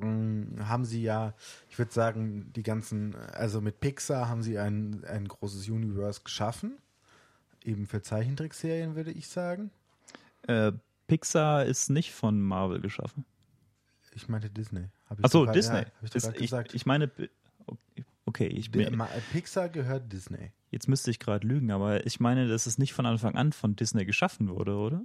Ähm, 0.03 0.57
haben 0.69 0.85
sie 0.85 1.03
ja, 1.03 1.33
ich 1.71 1.79
würde 1.79 1.93
sagen, 1.93 2.53
die 2.55 2.63
ganzen, 2.63 3.15
also 3.33 3.63
mit 3.63 3.81
Pixar 3.81 4.29
haben 4.29 4.43
sie 4.43 4.59
ein, 4.59 5.05
ein 5.05 5.27
großes 5.27 5.69
Universe 5.69 6.21
geschaffen. 6.23 6.77
Eben 7.65 7.87
für 7.87 8.03
Zeichentrickserien, 8.03 8.95
würde 8.95 9.13
ich 9.13 9.29
sagen. 9.29 9.71
Äh, 10.47 10.73
Pixar 11.07 11.65
ist 11.65 11.89
nicht 11.91 12.13
von 12.13 12.41
Marvel 12.41 12.81
geschaffen. 12.81 13.25
Ich 14.13 14.29
meinte 14.29 14.51
Disney. 14.51 14.85
Achso, 15.23 15.47
Disney. 15.47 15.81
Ja, 15.81 16.31
ich, 16.41 16.53
ich, 16.53 16.75
ich, 16.75 16.87
meine, 16.87 17.11
Okay, 17.67 18.05
ich 18.39 18.71
bin. 18.71 19.03
Pixar 19.33 19.69
gehört 19.69 20.13
Disney. 20.13 20.53
Jetzt 20.71 20.89
müsste 20.89 21.11
ich 21.11 21.19
gerade 21.19 21.47
lügen, 21.47 21.71
aber 21.71 22.07
ich 22.07 22.21
meine, 22.21 22.49
dass 22.49 22.67
es 22.67 22.79
nicht 22.79 22.93
von 22.93 23.07
Anfang 23.07 23.35
an 23.35 23.53
von 23.53 23.77
Disney 23.77 24.05
geschaffen 24.05 24.49
wurde, 24.49 24.77
oder? 24.77 25.03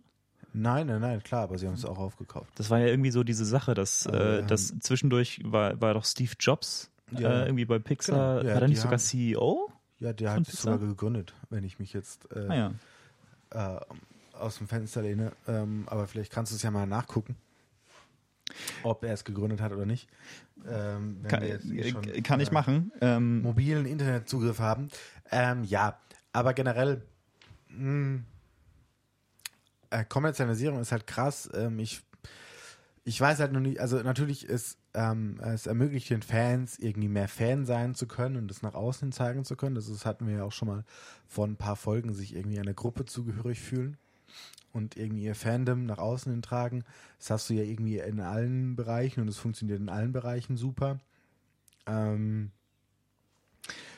Nein, 0.54 0.88
nein, 0.88 1.00
nein, 1.00 1.24
klar, 1.24 1.44
aber 1.44 1.58
sie 1.58 1.68
haben 1.68 1.76
es 1.76 1.86
auch 1.86 1.98
aufgekauft. 1.98 2.52
Das 2.56 2.70
war 2.70 2.80
ja 2.80 2.88
irgendwie 2.88 3.12
so 3.12 3.24
diese 3.24 3.46
Sache, 3.46 3.74
dass, 3.74 4.06
äh, 4.06 4.40
äh, 4.40 4.44
das 4.46 4.74
zwischendurch 4.80 5.40
war, 5.46 5.80
war 5.80 5.94
doch 5.94 6.04
Steve 6.04 6.34
Jobs 6.40 6.92
ja. 7.12 7.44
äh, 7.44 7.46
irgendwie 7.46 7.66
bei 7.66 7.80
Pixar. 7.80 8.40
Genau. 8.40 8.50
Ja, 8.50 8.56
war 8.56 8.62
er 8.64 8.68
nicht 8.68 8.80
sogar 8.80 8.94
haben, 8.94 9.00
CEO? 9.00 9.72
Ja, 10.00 10.14
der 10.14 10.32
hat 10.32 10.48
es 10.48 10.62
sogar 10.62 10.80
gegründet, 10.80 11.34
wenn 11.50 11.64
ich 11.64 11.80
mich 11.80 11.94
jetzt 11.94 12.28
äh, 12.36 12.48
ah, 12.50 12.74
ja. 13.54 13.78
Äh, 13.78 13.80
aus 14.36 14.58
dem 14.58 14.68
Fenster 14.68 15.04
lehne. 15.04 15.32
Ähm, 15.48 15.84
aber 15.88 16.08
vielleicht 16.08 16.32
kannst 16.32 16.52
du 16.52 16.56
es 16.56 16.64
ja 16.64 16.72
mal 16.72 16.88
nachgucken. 16.88 17.36
Ob 18.84 19.04
er 19.04 19.14
es 19.14 19.24
gegründet 19.24 19.62
hat 19.62 19.72
oder 19.72 19.86
nicht. 19.86 20.10
Ähm, 20.68 21.22
kann, 21.28 21.44
eh 21.44 21.92
schon, 21.92 22.24
kann 22.24 22.40
ich 22.40 22.50
äh, 22.50 22.54
machen. 22.54 22.92
Ähm, 23.02 23.42
mobilen 23.42 23.86
Internetzugriff 23.86 24.60
haben. 24.60 24.90
Ähm, 25.32 25.64
ja, 25.64 26.00
aber 26.34 26.54
generell 26.54 27.02
mh, 27.70 27.78
hm, 27.78 28.26
äh, 29.90 30.06
Kommerzialisierung 30.06 30.80
ist 30.80 30.92
halt 30.92 31.08
krass. 31.08 31.50
Ähm, 31.54 31.80
ich, 31.80 32.02
ich 33.04 33.20
weiß 33.20 33.40
halt 33.40 33.54
noch 33.54 33.60
nicht, 33.60 33.80
also 33.80 33.98
natürlich 34.02 34.46
ist 34.46 34.78
ähm, 34.94 35.40
es 35.42 35.68
ermöglicht 35.68 36.10
den 36.10 36.22
Fans 36.22 36.78
irgendwie 36.78 37.08
mehr 37.08 37.28
Fan 37.28 37.66
sein 37.66 37.96
zu 37.96 38.08
können 38.08 38.36
und 38.36 38.48
das 38.50 38.62
nach 38.62 38.74
außen 38.74 39.12
zeigen 39.12 39.46
zu 39.46 39.56
können. 39.56 39.76
Das 39.76 39.88
ist, 39.88 40.06
hatten 40.06 40.28
wir 40.28 40.36
ja 40.36 40.44
auch 40.44 40.52
schon 40.52 40.68
mal 40.68 40.84
vor 41.28 41.48
ein 41.48 41.56
paar 41.56 41.76
Folgen, 41.76 42.14
sich 42.14 42.36
irgendwie 42.36 42.60
einer 42.60 42.74
Gruppe 42.74 43.06
zugehörig 43.06 43.60
fühlen 43.60 43.98
und 44.74 44.98
irgendwie 44.98 45.24
ihr 45.24 45.36
Fandom 45.36 45.86
nach 45.86 45.98
außen 45.98 46.32
hin 46.32 46.42
tragen. 46.42 46.84
Das 47.20 47.30
hast 47.30 47.50
du 47.50 47.54
ja 47.54 47.64
irgendwie 47.64 48.00
in 48.00 48.20
allen 48.20 48.76
Bereichen 48.76 49.22
und 49.22 49.28
es 49.28 49.38
funktioniert 49.38 49.80
in 49.80 49.90
allen 49.90 50.12
Bereichen 50.12 50.58
super. 50.58 51.00
Ähm, 51.86 52.52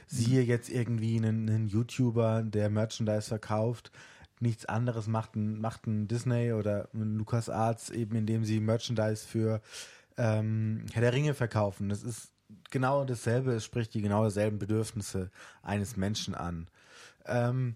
siehe 0.07 0.41
jetzt 0.41 0.69
irgendwie 0.69 1.17
einen, 1.17 1.49
einen, 1.49 1.67
YouTuber, 1.67 2.43
der 2.43 2.69
Merchandise 2.69 3.27
verkauft, 3.27 3.91
nichts 4.39 4.65
anderes 4.65 5.07
macht 5.07 5.35
ein, 5.35 5.59
macht 5.59 5.87
ein 5.87 6.07
Disney 6.07 6.53
oder 6.53 6.89
ein 6.93 7.15
Lucas 7.15 7.49
Arts 7.49 7.89
eben, 7.89 8.15
indem 8.15 8.43
sie 8.43 8.59
Merchandise 8.59 9.25
für 9.25 9.61
ähm, 10.17 10.85
Herr 10.91 11.01
der 11.01 11.13
Ringe 11.13 11.33
verkaufen. 11.33 11.89
Das 11.89 12.03
ist 12.03 12.31
genau 12.69 13.05
dasselbe, 13.05 13.53
es 13.53 13.65
spricht 13.65 13.93
die 13.93 14.01
genau 14.01 14.25
dieselben 14.25 14.59
Bedürfnisse 14.59 15.31
eines 15.61 15.97
Menschen 15.97 16.35
an. 16.35 16.67
Ähm, 17.25 17.75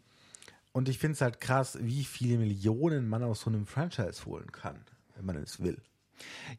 und 0.77 0.89
ich 0.89 0.99
finde 0.99 1.13
es 1.13 1.21
halt 1.21 1.41
krass, 1.41 1.79
wie 1.81 2.03
viele 2.03 2.37
Millionen 2.37 3.09
man 3.09 3.23
aus 3.23 3.41
so 3.41 3.49
einem 3.49 3.65
Franchise 3.65 4.27
holen 4.27 4.51
kann, 4.51 4.75
wenn 5.15 5.25
man 5.25 5.37
es 5.37 5.59
will. 5.59 5.81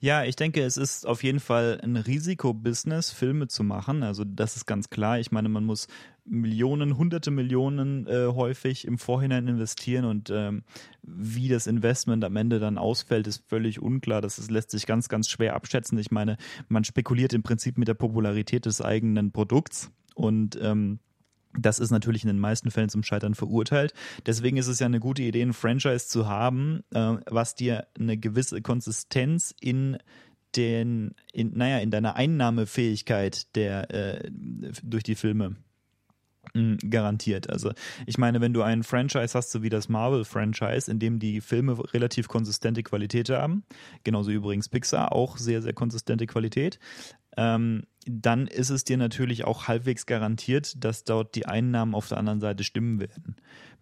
Ja, 0.01 0.25
ich 0.25 0.35
denke, 0.35 0.61
es 0.61 0.77
ist 0.77 1.07
auf 1.07 1.23
jeden 1.23 1.39
Fall 1.39 1.81
ein 1.85 1.97
Risikobusiness, 1.97 3.13
Filme 3.13 3.47
zu 3.47 3.63
machen. 3.63 4.03
Also 4.03 4.25
das 4.25 4.57
ist 4.57 4.67
ganz 4.67 4.91
klar. 4.91 5.21
Ich 5.21 5.31
meine, 5.31 5.49
man 5.49 5.65
muss 5.65 5.87
Millionen, 6.25 6.99
hunderte 6.99 7.31
Millionen 7.31 8.09
äh, 8.09 8.27
häufig 8.27 8.89
im 8.89 8.99
Vorhinein 8.99 9.47
investieren 9.47 10.05
und 10.05 10.31
ähm, 10.31 10.65
wie 11.03 11.49
das 11.49 11.69
Investment 11.69 12.25
am 12.25 12.35
Ende 12.35 12.59
dann 12.59 12.77
ausfällt, 12.77 13.29
ist 13.29 13.45
völlig 13.49 13.81
unklar. 13.81 14.21
Das 14.21 14.41
ist, 14.41 14.51
lässt 14.51 14.73
sich 14.73 14.87
ganz, 14.87 15.09
ganz 15.09 15.29
schwer 15.29 15.55
abschätzen. 15.55 15.97
Ich 15.97 16.11
meine, 16.11 16.39
man 16.67 16.83
spekuliert 16.83 17.35
im 17.35 17.45
Prinzip 17.45 17.79
mit 17.79 17.87
der 17.87 17.95
Popularität 17.95 18.67
des 18.67 18.83
eigenen 18.83 19.31
Produkts 19.31 19.93
und 20.17 20.59
ähm, 20.61 20.99
das 21.57 21.79
ist 21.79 21.91
natürlich 21.91 22.23
in 22.23 22.29
den 22.29 22.39
meisten 22.39 22.71
Fällen 22.71 22.89
zum 22.89 23.03
Scheitern 23.03 23.35
verurteilt. 23.35 23.95
Deswegen 24.27 24.57
ist 24.57 24.69
es 24.69 24.79
ja 24.79 24.87
eine 24.87 25.01
gute 25.01 25.23
Idee, 25.23 25.43
ein 25.43 25.53
Franchise 25.53 26.09
zu 26.09 26.29
haben, 26.29 26.85
äh, 26.93 27.17
was 27.27 27.55
dir 27.55 27.87
eine 27.99 28.17
gewisse 28.17 28.61
Konsistenz 28.61 29.55
in 29.61 29.99
den, 30.57 31.15
in, 31.33 31.57
naja, 31.57 31.79
in 31.79 31.91
deiner 31.91 32.17
Einnahmefähigkeit 32.17 33.55
der, 33.57 33.91
äh, 33.91 34.31
durch 34.83 35.03
die 35.03 35.15
Filme 35.15 35.57
mm, 36.55 36.77
garantiert. 36.91 37.51
Also 37.51 37.73
ich 38.07 38.19
meine, 38.19 38.41
wenn 38.41 38.53
du 38.53 38.63
einen 38.63 38.83
Franchise 38.83 39.37
hast, 39.37 39.51
so 39.51 39.63
wie 39.63 39.69
das 39.69 39.89
Marvel-Franchise, 39.89 40.91
in 40.91 40.99
dem 40.99 41.19
die 41.19 41.41
Filme 41.41 41.79
relativ 41.93 42.29
konsistente 42.29 42.83
Qualität 42.83 43.31
haben, 43.31 43.65
genauso 44.05 44.31
übrigens 44.31 44.69
Pixar, 44.69 45.13
auch 45.13 45.37
sehr, 45.37 45.61
sehr 45.61 45.75
konsistente 45.75 46.27
Qualität, 46.27 46.79
ähm, 47.37 47.85
dann 48.09 48.47
ist 48.47 48.71
es 48.71 48.85
dir 48.85 48.97
natürlich 48.97 49.45
auch 49.45 49.69
halbwegs 49.69 50.07
garantiert, 50.07 50.83
dass 50.83 51.05
dort 51.05 51.35
die 51.35 51.47
Einnahmen 51.47 51.95
auf 51.95 52.09
der 52.09 52.19
anderen 52.19 52.41
Seite 52.41 52.65
stimmen 52.65 53.01
werden. 53.01 53.37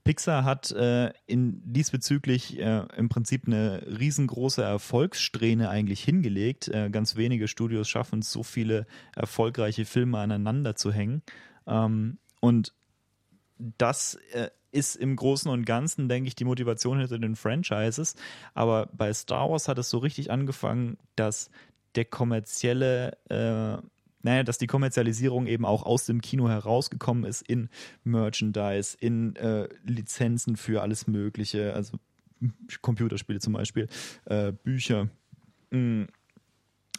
Pixar 0.04 0.44
hat 0.44 0.70
äh, 0.70 1.12
in 1.26 1.60
diesbezüglich 1.64 2.58
äh, 2.58 2.84
im 2.96 3.08
Prinzip 3.08 3.46
eine 3.46 3.82
riesengroße 3.98 4.62
Erfolgssträhne 4.62 5.68
eigentlich 5.68 6.02
hingelegt. 6.02 6.68
Äh, 6.68 6.90
ganz 6.90 7.16
wenige 7.16 7.48
Studios 7.48 7.88
schaffen 7.88 8.20
es, 8.20 8.30
so 8.30 8.42
viele 8.42 8.86
erfolgreiche 9.16 9.84
Filme 9.84 10.18
aneinander 10.18 10.76
zu 10.76 10.92
hängen. 10.92 11.22
Ähm, 11.66 12.18
und 12.40 12.72
das 13.58 14.14
äh, 14.32 14.50
ist 14.70 14.94
im 14.94 15.16
Großen 15.16 15.50
und 15.50 15.64
Ganzen, 15.64 16.08
denke 16.08 16.28
ich, 16.28 16.36
die 16.36 16.44
Motivation 16.44 16.98
hinter 16.98 17.18
den 17.18 17.34
Franchises. 17.34 18.14
Aber 18.54 18.86
bei 18.92 19.12
Star 19.12 19.50
Wars 19.50 19.66
hat 19.66 19.78
es 19.78 19.90
so 19.90 19.98
richtig 19.98 20.30
angefangen, 20.30 20.98
dass 21.16 21.50
der 21.96 22.04
kommerzielle 22.04 23.16
äh, 23.28 23.82
naja, 24.26 24.42
dass 24.42 24.58
die 24.58 24.66
Kommerzialisierung 24.66 25.46
eben 25.46 25.64
auch 25.64 25.84
aus 25.84 26.04
dem 26.04 26.20
Kino 26.20 26.48
herausgekommen 26.48 27.22
ist 27.24 27.42
in 27.42 27.68
Merchandise, 28.02 28.96
in 28.98 29.36
äh, 29.36 29.68
Lizenzen 29.84 30.56
für 30.56 30.82
alles 30.82 31.06
Mögliche, 31.06 31.72
also 31.74 31.96
Computerspiele 32.82 33.38
zum 33.38 33.52
Beispiel, 33.52 33.86
äh, 34.24 34.50
Bücher, 34.50 35.08
mh, 35.70 35.78
mm, 35.78 36.06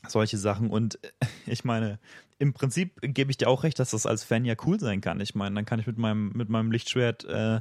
solche 0.07 0.37
Sachen. 0.37 0.69
Und 0.69 1.03
äh, 1.03 1.09
ich 1.47 1.65
meine, 1.65 1.99
im 2.39 2.53
Prinzip 2.53 2.93
gebe 3.01 3.29
ich 3.29 3.35
dir 3.35 3.49
auch 3.49 3.63
recht, 3.63 3.77
dass 3.77 3.91
das 3.91 4.05
als 4.05 4.23
Fan 4.23 4.45
ja 4.45 4.55
cool 4.65 4.79
sein 4.79 5.01
kann. 5.01 5.19
Ich 5.19 5.35
meine, 5.35 5.53
dann 5.53 5.65
kann 5.65 5.81
ich 5.81 5.87
mit 5.87 5.97
meinem, 5.97 6.31
mit 6.33 6.47
meinem 6.47 6.71
Lichtschwert 6.71 7.25
äh, 7.25 7.59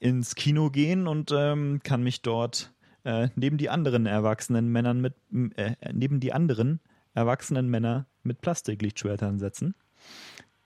ins 0.00 0.34
Kino 0.34 0.68
gehen 0.70 1.06
und 1.06 1.32
ähm, 1.32 1.80
kann 1.84 2.02
mich 2.02 2.22
dort 2.22 2.72
äh, 3.04 3.28
neben 3.36 3.56
die 3.56 3.70
anderen 3.70 4.06
erwachsenen 4.06 4.66
Männern 4.66 5.00
mit, 5.00 5.14
äh, 5.54 5.76
neben 5.92 6.18
die 6.18 6.32
anderen 6.32 6.80
erwachsenen 7.14 7.68
Männer 7.68 8.06
mit 8.22 8.40
Plastiklichtschwertern 8.40 9.38
setzen. 9.38 9.74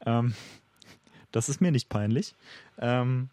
Ähm, 0.04 0.34
das 1.32 1.48
ist 1.48 1.60
mir 1.60 1.70
nicht 1.70 1.88
peinlich. 1.88 2.34
Ähm, 2.78 3.30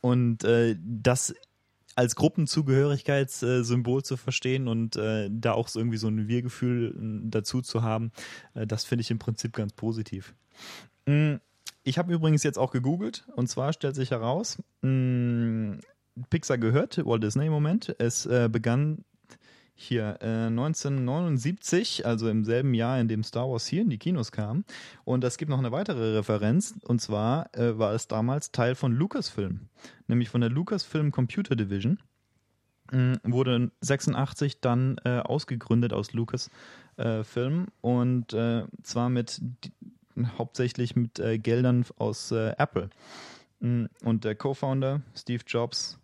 und 0.00 0.44
äh, 0.44 0.76
das 0.78 1.34
als 1.98 2.14
Gruppenzugehörigkeitssymbol 2.14 4.04
zu 4.04 4.16
verstehen 4.16 4.68
und 4.68 4.94
äh, 4.96 5.28
da 5.32 5.52
auch 5.52 5.66
so 5.66 5.80
irgendwie 5.80 5.96
so 5.96 6.06
ein 6.06 6.28
Wir-Gefühl 6.28 6.94
äh, 6.96 7.28
dazu 7.28 7.60
zu 7.60 7.82
haben, 7.82 8.12
äh, 8.54 8.66
das 8.66 8.84
finde 8.84 9.02
ich 9.02 9.10
im 9.10 9.18
Prinzip 9.18 9.52
ganz 9.52 9.72
positiv. 9.72 10.34
Mm, 11.06 11.36
ich 11.82 11.98
habe 11.98 12.12
übrigens 12.12 12.44
jetzt 12.44 12.58
auch 12.58 12.70
gegoogelt 12.70 13.26
und 13.34 13.48
zwar 13.48 13.72
stellt 13.72 13.96
sich 13.96 14.12
heraus, 14.12 14.62
mh, 14.82 14.90
mm, 14.90 15.80
Pixar 16.30 16.58
gehört 16.58 17.04
Walt 17.04 17.22
Disney 17.22 17.46
im 17.46 17.52
Moment. 17.52 17.94
Es 17.98 18.26
äh, 18.26 18.48
begann 18.50 19.04
hier 19.80 20.18
äh, 20.20 20.46
1979, 20.48 22.04
also 22.04 22.28
im 22.28 22.44
selben 22.44 22.74
Jahr, 22.74 22.98
in 22.98 23.06
dem 23.06 23.22
Star 23.22 23.48
Wars 23.48 23.66
hier 23.66 23.82
in 23.82 23.90
die 23.90 23.98
Kinos 23.98 24.32
kam. 24.32 24.64
Und 25.04 25.22
es 25.22 25.38
gibt 25.38 25.50
noch 25.50 25.58
eine 25.58 25.70
weitere 25.70 26.16
Referenz, 26.16 26.74
und 26.82 27.00
zwar 27.00 27.54
äh, 27.56 27.78
war 27.78 27.94
es 27.94 28.08
damals 28.08 28.50
Teil 28.50 28.74
von 28.74 28.92
Lucasfilm, 28.92 29.68
nämlich 30.08 30.30
von 30.30 30.40
der 30.40 30.50
Lucasfilm 30.50 31.12
Computer 31.12 31.54
Division. 31.54 32.00
Äh, 32.90 33.18
wurde 33.22 33.70
86 33.80 34.60
dann 34.60 34.98
äh, 35.04 35.20
ausgegründet 35.20 35.92
aus 35.92 36.12
Lucasfilm 36.12 37.68
und 37.80 38.32
äh, 38.32 38.64
zwar 38.82 39.08
mit 39.10 39.40
hauptsächlich 40.38 40.96
mit 40.96 41.20
äh, 41.20 41.38
Geldern 41.38 41.84
aus 41.98 42.32
Apple. 42.32 42.90
Mm, 43.60 43.84
und 44.02 44.24
der 44.24 44.34
Co-Founder 44.34 45.02
Steve 45.14 45.44
Jobs 45.46 45.98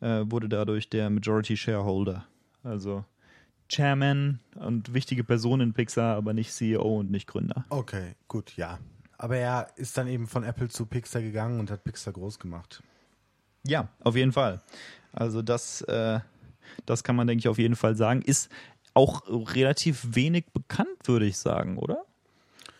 wurde 0.00 0.48
dadurch 0.48 0.88
der 0.88 1.10
Majority 1.10 1.56
Shareholder. 1.56 2.24
Also 2.62 3.04
Chairman 3.68 4.40
und 4.54 4.94
wichtige 4.94 5.24
Person 5.24 5.60
in 5.60 5.72
Pixar, 5.74 6.16
aber 6.16 6.32
nicht 6.32 6.52
CEO 6.52 7.00
und 7.00 7.10
nicht 7.10 7.26
Gründer. 7.26 7.64
Okay, 7.68 8.14
gut, 8.26 8.56
ja. 8.56 8.78
Aber 9.18 9.36
er 9.36 9.68
ist 9.76 9.98
dann 9.98 10.06
eben 10.06 10.26
von 10.26 10.44
Apple 10.44 10.68
zu 10.68 10.86
Pixar 10.86 11.22
gegangen 11.22 11.60
und 11.60 11.70
hat 11.70 11.84
Pixar 11.84 12.12
groß 12.12 12.38
gemacht. 12.38 12.82
Ja, 13.66 13.88
auf 14.04 14.16
jeden 14.16 14.32
Fall. 14.32 14.62
Also 15.12 15.42
das, 15.42 15.82
äh, 15.82 16.20
das 16.86 17.02
kann 17.02 17.16
man, 17.16 17.26
denke 17.26 17.40
ich, 17.40 17.48
auf 17.48 17.58
jeden 17.58 17.76
Fall 17.76 17.96
sagen. 17.96 18.22
Ist 18.22 18.50
auch 18.94 19.22
relativ 19.28 20.14
wenig 20.14 20.46
bekannt, 20.52 20.96
würde 21.04 21.26
ich 21.26 21.38
sagen, 21.38 21.78
oder? 21.78 22.04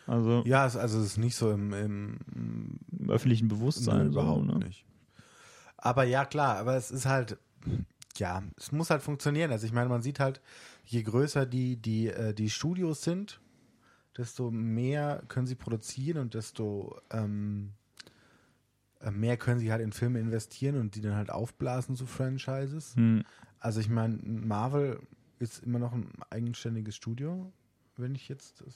Also 0.07 0.43
ja, 0.47 0.66
es, 0.66 0.76
also 0.76 1.01
es 1.01 1.07
ist 1.07 1.16
nicht 1.18 1.36
so 1.36 1.51
im, 1.51 1.72
im, 1.74 2.18
im 2.99 3.11
öffentlichen 3.11 3.49
Bewusstsein. 3.49 4.09
Überhaupt 4.09 4.47
so, 4.47 4.59
ne? 4.59 4.64
nicht. 4.64 4.84
Aber 5.76 6.05
ja, 6.05 6.24
klar, 6.24 6.57
aber 6.57 6.76
es 6.76 6.91
ist 6.91 7.07
halt, 7.07 7.39
ja, 8.18 8.42
es 8.56 8.72
muss 8.72 8.90
halt 8.90 9.02
funktionieren. 9.02 9.50
Also 9.50 9.66
ich 9.66 9.72
meine, 9.72 9.88
man 9.88 10.02
sieht 10.02 10.20
halt, 10.20 10.40
je 10.84 11.02
größer 11.02 11.46
die, 11.46 11.76
die, 11.76 12.08
äh, 12.08 12.34
die 12.34 12.50
Studios 12.50 13.02
sind, 13.02 13.40
desto 14.16 14.50
mehr 14.50 15.22
können 15.28 15.46
sie 15.46 15.54
produzieren 15.54 16.18
und 16.18 16.34
desto 16.34 17.00
ähm, 17.10 17.72
äh, 19.00 19.10
mehr 19.10 19.36
können 19.36 19.60
sie 19.60 19.70
halt 19.70 19.82
in 19.82 19.92
Filme 19.92 20.18
investieren 20.18 20.76
und 20.76 20.94
die 20.94 21.00
dann 21.00 21.14
halt 21.14 21.30
aufblasen 21.30 21.96
zu 21.96 22.06
Franchises. 22.06 22.96
Hm. 22.96 23.24
Also 23.60 23.80
ich 23.80 23.88
meine, 23.88 24.16
Marvel 24.22 25.00
ist 25.38 25.62
immer 25.62 25.78
noch 25.78 25.92
ein 25.92 26.10
eigenständiges 26.30 26.96
Studio, 26.96 27.52
wenn 27.96 28.14
ich 28.14 28.28
jetzt 28.28 28.60
das. 28.60 28.74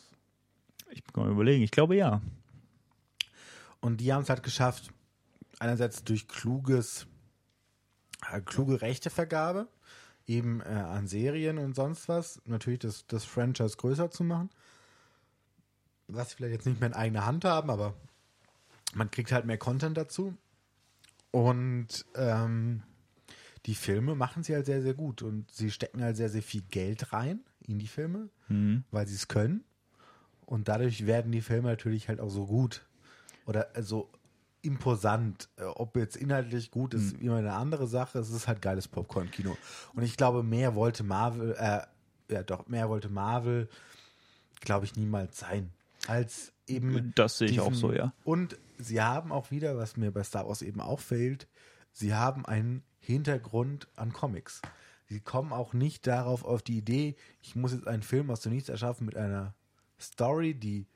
Ich 0.91 1.05
kann 1.05 1.25
mal 1.25 1.33
überlegen, 1.33 1.63
ich 1.63 1.71
glaube 1.71 1.97
ja. 1.97 2.21
Und 3.81 4.01
die 4.01 4.13
haben 4.13 4.23
es 4.23 4.29
halt 4.29 4.43
geschafft, 4.43 4.93
einerseits 5.59 6.05
durch 6.05 6.29
kluges, 6.29 7.07
kluge 8.45 8.83
Rechtevergabe, 8.83 9.69
eben 10.27 10.61
äh, 10.61 10.65
an 10.65 11.07
Serien 11.07 11.59
und 11.59 11.75
sonst 11.75 12.09
was, 12.09 12.41
natürlich 12.47 12.81
das, 12.81 13.07
das 13.07 13.25
Franchise 13.25 13.77
größer 13.77 14.11
zu 14.11 14.25
machen. 14.25 14.51
Was 16.09 16.31
sie 16.31 16.37
vielleicht 16.37 16.55
jetzt 16.55 16.67
nicht 16.67 16.81
mehr 16.81 16.89
in 16.91 16.95
eigener 16.95 17.27
Hand 17.27 17.45
haben, 17.45 17.71
aber 17.71 17.95
man 18.95 19.11
kriegt 19.11 19.33
halt 19.33 19.47
mehr 19.47 19.59
Content 19.59 19.97
dazu. 19.97 20.37
Und 21.31 22.05
ähm, 22.15 22.83
die 23.67 23.75
Filme 23.75 24.15
machen 24.15 24.43
sie 24.43 24.55
halt 24.55 24.67
sehr, 24.67 24.83
sehr 24.83 24.95
gut. 24.95 25.23
Und 25.23 25.51
sie 25.51 25.71
stecken 25.71 26.03
halt 26.03 26.17
sehr, 26.17 26.29
sehr 26.29 26.43
viel 26.43 26.63
Geld 26.63 27.13
rein 27.13 27.41
in 27.67 27.79
die 27.79 27.87
Filme, 27.87 28.29
mhm. 28.49 28.85
weil 28.91 29.07
sie 29.07 29.15
es 29.15 29.29
können. 29.29 29.65
Und 30.45 30.69
dadurch 30.69 31.07
werden 31.07 31.33
die 31.33 31.41
Filme 31.41 31.69
natürlich 31.69 32.09
halt 32.09 32.21
auch 32.21 32.29
so 32.29 32.47
gut. 32.47 32.85
Oder 33.47 33.69
so 33.81 34.11
imposant. 34.63 35.49
Äh, 35.57 35.65
ob 35.65 35.97
jetzt 35.97 36.17
inhaltlich 36.17 36.71
gut 36.71 36.95
ist, 36.95 37.17
mhm. 37.17 37.27
immer 37.27 37.37
eine 37.37 37.55
andere 37.55 37.87
Sache. 37.87 38.19
Es 38.19 38.31
ist 38.31 38.49
halt 38.49 38.63
geiles 38.63 38.89
Popcorn-Kino. 38.89 39.57
Und 39.95 40.03
ich 40.03 40.17
glaube, 40.17 40.43
mehr 40.43 40.75
wollte 40.75 41.03
Marvel, 41.03 41.55
äh, 41.59 41.83
ja 42.33 42.43
doch, 42.43 42.67
mehr 42.69 42.89
wollte 42.89 43.09
Marvel, 43.09 43.69
glaube 44.61 44.87
ich, 44.87 44.97
niemals 44.97 45.39
sein. 45.39 45.71
Als 46.07 46.53
eben. 46.67 47.13
Das 47.15 47.39
sehe 47.39 47.47
ich 47.47 47.55
diesen, 47.55 47.67
auch 47.67 47.75
so, 47.75 47.93
ja. 47.93 48.13
Und 48.25 48.57
sie 48.79 49.01
haben 49.01 49.33
auch 49.33 49.51
wieder, 49.51 49.77
was 49.77 49.97
mir 49.97 50.11
bei 50.11 50.23
Star 50.23 50.49
Wars 50.49 50.63
eben 50.63 50.81
auch 50.81 51.01
fehlt, 51.01 51.47
sie 51.93 52.15
haben 52.15 52.47
einen 52.47 52.83
Hintergrund 53.01 53.89
an 53.97 54.13
Comics. 54.13 54.63
Sie 55.09 55.21
kommen 55.21 55.53
auch 55.53 55.75
nicht 55.75 56.07
darauf 56.07 56.45
auf 56.45 56.63
die 56.63 56.79
Idee, 56.79 57.17
ich 57.43 57.55
muss 57.55 57.73
jetzt 57.73 57.87
einen 57.87 58.03
Film 58.03 58.31
aus 58.31 58.41
dem 58.41 58.53
Nichts 58.53 58.71
erschaffen 58.71 59.05
mit 59.05 59.17
einer 59.17 59.55
Story, 60.01 60.55
die 60.55 60.87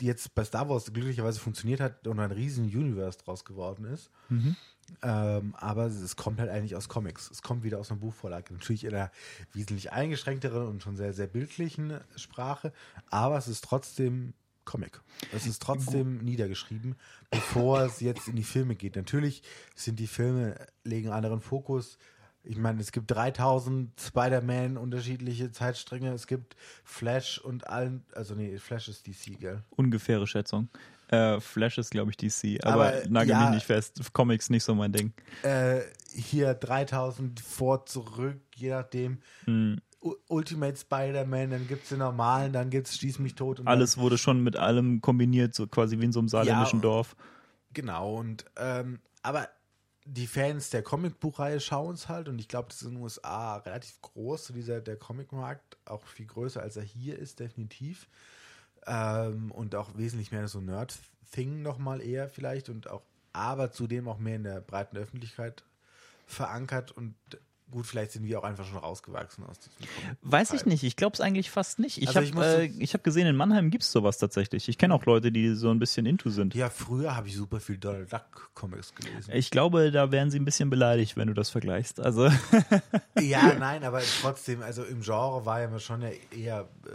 die 0.00 0.06
jetzt 0.06 0.34
bei 0.34 0.44
Star 0.44 0.68
Wars 0.68 0.92
glücklicherweise 0.92 1.40
funktioniert 1.40 1.80
hat 1.80 2.06
und 2.06 2.20
ein 2.20 2.30
riesen 2.30 2.64
Universe 2.64 3.18
draus 3.18 3.44
geworden 3.44 3.84
ist. 3.84 4.10
Mhm. 4.28 4.56
Ähm, 5.02 5.54
aber 5.58 5.86
es 5.86 6.16
kommt 6.16 6.40
halt 6.40 6.50
eigentlich 6.50 6.74
aus 6.74 6.88
Comics. 6.88 7.30
Es 7.30 7.42
kommt 7.42 7.62
wieder 7.62 7.78
aus 7.78 7.90
einer 7.90 8.00
Buchvorlage. 8.00 8.54
Natürlich 8.54 8.84
in 8.84 8.94
einer 8.94 9.10
wesentlich 9.52 9.92
eingeschränkteren 9.92 10.66
und 10.66 10.82
schon 10.82 10.96
sehr, 10.96 11.12
sehr 11.12 11.26
bildlichen 11.26 12.00
Sprache, 12.16 12.72
aber 13.10 13.36
es 13.36 13.48
ist 13.48 13.64
trotzdem 13.64 14.32
Comic. 14.64 15.00
Es 15.32 15.46
ist 15.46 15.62
trotzdem 15.62 16.18
niedergeschrieben, 16.18 16.96
bevor 17.30 17.80
es 17.80 18.00
jetzt 18.00 18.28
in 18.28 18.36
die 18.36 18.44
Filme 18.44 18.74
geht. 18.74 18.96
Natürlich 18.96 19.42
sind 19.74 19.98
die 19.98 20.06
Filme, 20.06 20.56
legen 20.84 21.08
einen 21.08 21.16
anderen 21.16 21.40
Fokus, 21.40 21.96
ich 22.48 22.56
meine, 22.56 22.80
es 22.80 22.92
gibt 22.92 23.10
3000 23.10 23.92
Spider-Man 24.00 24.78
unterschiedliche 24.78 25.52
Zeitstränge. 25.52 26.12
Es 26.12 26.26
gibt 26.26 26.56
Flash 26.82 27.38
und 27.38 27.68
allen, 27.68 28.04
also 28.14 28.34
nee, 28.34 28.56
Flash 28.56 28.88
ist 28.88 29.06
DC, 29.06 29.38
gell? 29.38 29.62
Ungefähre 29.68 30.26
Schätzung. 30.26 30.70
Äh, 31.08 31.40
Flash 31.40 31.76
ist, 31.76 31.90
glaube 31.90 32.10
ich, 32.10 32.16
DC, 32.16 32.64
aber, 32.64 32.88
aber 32.88 33.08
nagel 33.08 33.30
ja, 33.30 33.40
mich 33.44 33.56
nicht 33.56 33.66
fest. 33.66 34.00
Comics 34.14 34.48
nicht 34.48 34.64
so 34.64 34.74
mein 34.74 34.92
Ding. 34.92 35.12
Äh, 35.42 35.80
hier 36.14 36.54
3000 36.54 37.38
vor, 37.38 37.84
zurück, 37.84 38.40
je 38.54 38.70
nachdem. 38.70 39.18
Hm. 39.44 39.80
Ultimate 40.28 40.76
Spider-Man, 40.76 41.50
dann 41.50 41.68
gibt 41.68 41.82
es 41.82 41.88
den 41.90 41.98
normalen, 41.98 42.54
dann 42.54 42.70
gibt 42.70 42.86
es 42.86 42.96
Schieß 42.96 43.18
mich 43.18 43.34
tot. 43.34 43.60
Alles 43.66 43.98
wurde 43.98 44.16
schon 44.16 44.42
mit 44.42 44.56
allem 44.56 45.02
kombiniert, 45.02 45.54
so 45.54 45.66
quasi 45.66 45.98
wie 45.98 46.04
in 46.04 46.12
so 46.12 46.20
einem 46.20 46.28
saarländischen 46.28 46.78
ja, 46.78 46.82
Dorf. 46.82 47.14
Genau, 47.74 48.14
und 48.14 48.46
ähm, 48.56 49.00
aber 49.22 49.48
die 50.10 50.26
Fans 50.26 50.70
der 50.70 50.82
Comicbuchreihe 50.82 51.60
schauen 51.60 51.94
es 51.94 52.08
halt 52.08 52.28
und 52.28 52.38
ich 52.38 52.48
glaube, 52.48 52.68
das 52.68 52.78
ist 52.78 52.88
in 52.88 52.94
den 52.94 53.02
USA 53.02 53.56
relativ 53.56 54.00
groß, 54.00 54.46
so 54.46 54.54
dieser 54.54 54.80
der 54.80 54.96
Comicmarkt, 54.96 55.76
auch 55.84 56.02
viel 56.06 56.26
größer 56.26 56.62
als 56.62 56.76
er 56.76 56.82
hier 56.82 57.18
ist, 57.18 57.40
definitiv. 57.40 58.08
Ähm, 58.86 59.50
und 59.50 59.74
auch 59.74 59.98
wesentlich 59.98 60.32
mehr 60.32 60.48
so 60.48 60.60
Nerd-Thing 60.60 61.60
nochmal 61.60 62.00
eher 62.00 62.28
vielleicht 62.28 62.70
und 62.70 62.88
auch, 62.88 63.02
aber 63.34 63.70
zudem 63.70 64.08
auch 64.08 64.18
mehr 64.18 64.36
in 64.36 64.44
der 64.44 64.60
breiten 64.62 64.96
Öffentlichkeit 64.96 65.62
verankert 66.26 66.90
und 66.92 67.14
Gut, 67.70 67.86
vielleicht 67.86 68.12
sind 68.12 68.24
wir 68.24 68.38
auch 68.38 68.44
einfach 68.44 68.64
schon 68.64 68.78
rausgewachsen 68.78 69.44
aus 69.44 69.58
diesem 69.58 70.16
Weiß 70.22 70.54
ich 70.54 70.64
nicht. 70.64 70.84
Ich 70.84 70.96
glaube 70.96 71.14
es 71.14 71.20
eigentlich 71.20 71.50
fast 71.50 71.78
nicht. 71.78 72.00
Ich 72.00 72.16
also 72.16 72.34
habe 72.34 72.64
äh, 72.64 72.86
hab 72.86 73.04
gesehen, 73.04 73.26
in 73.26 73.36
Mannheim 73.36 73.70
gibt 73.70 73.84
es 73.84 73.92
sowas 73.92 74.16
tatsächlich. 74.16 74.70
Ich 74.70 74.78
kenne 74.78 74.94
auch 74.94 75.04
Leute, 75.04 75.30
die 75.30 75.54
so 75.54 75.70
ein 75.70 75.78
bisschen 75.78 76.06
into 76.06 76.30
sind. 76.30 76.54
Ja, 76.54 76.70
früher 76.70 77.14
habe 77.14 77.28
ich 77.28 77.36
super 77.36 77.60
viel 77.60 77.76
Donald 77.76 78.10
Duck 78.10 78.50
Comics 78.54 78.94
gelesen. 78.94 79.30
Ich 79.34 79.50
glaube, 79.50 79.90
da 79.90 80.10
wären 80.10 80.30
sie 80.30 80.38
ein 80.38 80.46
bisschen 80.46 80.70
beleidigt, 80.70 81.18
wenn 81.18 81.28
du 81.28 81.34
das 81.34 81.50
vergleichst. 81.50 82.00
Also 82.00 82.30
ja, 83.20 83.54
nein, 83.58 83.84
aber 83.84 84.00
trotzdem, 84.22 84.62
also 84.62 84.82
im 84.84 85.02
Genre 85.02 85.44
war 85.44 85.60
ja 85.60 85.78
schon 85.78 86.02
eher 86.02 86.68
äh, 86.86 86.90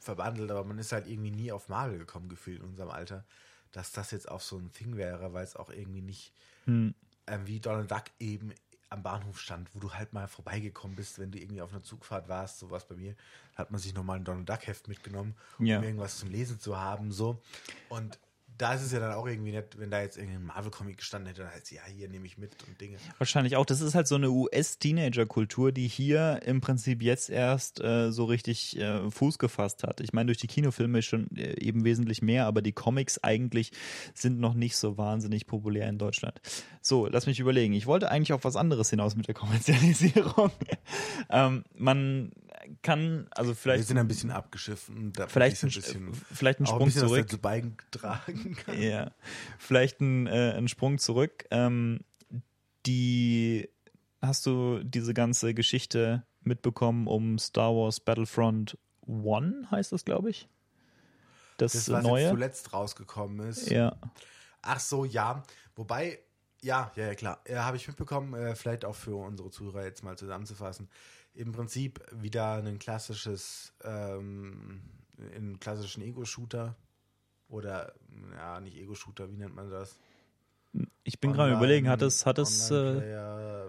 verbandelt, 0.00 0.50
aber 0.50 0.64
man 0.64 0.78
ist 0.78 0.90
halt 0.90 1.06
irgendwie 1.06 1.30
nie 1.30 1.52
auf 1.52 1.68
Marvel 1.68 1.98
gekommen, 1.98 2.28
gefühlt 2.28 2.60
in 2.60 2.66
unserem 2.66 2.90
Alter, 2.90 3.24
dass 3.70 3.92
das 3.92 4.10
jetzt 4.10 4.28
auch 4.28 4.40
so 4.40 4.56
ein 4.58 4.72
Ding 4.80 4.96
wäre, 4.96 5.32
weil 5.32 5.44
es 5.44 5.54
auch 5.54 5.70
irgendwie 5.70 6.02
nicht 6.02 6.32
hm. 6.64 6.94
ähm, 7.28 7.46
wie 7.46 7.60
Donald 7.60 7.90
Duck 7.92 8.04
eben 8.18 8.52
am 8.88 9.02
Bahnhof 9.02 9.40
stand, 9.40 9.74
wo 9.74 9.80
du 9.80 9.92
halt 9.92 10.12
mal 10.12 10.28
vorbeigekommen 10.28 10.96
bist, 10.96 11.18
wenn 11.18 11.30
du 11.30 11.38
irgendwie 11.38 11.60
auf 11.60 11.72
einer 11.72 11.82
Zugfahrt 11.82 12.28
warst, 12.28 12.58
sowas 12.58 12.86
bei 12.86 12.94
mir, 12.94 13.14
hat 13.56 13.70
man 13.70 13.80
sich 13.80 13.94
nochmal 13.94 14.18
ein 14.18 14.24
Donald 14.24 14.48
Duck 14.48 14.66
Heft 14.66 14.88
mitgenommen, 14.88 15.34
um 15.58 15.66
ja. 15.66 15.82
irgendwas 15.82 16.18
zum 16.18 16.30
Lesen 16.30 16.60
zu 16.60 16.76
haben, 16.78 17.10
so. 17.10 17.40
Und 17.88 18.18
da 18.58 18.74
ist 18.74 18.82
es 18.82 18.92
ja 18.92 19.00
dann 19.00 19.12
auch 19.12 19.26
irgendwie 19.26 19.52
nett, 19.52 19.78
wenn 19.78 19.90
da 19.90 20.00
jetzt 20.00 20.16
irgendein 20.16 20.44
Marvel-Comic 20.44 20.98
gestanden 20.98 21.28
hätte, 21.28 21.42
dann 21.42 21.52
heißt 21.52 21.70
ja, 21.72 21.82
hier 21.86 22.08
nehme 22.08 22.26
ich 22.26 22.38
mit 22.38 22.52
und 22.66 22.80
Dinge. 22.80 22.96
Wahrscheinlich 23.18 23.56
auch. 23.56 23.66
Das 23.66 23.80
ist 23.80 23.94
halt 23.94 24.08
so 24.08 24.14
eine 24.14 24.30
US-Teenager-Kultur, 24.30 25.72
die 25.72 25.88
hier 25.88 26.40
im 26.44 26.60
Prinzip 26.60 27.02
jetzt 27.02 27.30
erst 27.30 27.80
äh, 27.80 28.10
so 28.10 28.24
richtig 28.24 28.78
äh, 28.78 29.10
Fuß 29.10 29.38
gefasst 29.38 29.82
hat. 29.82 30.00
Ich 30.00 30.12
meine, 30.12 30.26
durch 30.26 30.38
die 30.38 30.46
Kinofilme 30.46 31.02
schon 31.02 31.28
äh, 31.36 31.60
eben 31.60 31.84
wesentlich 31.84 32.22
mehr, 32.22 32.46
aber 32.46 32.62
die 32.62 32.72
Comics 32.72 33.22
eigentlich 33.22 33.72
sind 34.14 34.40
noch 34.40 34.54
nicht 34.54 34.76
so 34.76 34.96
wahnsinnig 34.96 35.46
populär 35.46 35.88
in 35.88 35.98
Deutschland. 35.98 36.40
So, 36.80 37.06
lass 37.06 37.26
mich 37.26 37.40
überlegen. 37.40 37.74
Ich 37.74 37.86
wollte 37.86 38.10
eigentlich 38.10 38.32
auf 38.32 38.44
was 38.44 38.56
anderes 38.56 38.90
hinaus 38.90 39.16
mit 39.16 39.28
der 39.28 39.34
Kommerzialisierung. 39.34 40.50
ähm, 41.30 41.64
man 41.74 42.32
kann, 42.82 43.28
also 43.30 43.54
vielleicht. 43.54 43.80
Wir 43.80 43.86
sind 43.86 43.98
ein 43.98 44.08
bisschen 44.08 44.30
abgeschiffen. 44.30 45.12
Vielleicht 45.28 45.62
ein, 45.62 45.70
bisschen, 45.70 46.14
vielleicht 46.14 46.60
ein 46.60 46.66
Sprung 46.66 46.82
ein 46.82 46.84
bisschen, 46.86 47.08
zurück. 47.08 47.42
beigetragen 47.42 48.56
kann. 48.56 48.80
Ja, 48.80 49.10
vielleicht 49.58 50.00
ein, 50.00 50.26
äh, 50.26 50.54
ein 50.56 50.68
Sprung 50.68 50.98
zurück. 50.98 51.44
Ähm, 51.50 52.00
die 52.86 53.68
hast 54.20 54.46
du 54.46 54.82
diese 54.82 55.14
ganze 55.14 55.54
Geschichte 55.54 56.24
mitbekommen 56.42 57.06
um 57.06 57.38
Star 57.38 57.74
Wars 57.74 58.00
Battlefront 58.00 58.78
One, 59.06 59.68
heißt 59.70 59.92
das, 59.92 60.04
glaube 60.04 60.30
ich. 60.30 60.48
Das, 61.58 61.72
das 61.72 61.90
was 61.90 62.02
neue. 62.02 62.24
Jetzt 62.24 62.32
zuletzt 62.32 62.72
rausgekommen 62.72 63.48
ist. 63.48 63.70
Ja. 63.70 63.96
Ach 64.62 64.80
so, 64.80 65.04
ja. 65.04 65.42
Wobei, 65.74 66.18
ja, 66.62 66.90
ja, 66.96 67.06
ja 67.06 67.14
klar. 67.14 67.40
Ja, 67.48 67.64
Habe 67.64 67.76
ich 67.76 67.86
mitbekommen, 67.86 68.34
äh, 68.34 68.54
vielleicht 68.54 68.84
auch 68.84 68.94
für 68.94 69.16
unsere 69.16 69.50
Zuhörer 69.50 69.84
jetzt 69.84 70.02
mal 70.02 70.18
zusammenzufassen. 70.18 70.88
Im 71.36 71.52
Prinzip 71.52 72.00
wieder 72.12 72.54
ein 72.54 72.78
klassisches, 72.78 73.72
ähm, 73.84 74.80
einen 75.34 75.60
klassischen 75.60 76.02
Ego-Shooter. 76.02 76.74
Oder, 77.48 77.92
ja, 78.34 78.60
nicht 78.60 78.76
Ego-Shooter, 78.76 79.30
wie 79.30 79.36
nennt 79.36 79.54
man 79.54 79.70
das? 79.70 79.96
Ich 81.04 81.20
bin 81.20 81.32
gerade 81.32 81.52
überlegen, 81.52 81.88
hat 81.88 82.02
es, 82.02 82.26
hat 82.26 82.38
es, 82.38 82.70
äh, 82.70 83.66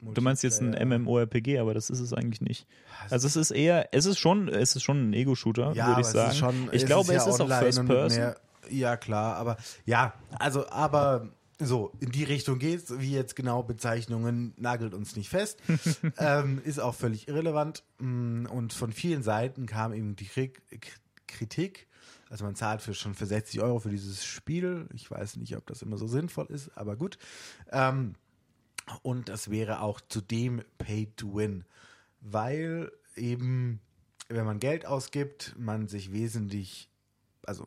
Du 0.00 0.20
meinst 0.20 0.42
jetzt 0.42 0.60
ein 0.60 0.88
MMORPG, 0.88 1.58
aber 1.58 1.74
das 1.74 1.90
ist 1.90 2.00
es 2.00 2.12
eigentlich 2.12 2.40
nicht. 2.40 2.66
Also 3.08 3.26
es 3.26 3.36
ist 3.36 3.50
eher, 3.50 3.88
es 3.92 4.04
ist 4.04 4.18
schon, 4.18 4.48
es 4.48 4.76
ist 4.76 4.82
schon 4.82 5.10
ein 5.10 5.12
Ego-Shooter, 5.14 5.72
ja, 5.72 5.88
würde 5.88 6.02
ich 6.02 6.06
sagen. 6.06 6.34
Schon, 6.34 6.68
ich 6.72 6.84
glaube, 6.84 7.14
es 7.14 7.22
ist, 7.22 7.26
ja 7.26 7.30
es 7.30 7.34
ist 7.34 7.40
auch 7.40 7.58
First 7.58 7.86
Person. 7.86 8.20
Mehr, 8.20 8.36
ja, 8.68 8.96
klar, 8.96 9.36
aber 9.36 9.56
ja, 9.84 10.12
also, 10.38 10.68
aber 10.68 11.30
so, 11.58 11.92
in 12.00 12.10
die 12.10 12.24
Richtung 12.24 12.58
geht's, 12.58 12.98
wie 12.98 13.12
jetzt 13.12 13.34
genau 13.34 13.62
Bezeichnungen, 13.62 14.52
nagelt 14.56 14.94
uns 14.94 15.16
nicht 15.16 15.28
fest. 15.28 15.60
ähm, 16.18 16.60
ist 16.64 16.78
auch 16.78 16.94
völlig 16.94 17.28
irrelevant. 17.28 17.82
Mm, 17.98 18.46
und 18.46 18.72
von 18.72 18.92
vielen 18.92 19.22
Seiten 19.22 19.66
kam 19.66 19.92
eben 19.92 20.16
die 20.16 20.28
Kritik. 21.26 21.88
Also 22.28 22.44
man 22.44 22.56
zahlt 22.56 22.82
für, 22.82 22.94
schon 22.94 23.14
für 23.14 23.26
60 23.26 23.60
Euro 23.60 23.78
für 23.78 23.90
dieses 23.90 24.24
Spiel. 24.24 24.88
Ich 24.94 25.10
weiß 25.10 25.36
nicht, 25.36 25.56
ob 25.56 25.66
das 25.66 25.82
immer 25.82 25.96
so 25.96 26.06
sinnvoll 26.06 26.46
ist, 26.46 26.76
aber 26.76 26.96
gut. 26.96 27.18
Ähm, 27.70 28.14
und 29.02 29.28
das 29.28 29.50
wäre 29.50 29.80
auch 29.80 30.00
zudem 30.00 30.62
Pay 30.78 31.12
to 31.16 31.34
Win, 31.34 31.64
weil 32.20 32.92
eben, 33.16 33.80
wenn 34.28 34.44
man 34.44 34.60
Geld 34.60 34.86
ausgibt, 34.86 35.54
man 35.58 35.88
sich 35.88 36.12
wesentlich, 36.12 36.88
also 37.46 37.64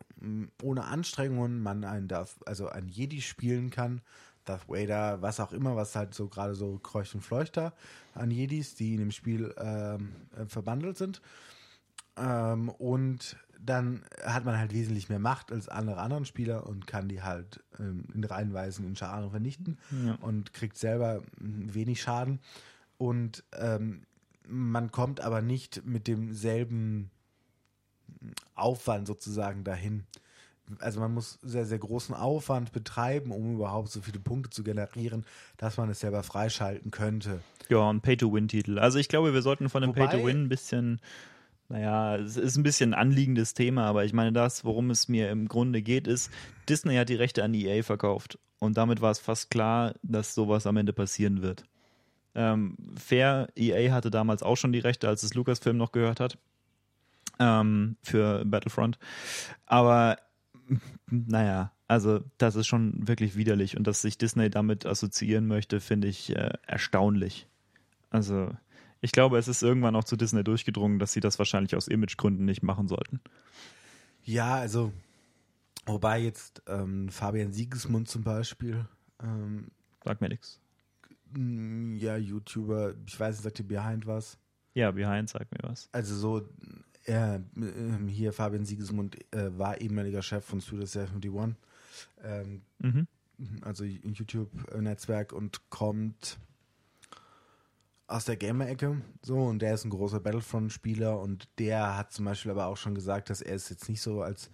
ohne 0.62 0.84
Anstrengungen, 0.84 1.62
man 1.62 1.84
einen 1.84 2.08
Darth, 2.08 2.36
also 2.46 2.68
ein 2.68 2.88
Jedi 2.88 3.20
spielen 3.20 3.70
kann, 3.70 4.02
Darth 4.44 4.68
Vader, 4.68 5.22
was 5.22 5.40
auch 5.40 5.52
immer, 5.52 5.76
was 5.76 5.94
halt 5.96 6.14
so 6.14 6.28
gerade 6.28 6.54
so 6.54 6.78
kreucht 6.78 7.14
und 7.14 7.20
fleuchter 7.20 7.72
an 8.14 8.30
Jedis, 8.30 8.74
die 8.74 8.94
in 8.94 9.00
dem 9.00 9.10
Spiel 9.10 9.54
ähm, 9.58 10.12
äh, 10.36 10.46
verbandelt 10.46 10.96
sind. 10.96 11.20
Ähm, 12.16 12.68
und 12.68 13.36
dann 13.58 14.02
hat 14.24 14.44
man 14.44 14.58
halt 14.58 14.72
wesentlich 14.72 15.08
mehr 15.08 15.18
Macht 15.18 15.52
als 15.52 15.68
andere 15.68 16.00
anderen 16.00 16.24
Spieler 16.24 16.66
und 16.66 16.86
kann 16.86 17.08
die 17.08 17.22
halt 17.22 17.62
ähm, 17.78 18.04
in 18.14 18.24
Reihenweisen 18.24 18.86
in 18.86 18.96
Scharen 18.96 19.30
vernichten 19.30 19.78
ja. 20.04 20.14
und 20.22 20.54
kriegt 20.54 20.78
selber 20.78 21.22
wenig 21.38 22.00
Schaden. 22.00 22.40
Und 22.96 23.44
ähm, 23.52 24.02
man 24.48 24.90
kommt 24.90 25.20
aber 25.20 25.42
nicht 25.42 25.84
mit 25.84 26.08
demselben 26.08 27.10
Aufwand 28.54 29.06
sozusagen 29.06 29.64
dahin. 29.64 30.04
Also 30.78 31.00
man 31.00 31.12
muss 31.12 31.38
sehr, 31.42 31.66
sehr 31.66 31.78
großen 31.78 32.14
Aufwand 32.14 32.72
betreiben, 32.72 33.32
um 33.32 33.54
überhaupt 33.54 33.90
so 33.90 34.00
viele 34.02 34.20
Punkte 34.20 34.50
zu 34.50 34.62
generieren, 34.62 35.24
dass 35.56 35.76
man 35.76 35.90
es 35.90 36.00
selber 36.00 36.22
freischalten 36.22 36.92
könnte. 36.92 37.40
Ja, 37.68 37.90
ein 37.90 38.00
Pay-to-Win-Titel. 38.00 38.78
Also 38.78 38.98
ich 38.98 39.08
glaube, 39.08 39.34
wir 39.34 39.42
sollten 39.42 39.68
von 39.68 39.82
dem 39.82 39.92
Pay-to-Win 39.92 40.44
ein 40.44 40.48
bisschen 40.48 41.00
naja, 41.70 42.16
es 42.16 42.36
ist 42.36 42.56
ein 42.56 42.64
bisschen 42.64 42.94
ein 42.94 43.00
anliegendes 43.00 43.54
Thema, 43.54 43.84
aber 43.84 44.04
ich 44.04 44.12
meine, 44.12 44.32
das, 44.32 44.64
worum 44.64 44.90
es 44.90 45.06
mir 45.06 45.30
im 45.30 45.46
Grunde 45.46 45.82
geht, 45.82 46.08
ist, 46.08 46.28
Disney 46.68 46.96
hat 46.96 47.08
die 47.08 47.14
Rechte 47.14 47.44
an 47.44 47.54
EA 47.54 47.84
verkauft. 47.84 48.40
Und 48.58 48.76
damit 48.76 49.00
war 49.00 49.12
es 49.12 49.20
fast 49.20 49.50
klar, 49.50 49.94
dass 50.02 50.34
sowas 50.34 50.66
am 50.66 50.76
Ende 50.76 50.92
passieren 50.92 51.42
wird. 51.42 51.62
Ähm, 52.34 52.76
fair, 52.96 53.48
EA 53.54 53.92
hatte 53.92 54.10
damals 54.10 54.42
auch 54.42 54.56
schon 54.56 54.72
die 54.72 54.80
Rechte, 54.80 55.06
als 55.06 55.22
es 55.22 55.34
Lucasfilm 55.34 55.76
noch 55.76 55.92
gehört 55.92 56.18
hat. 56.18 56.38
Ähm, 57.40 57.96
für 58.02 58.44
Battlefront. 58.44 58.98
Aber 59.66 60.18
naja, 61.10 61.72
also 61.88 62.20
das 62.38 62.54
ist 62.54 62.68
schon 62.68 63.08
wirklich 63.08 63.34
widerlich 63.34 63.76
und 63.76 63.86
dass 63.86 64.02
sich 64.02 64.16
Disney 64.16 64.50
damit 64.50 64.86
assoziieren 64.86 65.48
möchte, 65.48 65.80
finde 65.80 66.06
ich 66.06 66.36
äh, 66.36 66.52
erstaunlich. 66.66 67.48
Also 68.10 68.52
ich 69.00 69.12
glaube, 69.12 69.38
es 69.38 69.48
ist 69.48 69.62
irgendwann 69.62 69.96
auch 69.96 70.04
zu 70.04 70.16
Disney 70.16 70.44
durchgedrungen, 70.44 70.98
dass 70.98 71.12
sie 71.12 71.20
das 71.20 71.38
wahrscheinlich 71.38 71.74
aus 71.74 71.88
Imagegründen 71.88 72.44
nicht 72.44 72.62
machen 72.62 72.86
sollten. 72.86 73.20
Ja, 74.22 74.56
also, 74.56 74.92
wobei 75.86 76.20
jetzt 76.20 76.62
ähm, 76.66 77.08
Fabian 77.08 77.52
Siegesmund 77.52 78.08
zum 78.08 78.22
Beispiel. 78.22 78.86
Ähm, 79.22 79.70
Sag 80.04 80.20
mir 80.20 80.28
nichts. 80.28 80.60
Mm, 81.32 81.94
ja, 81.96 82.16
YouTuber, 82.16 82.94
ich 83.06 83.18
weiß 83.18 83.36
nicht, 83.36 83.42
sagt 83.42 83.58
ihr 83.60 83.68
Behind 83.68 84.06
was? 84.06 84.38
Ja, 84.74 84.90
Behind 84.90 85.28
sagt 85.28 85.50
mir 85.52 85.68
was. 85.68 85.88
Also 85.92 86.14
so, 86.14 86.48
äh, 87.04 87.38
hier 88.08 88.32
Fabian 88.32 88.64
Siegesmund 88.64 89.16
äh, 89.34 89.56
war 89.58 89.80
ehemaliger 89.80 90.22
Chef 90.22 90.44
von 90.44 90.60
Studio 90.60 90.84
71. 90.84 91.56
Ähm, 92.22 92.62
mhm. 92.78 93.06
Also 93.62 93.84
YouTube-Netzwerk 93.84 95.32
und 95.32 95.70
kommt 95.70 96.38
aus 98.06 98.24
der 98.24 98.36
Gamer-Ecke, 98.36 99.00
so, 99.22 99.38
und 99.38 99.62
der 99.62 99.74
ist 99.74 99.84
ein 99.84 99.90
großer 99.90 100.18
Battlefront-Spieler 100.18 101.20
und 101.20 101.48
der 101.58 101.96
hat 101.96 102.12
zum 102.12 102.24
Beispiel 102.24 102.50
aber 102.50 102.66
auch 102.66 102.76
schon 102.76 102.94
gesagt, 102.94 103.30
dass 103.30 103.40
er 103.40 103.54
es 103.54 103.68
jetzt 103.68 103.88
nicht 103.88 104.02
so 104.02 104.22
als 104.22 104.50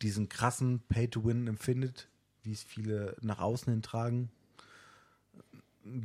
diesen 0.00 0.28
krassen 0.28 0.80
Pay-to-Win 0.88 1.46
empfindet, 1.46 2.08
wie 2.42 2.52
es 2.52 2.62
viele 2.62 3.14
nach 3.20 3.40
außen 3.40 3.70
hin 3.70 3.82
tragen. 3.82 4.30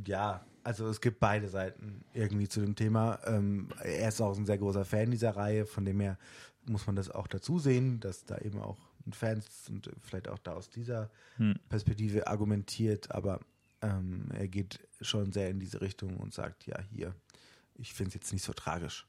Ja, 0.06 0.44
also 0.62 0.88
es 0.88 1.00
gibt 1.00 1.20
beide 1.20 1.48
Seiten 1.48 2.04
irgendwie 2.12 2.48
zu 2.48 2.60
dem 2.60 2.74
Thema. 2.74 3.18
Ähm, 3.26 3.68
er 3.82 4.08
ist 4.08 4.20
auch 4.20 4.36
ein 4.36 4.46
sehr 4.46 4.58
großer 4.58 4.84
Fan 4.84 5.10
dieser 5.10 5.36
Reihe, 5.36 5.66
von 5.66 5.84
dem 5.84 6.00
her 6.00 6.18
muss 6.66 6.86
man 6.86 6.96
das 6.96 7.10
auch 7.10 7.26
dazu 7.26 7.58
sehen, 7.58 8.00
dass 8.00 8.24
da 8.24 8.38
eben 8.38 8.60
auch 8.60 8.78
Fans 9.12 9.68
und 9.68 9.90
vielleicht 10.02 10.28
auch 10.28 10.38
da 10.38 10.52
aus 10.52 10.70
dieser 10.70 11.10
hm. 11.36 11.56
Perspektive 11.68 12.26
argumentiert, 12.26 13.10
aber 13.10 13.40
ähm, 13.82 14.28
er 14.32 14.48
geht 14.48 14.80
schon 15.00 15.32
sehr 15.32 15.50
in 15.50 15.58
diese 15.58 15.80
Richtung 15.80 16.16
und 16.18 16.34
sagt, 16.34 16.66
ja, 16.66 16.78
hier, 16.92 17.14
ich 17.74 17.94
finde 17.94 18.08
es 18.08 18.14
jetzt 18.14 18.32
nicht 18.32 18.44
so 18.44 18.52
tragisch. 18.52 19.06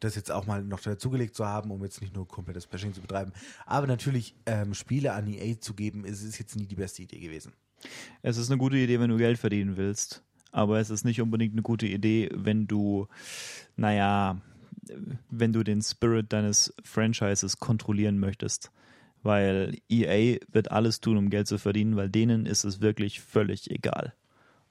Das 0.00 0.14
jetzt 0.14 0.30
auch 0.30 0.46
mal 0.46 0.62
noch 0.62 0.80
dazugelegt 0.80 1.34
zu 1.34 1.46
haben, 1.46 1.70
um 1.70 1.82
jetzt 1.82 2.00
nicht 2.00 2.14
nur 2.14 2.26
komplettes 2.28 2.66
Bashing 2.66 2.94
zu 2.94 3.00
betreiben. 3.00 3.32
Aber 3.66 3.86
natürlich, 3.86 4.34
ähm, 4.46 4.74
Spiele 4.74 5.12
an 5.12 5.26
EA 5.26 5.60
zu 5.60 5.74
geben, 5.74 6.04
ist, 6.04 6.22
ist 6.22 6.38
jetzt 6.38 6.56
nie 6.56 6.66
die 6.66 6.76
beste 6.76 7.02
Idee 7.02 7.18
gewesen. 7.18 7.52
Es 8.22 8.36
ist 8.36 8.50
eine 8.50 8.58
gute 8.58 8.76
Idee, 8.76 9.00
wenn 9.00 9.10
du 9.10 9.16
Geld 9.16 9.38
verdienen 9.38 9.76
willst. 9.76 10.22
Aber 10.50 10.78
es 10.78 10.90
ist 10.90 11.04
nicht 11.04 11.20
unbedingt 11.20 11.52
eine 11.52 11.62
gute 11.62 11.86
Idee, 11.86 12.30
wenn 12.34 12.66
du, 12.66 13.08
naja, 13.76 14.40
wenn 15.30 15.52
du 15.52 15.62
den 15.62 15.82
Spirit 15.82 16.32
deines 16.32 16.74
Franchises 16.82 17.58
kontrollieren 17.58 18.18
möchtest 18.18 18.70
weil 19.22 19.76
EA 19.88 20.38
wird 20.50 20.70
alles 20.70 21.00
tun, 21.00 21.16
um 21.16 21.30
Geld 21.30 21.46
zu 21.46 21.58
verdienen, 21.58 21.96
weil 21.96 22.08
denen 22.08 22.46
ist 22.46 22.64
es 22.64 22.80
wirklich 22.80 23.20
völlig 23.20 23.70
egal. 23.70 24.14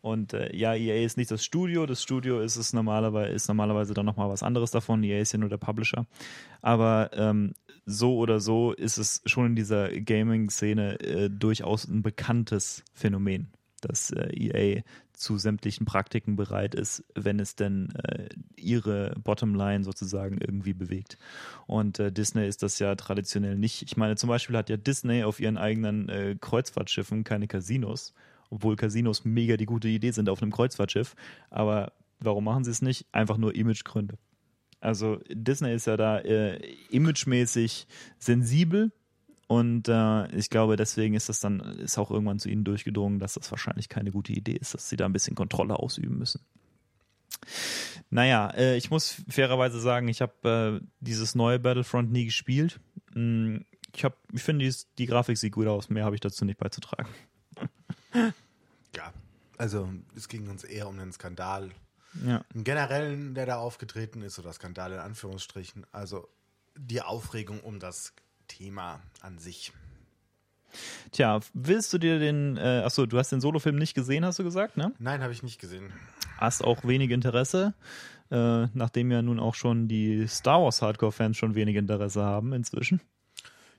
Und 0.02 0.34
äh, 0.34 0.56
ja, 0.56 0.74
EA 0.74 1.04
ist 1.04 1.18
nicht 1.18 1.32
das 1.32 1.44
Studio, 1.44 1.86
das 1.86 2.02
Studio 2.02 2.40
ist 2.40 2.56
es 2.56 2.72
normalerweise, 2.72 3.34
ist 3.34 3.48
normalerweise 3.48 3.94
dann 3.94 4.06
nochmal 4.06 4.30
was 4.30 4.44
anderes 4.44 4.72
davon. 4.72 5.04
EA 5.04 5.20
ist 5.20 5.34
ja 5.34 5.40
nur 5.40 5.50
der 5.50 5.58
Publisher. 5.58 6.06
Aber 6.62 7.10
ähm, 7.14 7.54
so 7.86 8.18
oder 8.18 8.40
so 8.40 8.74
ist 8.74 8.98
es 8.98 9.22
schon 9.26 9.48
in 9.48 9.56
dieser 9.56 9.90
Gaming-Szene 9.90 11.00
äh, 11.02 11.30
durchaus 11.30 11.88
ein 11.88 12.04
bekanntes 12.04 12.84
Phänomen, 12.94 13.48
dass 13.82 14.12
äh, 14.12 14.30
EA 14.34 14.82
zu 15.14 15.38
sämtlichen 15.38 15.86
Praktiken 15.86 16.36
bereit 16.36 16.76
ist, 16.76 17.04
wenn 17.16 17.40
es 17.40 17.56
denn 17.56 17.94
äh, 17.96 18.30
ihre 18.56 19.16
Bottomline 19.24 19.84
sozusagen 19.84 20.38
irgendwie 20.38 20.74
bewegt. 20.74 21.18
Und 21.66 22.00
äh, 22.00 22.12
Disney 22.12 22.48
ist 22.48 22.64
das 22.64 22.80
ja 22.80 22.96
traditionell 22.96 23.58
nicht. 23.58 23.82
Ich 23.84 23.98
meine, 23.98 24.16
zum 24.16 24.30
Beispiel 24.30 24.56
hat 24.56 24.70
ja 24.70 24.78
Disney 24.78 25.24
auf 25.24 25.40
ihren 25.40 25.58
eigenen 25.58 26.10
äh, 26.10 26.36
Kreuzfahrtschiffen 26.40 27.24
keine 27.24 27.48
Casinos, 27.48 28.14
obwohl 28.50 28.76
Casinos 28.76 29.26
mega 29.26 29.58
die 29.58 29.66
gute 29.66 29.88
Idee 29.88 30.12
sind 30.12 30.30
auf 30.30 30.42
einem 30.42 30.52
Kreuzfahrtschiff. 30.52 31.16
Aber 31.50 31.94
warum 32.20 32.44
machen 32.44 32.64
sie 32.64 32.72
es 32.72 32.82
nicht? 32.82 33.08
Einfach 33.12 33.38
nur 33.38 33.56
Imagegründe. 33.56 34.18
Also 34.80 35.20
Disney 35.30 35.74
ist 35.74 35.88
ja 35.88 35.98
da 35.98 36.20
äh, 36.20 36.58
imagemäßig 36.92 37.88
sensibel 38.20 38.92
und 39.48 39.88
äh, 39.88 40.28
ich 40.36 40.50
glaube, 40.50 40.76
deswegen 40.76 41.16
ist 41.16 41.30
das 41.30 41.40
dann, 41.40 41.62
ist 41.62 41.98
auch 41.98 42.12
irgendwann 42.12 42.40
zu 42.40 42.50
ihnen 42.50 42.66
durchgedrungen, 42.66 43.20
dass 43.20 43.34
das 43.34 43.50
wahrscheinlich 43.50 43.88
keine 43.88 44.12
gute 44.12 44.34
Idee 44.34 44.58
ist, 44.58 44.74
dass 44.74 44.90
sie 44.90 44.98
da 44.98 45.06
ein 45.06 45.14
bisschen 45.14 45.36
Kontrolle 45.36 45.80
ausüben 45.80 46.18
müssen. 46.18 46.42
Naja, 48.10 48.50
äh, 48.52 48.76
ich 48.76 48.90
muss 48.90 49.22
fairerweise 49.30 49.80
sagen, 49.80 50.10
ich 50.10 50.22
habe 50.22 50.82
äh, 50.82 50.88
dieses 51.00 51.34
neue 51.36 51.60
Battlefront 51.60 52.12
nie 52.12 52.26
gespielt. 52.26 52.80
Mm, 53.14 53.60
ich, 53.96 54.04
hab, 54.04 54.18
ich 54.34 54.44
finde, 54.44 54.68
die, 54.68 54.76
die 54.98 55.06
Grafik 55.06 55.38
sieht 55.38 55.54
gut 55.54 55.68
aus. 55.68 55.90
Mehr 55.90 56.04
habe 56.04 56.16
ich 56.16 56.22
dazu 56.22 56.44
nicht 56.44 56.60
beizutragen. 56.60 57.10
Ja, 58.96 59.14
also 59.58 59.90
es 60.16 60.28
ging 60.28 60.50
uns 60.50 60.64
eher 60.64 60.88
um 60.88 61.00
einen 61.00 61.12
Skandal. 61.12 61.70
Ja. 62.26 62.44
Generell, 62.54 63.34
der 63.34 63.46
da 63.46 63.58
aufgetreten 63.58 64.22
ist, 64.22 64.40
oder 64.40 64.52
Skandal 64.54 64.94
in 64.94 65.00
Anführungsstrichen, 65.00 65.86
also 65.92 66.28
die 66.76 67.02
Aufregung 67.02 67.60
um 67.60 67.80
das 67.80 68.14
Thema 68.48 69.02
an 69.22 69.40
sich. 69.40 69.72
Tja, 71.12 71.40
willst 71.54 71.94
du 71.94 71.98
dir 71.98 72.20
den, 72.20 72.58
äh, 72.58 72.84
achso, 72.86 73.06
du 73.06 73.18
hast 73.18 73.32
den 73.32 73.42
Solofilm 73.42 73.78
nicht 73.78 73.94
gesehen, 73.94 74.26
hast 74.26 74.40
du 74.40 74.44
gesagt, 74.44 74.78
ne? 74.78 74.94
Nein, 75.00 75.22
habe 75.22 75.34
ich 75.34 75.44
nicht 75.44 75.60
gesehen. 75.60 75.92
Hast 76.38 76.64
auch 76.64 76.84
wenig 76.84 77.12
Interesse, 77.12 77.74
äh, 78.30 78.68
nachdem 78.74 79.12
ja 79.12 79.22
nun 79.22 79.40
auch 79.40 79.56
schon 79.56 79.88
die 79.88 80.28
Star 80.28 80.62
Wars 80.62 80.82
Hardcore-Fans 80.82 81.38
schon 81.38 81.56
wenig 81.56 81.76
Interesse 81.76 82.24
haben 82.24 82.54
inzwischen. 82.54 83.02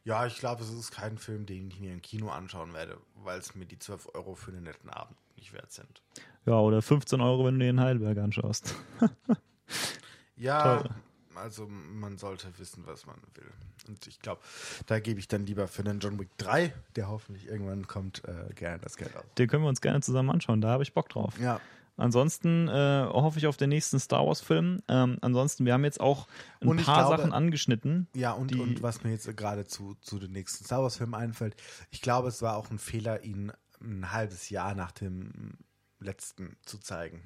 Ja, 0.04 0.26
ich 0.26 0.38
glaube, 0.38 0.62
es 0.62 0.72
ist 0.72 0.90
kein 0.90 1.18
Film, 1.18 1.44
den 1.44 1.68
ich 1.68 1.80
mir 1.80 1.92
im 1.92 2.00
Kino 2.00 2.30
anschauen 2.30 2.72
werde, 2.72 2.96
weil 3.16 3.38
es 3.38 3.54
mir 3.54 3.66
die 3.66 3.78
12 3.78 4.08
Euro 4.14 4.34
für 4.34 4.50
einen 4.50 4.62
netten 4.62 4.88
Abend 4.88 5.18
nicht 5.36 5.52
wert 5.52 5.70
sind. 5.70 6.02
Ja, 6.46 6.54
oder 6.54 6.80
15 6.80 7.20
Euro, 7.20 7.44
wenn 7.44 7.58
du 7.58 7.64
dir 7.64 7.70
in 7.70 7.80
Heidelberg 7.80 8.16
anschaust. 8.18 8.74
ja, 10.36 10.78
Toll. 10.78 10.90
Also 11.38 11.66
man 11.66 12.18
sollte 12.18 12.46
wissen, 12.58 12.86
was 12.86 13.06
man 13.06 13.16
will. 13.34 13.50
Und 13.88 14.06
ich 14.06 14.20
glaube, 14.20 14.40
da 14.86 15.00
gebe 15.00 15.20
ich 15.20 15.28
dann 15.28 15.46
lieber 15.46 15.68
für 15.68 15.82
den 15.82 16.00
John 16.00 16.18
Wick 16.18 16.30
3, 16.38 16.72
der 16.96 17.08
hoffentlich 17.08 17.46
irgendwann 17.46 17.86
kommt, 17.86 18.22
äh, 18.24 18.52
gerne 18.54 18.78
das 18.80 18.96
Geld 18.96 19.16
aus. 19.16 19.24
Den 19.36 19.48
können 19.48 19.62
wir 19.62 19.68
uns 19.68 19.80
gerne 19.80 20.00
zusammen 20.00 20.30
anschauen, 20.30 20.60
da 20.60 20.68
habe 20.68 20.82
ich 20.82 20.92
Bock 20.92 21.08
drauf. 21.08 21.38
Ja. 21.40 21.60
Ansonsten 21.98 22.68
äh, 22.68 23.06
hoffe 23.10 23.38
ich 23.38 23.48
auf 23.48 23.56
den 23.56 23.70
nächsten 23.70 23.98
Star 23.98 24.24
Wars-Film. 24.24 24.82
Ähm, 24.86 25.18
ansonsten, 25.20 25.66
wir 25.66 25.72
haben 25.72 25.84
jetzt 25.84 26.00
auch 26.00 26.28
ein 26.60 26.76
paar 26.76 27.08
glaube, 27.08 27.16
Sachen 27.16 27.32
angeschnitten. 27.32 28.06
Ja, 28.14 28.32
und, 28.32 28.54
und 28.54 28.82
was 28.82 29.02
mir 29.02 29.10
jetzt 29.10 29.36
gerade 29.36 29.66
zu, 29.66 29.96
zu 30.00 30.20
den 30.20 30.30
nächsten 30.30 30.64
Star 30.64 30.82
Wars-Filmen 30.82 31.14
einfällt, 31.14 31.56
ich 31.90 32.00
glaube, 32.00 32.28
es 32.28 32.40
war 32.40 32.56
auch 32.56 32.70
ein 32.70 32.78
Fehler, 32.78 33.24
ihn 33.24 33.52
ein 33.80 34.12
halbes 34.12 34.48
Jahr 34.48 34.76
nach 34.76 34.92
dem 34.92 35.58
letzten 35.98 36.56
zu 36.64 36.78
zeigen. 36.78 37.20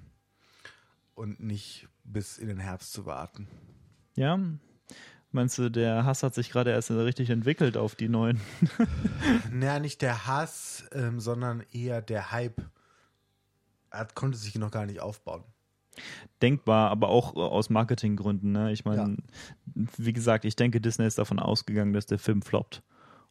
Und 1.15 1.41
nicht 1.41 1.89
bis 2.03 2.39
in 2.39 2.49
den 2.49 2.59
Herbst 2.59 2.95
zu 2.95 3.05
warten. 3.05 3.49
Ja. 4.15 4.39
Meinst 5.31 5.57
du, 5.57 5.71
der 5.71 6.05
Hass 6.05 6.23
hat 6.23 6.35
sich 6.35 6.51
gerade 6.51 6.71
erst 6.71 6.91
richtig 6.91 7.31
entwickelt 7.31 7.77
auf 7.77 7.95
die 7.95 8.09
neuen? 8.09 8.41
naja, 9.51 9.79
nicht 9.79 10.03
der 10.03 10.27
Hass, 10.27 10.85
ähm, 10.93 11.21
sondern 11.21 11.63
eher 11.73 12.03
der 12.03 12.33
Hype 12.33 12.61
er 13.93 14.07
konnte 14.07 14.39
sich 14.39 14.55
noch 14.57 14.71
gar 14.71 14.87
nicht 14.87 15.01
aufbauen. 15.01 15.45
Denkbar, 16.41 16.91
aber 16.91 17.09
auch 17.09 17.37
aus 17.37 17.69
Marketinggründen. 17.69 18.51
Ne? 18.53 18.73
Ich 18.73 18.85
meine, 18.85 19.17
ja. 19.75 19.85
wie 19.99 20.13
gesagt, 20.15 20.47
ich 20.47 20.57
denke, 20.57 20.81
Disney 20.81 21.07
ist 21.07 21.19
davon 21.19 21.39
ausgegangen, 21.39 21.93
dass 21.93 22.07
der 22.07 22.19
Film 22.19 22.41
floppt. 22.41 22.83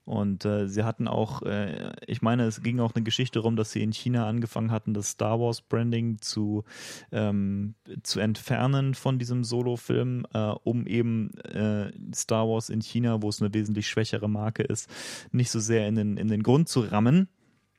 Und 0.06 0.46
äh, 0.46 0.68
sie 0.68 0.84
hatten 0.84 1.08
auch, 1.08 1.44
äh, 1.44 1.92
ich 2.08 2.22
meine, 2.22 2.44
es 2.44 2.64
ging 2.64 2.80
auch 2.80 2.96
eine 2.96 3.04
Geschichte 3.04 3.40
darum, 3.40 3.56
dass 3.56 3.72
sie 3.72 3.84
in 3.84 3.94
China 3.94 4.28
angefangen 4.28 4.72
hatten, 4.72 4.94
das 4.94 5.12
Star 5.12 5.40
Wars 5.40 5.62
Branding 5.62 6.20
zu, 6.20 6.64
ähm, 7.12 7.76
zu 8.04 8.20
entfernen 8.20 8.96
von 8.96 9.20
diesem 9.20 9.44
Solo-Film, 9.44 10.26
äh, 10.34 10.40
um 10.64 10.88
eben 10.88 11.38
äh, 11.42 11.92
Star 12.16 12.48
Wars 12.48 12.70
in 12.70 12.82
China, 12.82 13.22
wo 13.22 13.30
es 13.30 13.42
eine 13.42 13.54
wesentlich 13.54 13.88
schwächere 13.88 14.28
Marke 14.28 14.64
ist, 14.64 14.90
nicht 15.32 15.52
so 15.52 15.60
sehr 15.60 15.88
in 15.88 15.96
den, 15.96 16.18
in 16.18 16.28
den 16.28 16.44
Grund 16.44 16.68
zu 16.68 16.82
rammen. 16.82 17.28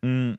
Mhm 0.03 0.39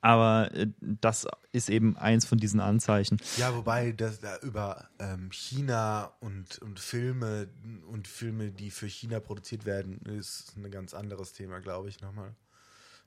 aber 0.00 0.50
äh, 0.54 0.68
das 0.80 1.26
ist 1.52 1.70
eben 1.70 1.96
eins 1.96 2.24
von 2.24 2.38
diesen 2.38 2.60
Anzeichen. 2.60 3.18
Ja, 3.36 3.54
wobei 3.54 3.92
das 3.92 4.20
da 4.20 4.38
über 4.38 4.88
ähm, 4.98 5.30
China 5.30 6.12
und, 6.20 6.58
und 6.58 6.78
Filme 6.78 7.48
und 7.90 8.08
Filme, 8.08 8.50
die 8.50 8.70
für 8.70 8.86
China 8.86 9.20
produziert 9.20 9.64
werden, 9.64 9.98
ist 10.06 10.56
ein 10.56 10.70
ganz 10.70 10.94
anderes 10.94 11.32
Thema, 11.32 11.60
glaube 11.60 11.88
ich, 11.88 12.00
nochmal. 12.00 12.34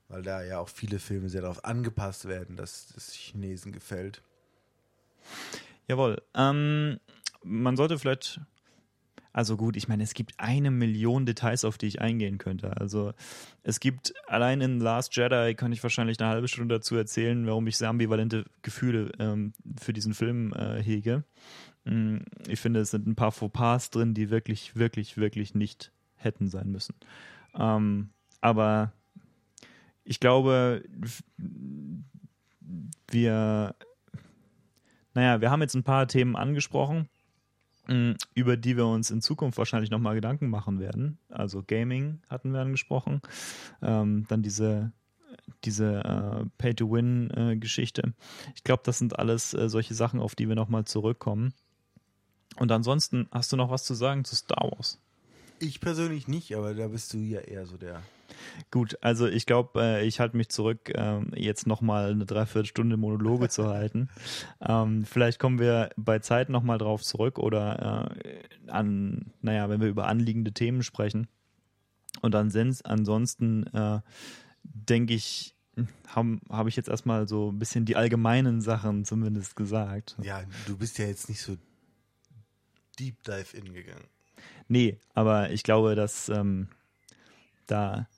Weil 0.08 0.22
da 0.22 0.42
ja 0.42 0.58
auch 0.58 0.68
viele 0.68 0.98
Filme 0.98 1.28
sehr 1.28 1.42
darauf 1.42 1.64
angepasst 1.64 2.26
werden, 2.26 2.56
dass 2.56 2.92
es 2.96 3.12
Chinesen 3.12 3.72
gefällt. 3.72 4.22
Jawohl. 5.88 6.22
Ähm, 6.34 7.00
man 7.42 7.76
sollte 7.76 7.98
vielleicht 7.98 8.40
also 9.32 9.56
gut, 9.56 9.76
ich 9.76 9.88
meine, 9.88 10.02
es 10.02 10.14
gibt 10.14 10.34
eine 10.38 10.70
Million 10.70 11.24
Details, 11.24 11.64
auf 11.64 11.78
die 11.78 11.86
ich 11.86 12.00
eingehen 12.00 12.38
könnte. 12.38 12.76
Also 12.76 13.12
es 13.62 13.80
gibt 13.80 14.12
allein 14.26 14.60
in 14.60 14.78
Last 14.78 15.16
Jedi 15.16 15.54
kann 15.54 15.72
ich 15.72 15.82
wahrscheinlich 15.82 16.20
eine 16.20 16.28
halbe 16.28 16.48
Stunde 16.48 16.74
dazu 16.74 16.96
erzählen, 16.96 17.46
warum 17.46 17.66
ich 17.66 17.78
sehr 17.78 17.88
ambivalente 17.88 18.44
Gefühle 18.60 19.10
ähm, 19.18 19.54
für 19.80 19.92
diesen 19.92 20.12
Film 20.12 20.52
äh, 20.52 20.82
hege. 20.82 21.24
Mm, 21.84 22.18
ich 22.46 22.60
finde, 22.60 22.80
es 22.80 22.90
sind 22.90 23.06
ein 23.06 23.14
paar 23.14 23.32
Fauxpas 23.32 23.90
drin, 23.90 24.12
die 24.12 24.30
wirklich, 24.30 24.76
wirklich, 24.76 25.16
wirklich 25.16 25.54
nicht 25.54 25.92
hätten 26.16 26.48
sein 26.48 26.70
müssen. 26.70 26.94
Ähm, 27.54 28.10
aber 28.42 28.92
ich 30.04 30.20
glaube, 30.20 30.82
wir, 33.10 33.74
naja, 35.14 35.40
wir 35.40 35.50
haben 35.50 35.62
jetzt 35.62 35.74
ein 35.74 35.84
paar 35.84 36.06
Themen 36.06 36.36
angesprochen 36.36 37.08
über 38.34 38.56
die 38.56 38.76
wir 38.76 38.86
uns 38.86 39.10
in 39.10 39.20
Zukunft 39.20 39.58
wahrscheinlich 39.58 39.90
nochmal 39.90 40.14
Gedanken 40.14 40.48
machen 40.48 40.78
werden. 40.80 41.18
Also 41.28 41.62
Gaming 41.66 42.20
hatten 42.28 42.52
wir 42.52 42.60
angesprochen. 42.60 43.20
Ähm, 43.82 44.26
dann 44.28 44.42
diese, 44.42 44.92
diese 45.64 46.04
äh, 46.04 46.46
Pay-to-Win-Geschichte. 46.58 48.02
Äh, 48.02 48.52
ich 48.54 48.64
glaube, 48.64 48.82
das 48.84 48.98
sind 48.98 49.18
alles 49.18 49.54
äh, 49.54 49.68
solche 49.68 49.94
Sachen, 49.94 50.20
auf 50.20 50.34
die 50.34 50.48
wir 50.48 50.56
nochmal 50.56 50.84
zurückkommen. 50.84 51.54
Und 52.56 52.70
ansonsten 52.70 53.28
hast 53.30 53.52
du 53.52 53.56
noch 53.56 53.70
was 53.70 53.84
zu 53.84 53.94
sagen 53.94 54.24
zu 54.24 54.36
Star 54.36 54.70
Wars? 54.70 54.98
Ich 55.58 55.80
persönlich 55.80 56.28
nicht, 56.28 56.54
aber 56.56 56.74
da 56.74 56.88
bist 56.88 57.14
du 57.14 57.18
ja 57.18 57.40
eher 57.40 57.66
so 57.66 57.76
der 57.76 58.02
Gut, 58.70 58.96
also 59.00 59.26
ich 59.26 59.46
glaube, 59.46 59.80
äh, 59.80 60.06
ich 60.06 60.20
halte 60.20 60.36
mich 60.36 60.48
zurück, 60.48 60.92
ähm, 60.94 61.30
jetzt 61.34 61.66
nochmal 61.66 62.10
eine 62.10 62.26
Dreiviertelstunde 62.26 62.96
Monologe 62.96 63.48
zu 63.48 63.68
halten. 63.68 64.08
Ähm, 64.64 65.04
vielleicht 65.04 65.40
kommen 65.40 65.58
wir 65.58 65.90
bei 65.96 66.20
Zeit 66.20 66.48
nochmal 66.48 66.78
drauf 66.78 67.02
zurück 67.02 67.38
oder 67.38 68.14
äh, 68.24 68.70
an, 68.70 69.32
naja, 69.40 69.68
wenn 69.68 69.80
wir 69.80 69.88
über 69.88 70.06
anliegende 70.06 70.52
Themen 70.52 70.84
sprechen. 70.84 71.26
Und 72.20 72.34
ansonsten 72.36 73.66
äh, 73.74 74.00
denke 74.62 75.14
ich, 75.14 75.54
habe 76.06 76.38
hab 76.48 76.66
ich 76.66 76.76
jetzt 76.76 76.88
erstmal 76.88 77.26
so 77.26 77.50
ein 77.50 77.58
bisschen 77.58 77.84
die 77.84 77.96
allgemeinen 77.96 78.60
Sachen 78.60 79.04
zumindest 79.04 79.56
gesagt. 79.56 80.16
Ja, 80.22 80.42
du 80.66 80.76
bist 80.76 80.98
ja 80.98 81.06
jetzt 81.06 81.28
nicht 81.28 81.40
so 81.40 81.56
deep 82.98 83.22
dive 83.24 83.56
in 83.56 83.72
gegangen. 83.72 84.06
Nee, 84.68 84.98
aber 85.14 85.50
ich 85.50 85.62
glaube, 85.62 85.94
dass 85.94 86.28
ähm, 86.28 86.68
da 87.66 88.08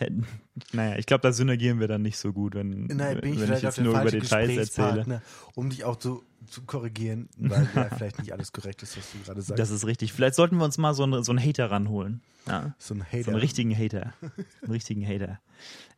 hätten. 0.00 0.26
Naja, 0.72 0.96
ich 0.98 1.06
glaube, 1.06 1.22
da 1.22 1.32
synergieren 1.32 1.80
wir 1.80 1.88
dann 1.88 2.02
nicht 2.02 2.18
so 2.18 2.32
gut, 2.32 2.54
wenn, 2.54 2.86
Nein, 2.86 3.20
bin 3.20 3.34
ich, 3.34 3.40
wenn 3.40 3.52
ich 3.52 3.62
jetzt 3.62 3.80
nur 3.80 4.00
über 4.00 4.10
Details 4.10 4.56
erzähle. 4.56 5.22
Um 5.54 5.70
dich 5.70 5.84
auch 5.84 5.96
zu, 5.96 6.22
zu 6.46 6.62
korrigieren, 6.62 7.28
weil 7.36 7.68
ja 7.74 7.84
vielleicht 7.96 8.18
nicht 8.18 8.32
alles 8.32 8.52
korrekt 8.52 8.82
ist, 8.82 8.96
was 8.96 9.12
du 9.12 9.18
gerade 9.24 9.42
sagst. 9.42 9.58
Das 9.58 9.70
ist 9.70 9.86
richtig. 9.86 10.12
Vielleicht 10.12 10.34
sollten 10.34 10.56
wir 10.56 10.64
uns 10.64 10.78
mal 10.78 10.94
so, 10.94 11.02
einen, 11.02 11.22
so 11.22 11.32
einen 11.32 11.44
Hater 11.44 11.70
ranholen. 11.70 12.22
Ja? 12.46 12.74
So 12.78 12.94
einen 12.94 13.04
Hater. 13.04 13.24
So 13.24 13.30
einen 13.30 13.40
richtigen 13.40 13.76
Hater. 13.76 14.14
einen 14.62 14.72
richtigen 14.72 15.06
Hater. 15.06 15.40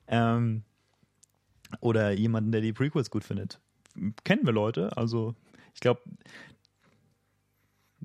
Ähm, 0.08 0.62
oder 1.80 2.12
jemanden, 2.12 2.52
der 2.52 2.60
die 2.60 2.72
Prequels 2.72 3.10
gut 3.10 3.24
findet. 3.24 3.60
Kennen 4.24 4.44
wir 4.44 4.52
Leute, 4.52 4.96
also 4.96 5.34
ich 5.74 5.80
glaube, 5.80 6.00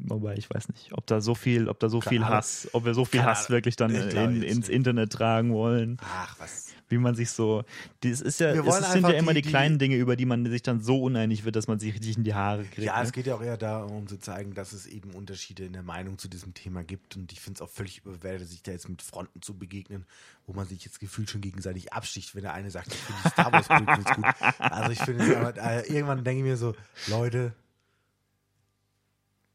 Wobei 0.05 0.35
ich 0.35 0.49
weiß 0.49 0.69
nicht, 0.69 0.93
ob 0.93 1.07
da 1.07 1.21
so 1.21 1.33
viel, 1.33 1.67
ob 1.67 1.79
da 1.79 1.89
so 1.89 2.01
viel 2.01 2.23
Hass, 2.23 2.69
ob 2.73 2.85
wir 2.85 2.93
so 2.93 3.03
viel 3.03 3.23
Hass 3.23 3.49
wirklich 3.49 3.75
dann 3.75 3.93
in, 3.93 4.43
ins 4.43 4.69
Internet 4.69 5.11
tragen 5.11 5.53
wollen. 5.53 5.97
Ach, 6.01 6.35
was. 6.39 6.67
Wie 6.89 6.97
man 6.97 7.15
sich 7.15 7.31
so. 7.31 7.65
Das 8.01 8.21
ist 8.21 8.39
ja, 8.39 8.51
es 8.51 8.91
sind 8.93 9.03
ja 9.03 9.15
immer 9.15 9.33
die, 9.33 9.41
die, 9.41 9.49
kleinen 9.49 9.77
Dinge, 9.77 9.97
über 9.97 10.15
die 10.15 10.25
man 10.25 10.45
sich 10.45 10.61
dann 10.61 10.79
so 10.79 11.01
uneinig 11.01 11.43
wird, 11.43 11.57
dass 11.57 11.67
man 11.67 11.79
sich 11.79 11.93
richtig 11.93 12.15
in 12.15 12.23
die 12.23 12.33
Haare 12.33 12.63
kriegt. 12.63 12.77
Ja, 12.87 12.97
ne? 12.97 13.03
es 13.03 13.11
geht 13.11 13.25
ja 13.25 13.35
auch 13.35 13.41
eher 13.41 13.57
darum 13.57 14.07
zu 14.07 14.17
zeigen, 14.17 14.53
dass 14.53 14.71
es 14.71 14.85
eben 14.85 15.11
Unterschiede 15.11 15.65
in 15.65 15.73
der 15.73 15.83
Meinung 15.83 16.17
zu 16.17 16.29
diesem 16.29 16.53
Thema 16.53 16.83
gibt. 16.83 17.17
Und 17.17 17.31
ich 17.33 17.41
finde 17.41 17.57
es 17.57 17.61
auch 17.61 17.69
völlig 17.69 18.05
überwertet, 18.05 18.47
sich 18.47 18.63
da 18.63 18.71
jetzt 18.71 18.87
mit 18.87 19.01
Fronten 19.01 19.41
zu 19.41 19.57
begegnen, 19.57 20.05
wo 20.45 20.53
man 20.53 20.65
sich 20.65 20.85
jetzt 20.85 20.99
gefühlt 20.99 21.29
schon 21.29 21.41
gegenseitig 21.41 21.91
absticht, 21.91 22.35
wenn 22.35 22.43
der 22.43 22.53
eine 22.53 22.71
sagt, 22.71 22.87
ich 22.87 22.99
finde 22.99 23.21
die 23.25 23.29
Star 23.29 23.51
Wars 23.51 23.67
gut. 23.67 24.45
Also 24.59 24.91
ich 24.91 24.99
finde, 24.99 25.53
äh, 25.57 25.93
irgendwann 25.93 26.23
denke 26.23 26.39
ich 26.39 26.45
mir 26.45 26.57
so, 26.57 26.73
Leute, 27.07 27.53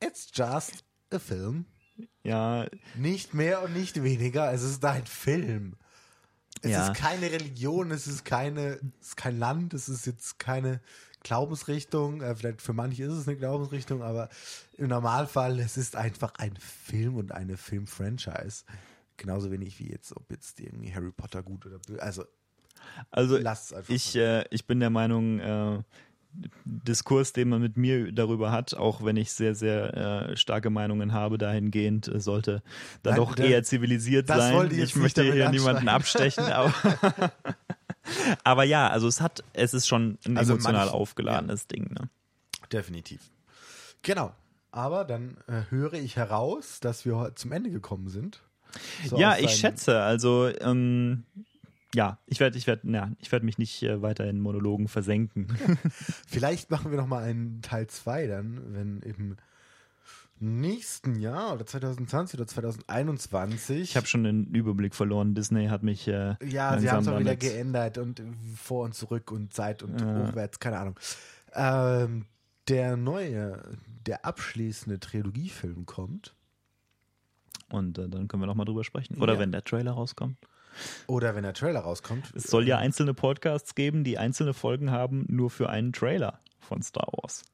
It's 0.02 0.30
just 0.34 0.84
a 1.10 1.18
film. 1.18 1.66
Ja. 2.24 2.66
Nicht 2.96 3.34
mehr 3.34 3.62
und 3.62 3.74
nicht 3.74 4.02
weniger. 4.02 4.52
Es 4.52 4.62
ist 4.62 4.84
ein 4.84 5.06
Film. 5.06 5.76
Es 6.60 6.70
ja. 6.70 6.88
ist 6.88 6.98
keine 6.98 7.30
Religion, 7.30 7.90
es 7.90 8.06
ist 8.06 8.24
keine, 8.24 8.80
es 9.00 9.08
ist 9.08 9.16
kein 9.16 9.38
Land, 9.38 9.74
es 9.74 9.88
ist 9.88 10.06
jetzt 10.06 10.38
keine 10.38 10.80
Glaubensrichtung. 11.22 12.20
Äh, 12.20 12.34
vielleicht 12.36 12.62
für 12.62 12.72
manche 12.72 13.04
ist 13.04 13.12
es 13.12 13.28
eine 13.28 13.36
Glaubensrichtung, 13.36 14.02
aber 14.02 14.28
im 14.76 14.88
Normalfall, 14.88 15.58
es 15.60 15.76
ist 15.76 15.96
einfach 15.96 16.34
ein 16.36 16.56
Film 16.56 17.16
und 17.16 17.32
eine 17.32 17.56
Film-Franchise. 17.56 18.64
Genauso 19.16 19.50
wenig 19.50 19.78
wie 19.78 19.90
jetzt, 19.90 20.16
ob 20.16 20.30
jetzt 20.30 20.60
irgendwie 20.60 20.94
Harry 20.94 21.12
Potter 21.12 21.42
gut 21.42 21.66
oder 21.66 21.78
böse. 21.78 22.02
Also, 22.02 22.24
also 23.10 23.38
ich, 23.88 24.16
äh, 24.16 24.44
ich 24.50 24.66
bin 24.66 24.80
der 24.80 24.90
Meinung, 24.90 25.38
äh, 25.38 25.82
Diskurs, 26.64 27.32
den 27.32 27.48
man 27.48 27.60
mit 27.60 27.76
mir 27.76 28.12
darüber 28.12 28.52
hat, 28.52 28.74
auch 28.74 29.04
wenn 29.04 29.16
ich 29.16 29.32
sehr, 29.32 29.54
sehr 29.54 30.30
äh, 30.30 30.36
starke 30.36 30.70
Meinungen 30.70 31.12
habe 31.12 31.38
dahingehend, 31.38 32.08
äh, 32.08 32.20
sollte 32.20 32.62
da 33.02 33.10
Nein, 33.10 33.16
doch 33.18 33.36
eher 33.36 33.62
zivilisiert 33.62 34.28
sein. 34.28 34.70
Ich, 34.70 34.78
ich 34.78 34.96
möchte 34.96 35.22
hier 35.22 35.50
niemanden 35.50 35.88
abstechen, 35.88 36.44
aber, 36.44 36.72
aber 38.44 38.64
ja, 38.64 38.88
also 38.88 39.08
es 39.08 39.20
hat, 39.20 39.44
es 39.52 39.74
ist 39.74 39.86
schon 39.86 40.18
ein 40.26 40.38
also 40.38 40.54
emotional 40.54 40.86
manch, 40.86 40.94
aufgeladenes 40.94 41.66
ja. 41.70 41.76
Ding. 41.76 41.92
Ne? 41.92 42.08
Definitiv. 42.72 43.30
Genau. 44.02 44.34
Aber 44.70 45.04
dann 45.04 45.36
äh, 45.48 45.70
höre 45.70 45.94
ich 45.94 46.16
heraus, 46.16 46.80
dass 46.80 47.04
wir 47.04 47.32
zum 47.34 47.52
Ende 47.52 47.70
gekommen 47.70 48.08
sind. 48.08 48.40
So 49.06 49.18
ja, 49.18 49.36
ich 49.36 49.50
schätze. 49.50 50.00
Also 50.00 50.48
ähm, 50.60 51.24
ja, 51.94 52.18
ich 52.26 52.40
werde 52.40 52.56
ich 52.56 52.66
werd, 52.66 52.84
ja, 52.84 53.10
ich 53.18 53.30
werd 53.32 53.42
mich 53.42 53.58
nicht 53.58 53.82
äh, 53.82 54.00
weiter 54.00 54.26
in 54.28 54.40
Monologen 54.40 54.88
versenken. 54.88 55.48
Vielleicht 56.26 56.70
machen 56.70 56.90
wir 56.90 56.98
noch 56.98 57.06
mal 57.06 57.22
einen 57.22 57.60
Teil 57.62 57.86
2 57.86 58.26
dann, 58.26 58.74
wenn 58.74 59.00
im 59.00 59.36
nächsten 60.42 61.20
Jahr 61.20 61.54
oder 61.54 61.64
2020 61.64 62.40
oder 62.40 62.46
2021. 62.46 63.80
Ich 63.80 63.96
habe 63.96 64.06
schon 64.06 64.24
den 64.24 64.46
Überblick 64.46 64.94
verloren. 64.94 65.34
Disney 65.34 65.68
hat 65.68 65.82
mich. 65.82 66.08
Äh, 66.08 66.36
ja, 66.44 66.78
sie 66.78 66.90
haben 66.90 67.02
es 67.02 67.08
auch 67.08 67.18
wieder 67.18 67.36
geändert 67.36 67.98
und 67.98 68.22
vor 68.56 68.84
und 68.84 68.94
zurück 68.94 69.30
und 69.30 69.54
Zeit 69.54 69.82
und 69.82 70.00
ja. 70.00 70.26
hochwärts, 70.26 70.58
keine 70.58 70.78
Ahnung. 70.78 70.98
Ähm, 71.54 72.24
der 72.68 72.96
neue, 72.96 73.62
der 74.06 74.24
abschließende 74.24 74.98
Trilogiefilm 74.98 75.86
kommt. 75.86 76.34
Und 77.68 77.98
äh, 77.98 78.08
dann 78.08 78.28
können 78.28 78.42
wir 78.42 78.46
noch 78.46 78.54
mal 78.54 78.64
drüber 78.64 78.84
sprechen. 78.84 79.20
Oder 79.20 79.34
ja. 79.34 79.38
wenn 79.38 79.52
der 79.52 79.64
Trailer 79.64 79.92
rauskommt. 79.92 80.36
Oder 81.06 81.34
wenn 81.34 81.42
der 81.42 81.54
Trailer 81.54 81.80
rauskommt. 81.80 82.32
Es 82.34 82.44
soll 82.44 82.66
ja 82.66 82.78
einzelne 82.78 83.14
Podcasts 83.14 83.74
geben, 83.74 84.04
die 84.04 84.18
einzelne 84.18 84.54
Folgen 84.54 84.90
haben, 84.90 85.24
nur 85.28 85.50
für 85.50 85.68
einen 85.68 85.92
Trailer 85.92 86.40
von 86.60 86.82
Star 86.82 87.08
Wars. 87.12 87.44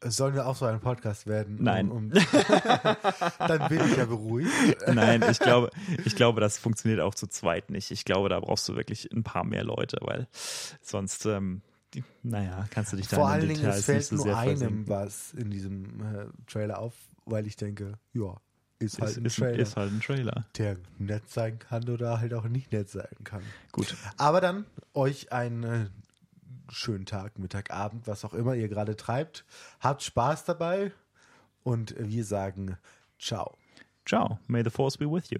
Es 0.00 0.16
soll 0.16 0.34
ja 0.36 0.44
auch 0.44 0.56
so 0.56 0.66
ein 0.66 0.80
Podcast 0.80 1.26
werden. 1.26 1.56
Nein. 1.60 1.90
Um, 1.90 1.96
um 1.96 2.10
dann 3.38 3.68
bin 3.68 3.80
ich 3.86 3.96
ja 3.96 4.04
beruhigt. 4.04 4.50
Nein, 4.86 5.24
ich 5.30 5.38
glaube, 5.38 5.70
ich 6.04 6.14
glaube, 6.14 6.40
das 6.40 6.58
funktioniert 6.58 7.00
auch 7.00 7.14
zu 7.14 7.26
zweit 7.26 7.70
nicht. 7.70 7.90
Ich 7.90 8.04
glaube, 8.04 8.28
da 8.28 8.38
brauchst 8.40 8.68
du 8.68 8.76
wirklich 8.76 9.10
ein 9.12 9.22
paar 9.22 9.44
mehr 9.44 9.64
Leute, 9.64 9.98
weil 10.02 10.28
sonst, 10.82 11.24
ähm, 11.24 11.62
die, 11.94 12.04
naja, 12.22 12.66
kannst 12.70 12.92
du 12.92 12.98
dich 12.98 13.08
da 13.08 13.16
Vor 13.16 13.28
allen 13.28 13.48
Dingen, 13.48 13.64
es 13.64 13.86
fällt 13.86 14.04
so 14.04 14.16
nur 14.16 14.36
einem 14.36 14.58
versinken. 14.58 14.88
was 14.88 15.32
in 15.32 15.50
diesem 15.50 16.00
äh, 16.00 16.26
Trailer 16.46 16.78
auf, 16.78 16.94
weil 17.24 17.46
ich 17.46 17.56
denke, 17.56 17.94
ja, 18.12 18.34
ist 18.78 19.00
halt, 19.00 19.10
ist, 19.10 19.18
ein, 19.18 19.24
ist, 19.24 19.36
Trailer, 19.36 19.58
ist 19.58 19.76
halt 19.76 19.92
ein 19.92 20.00
Trailer. 20.00 20.46
Der 20.56 20.76
nett 20.98 21.28
sein 21.28 21.58
kann 21.58 21.88
oder 21.88 22.20
halt 22.20 22.34
auch 22.34 22.44
nicht 22.44 22.72
nett 22.72 22.88
sein 22.88 23.16
kann. 23.24 23.42
Gut. 23.72 23.96
Aber 24.16 24.40
dann 24.40 24.66
euch 24.94 25.32
einen 25.32 25.62
äh, 25.62 25.86
schönen 26.70 27.06
Tag, 27.06 27.38
Mittag, 27.38 27.70
Abend, 27.70 28.06
was 28.06 28.24
auch 28.24 28.34
immer 28.34 28.54
ihr 28.54 28.68
gerade 28.68 28.96
treibt. 28.96 29.44
Habt 29.80 30.02
Spaß 30.02 30.44
dabei 30.44 30.92
und 31.62 31.94
wir 31.98 32.24
sagen 32.24 32.76
ciao. 33.18 33.56
Ciao. 34.04 34.38
May 34.46 34.62
the 34.62 34.70
force 34.70 34.96
be 34.96 35.10
with 35.10 35.30
you. 35.30 35.38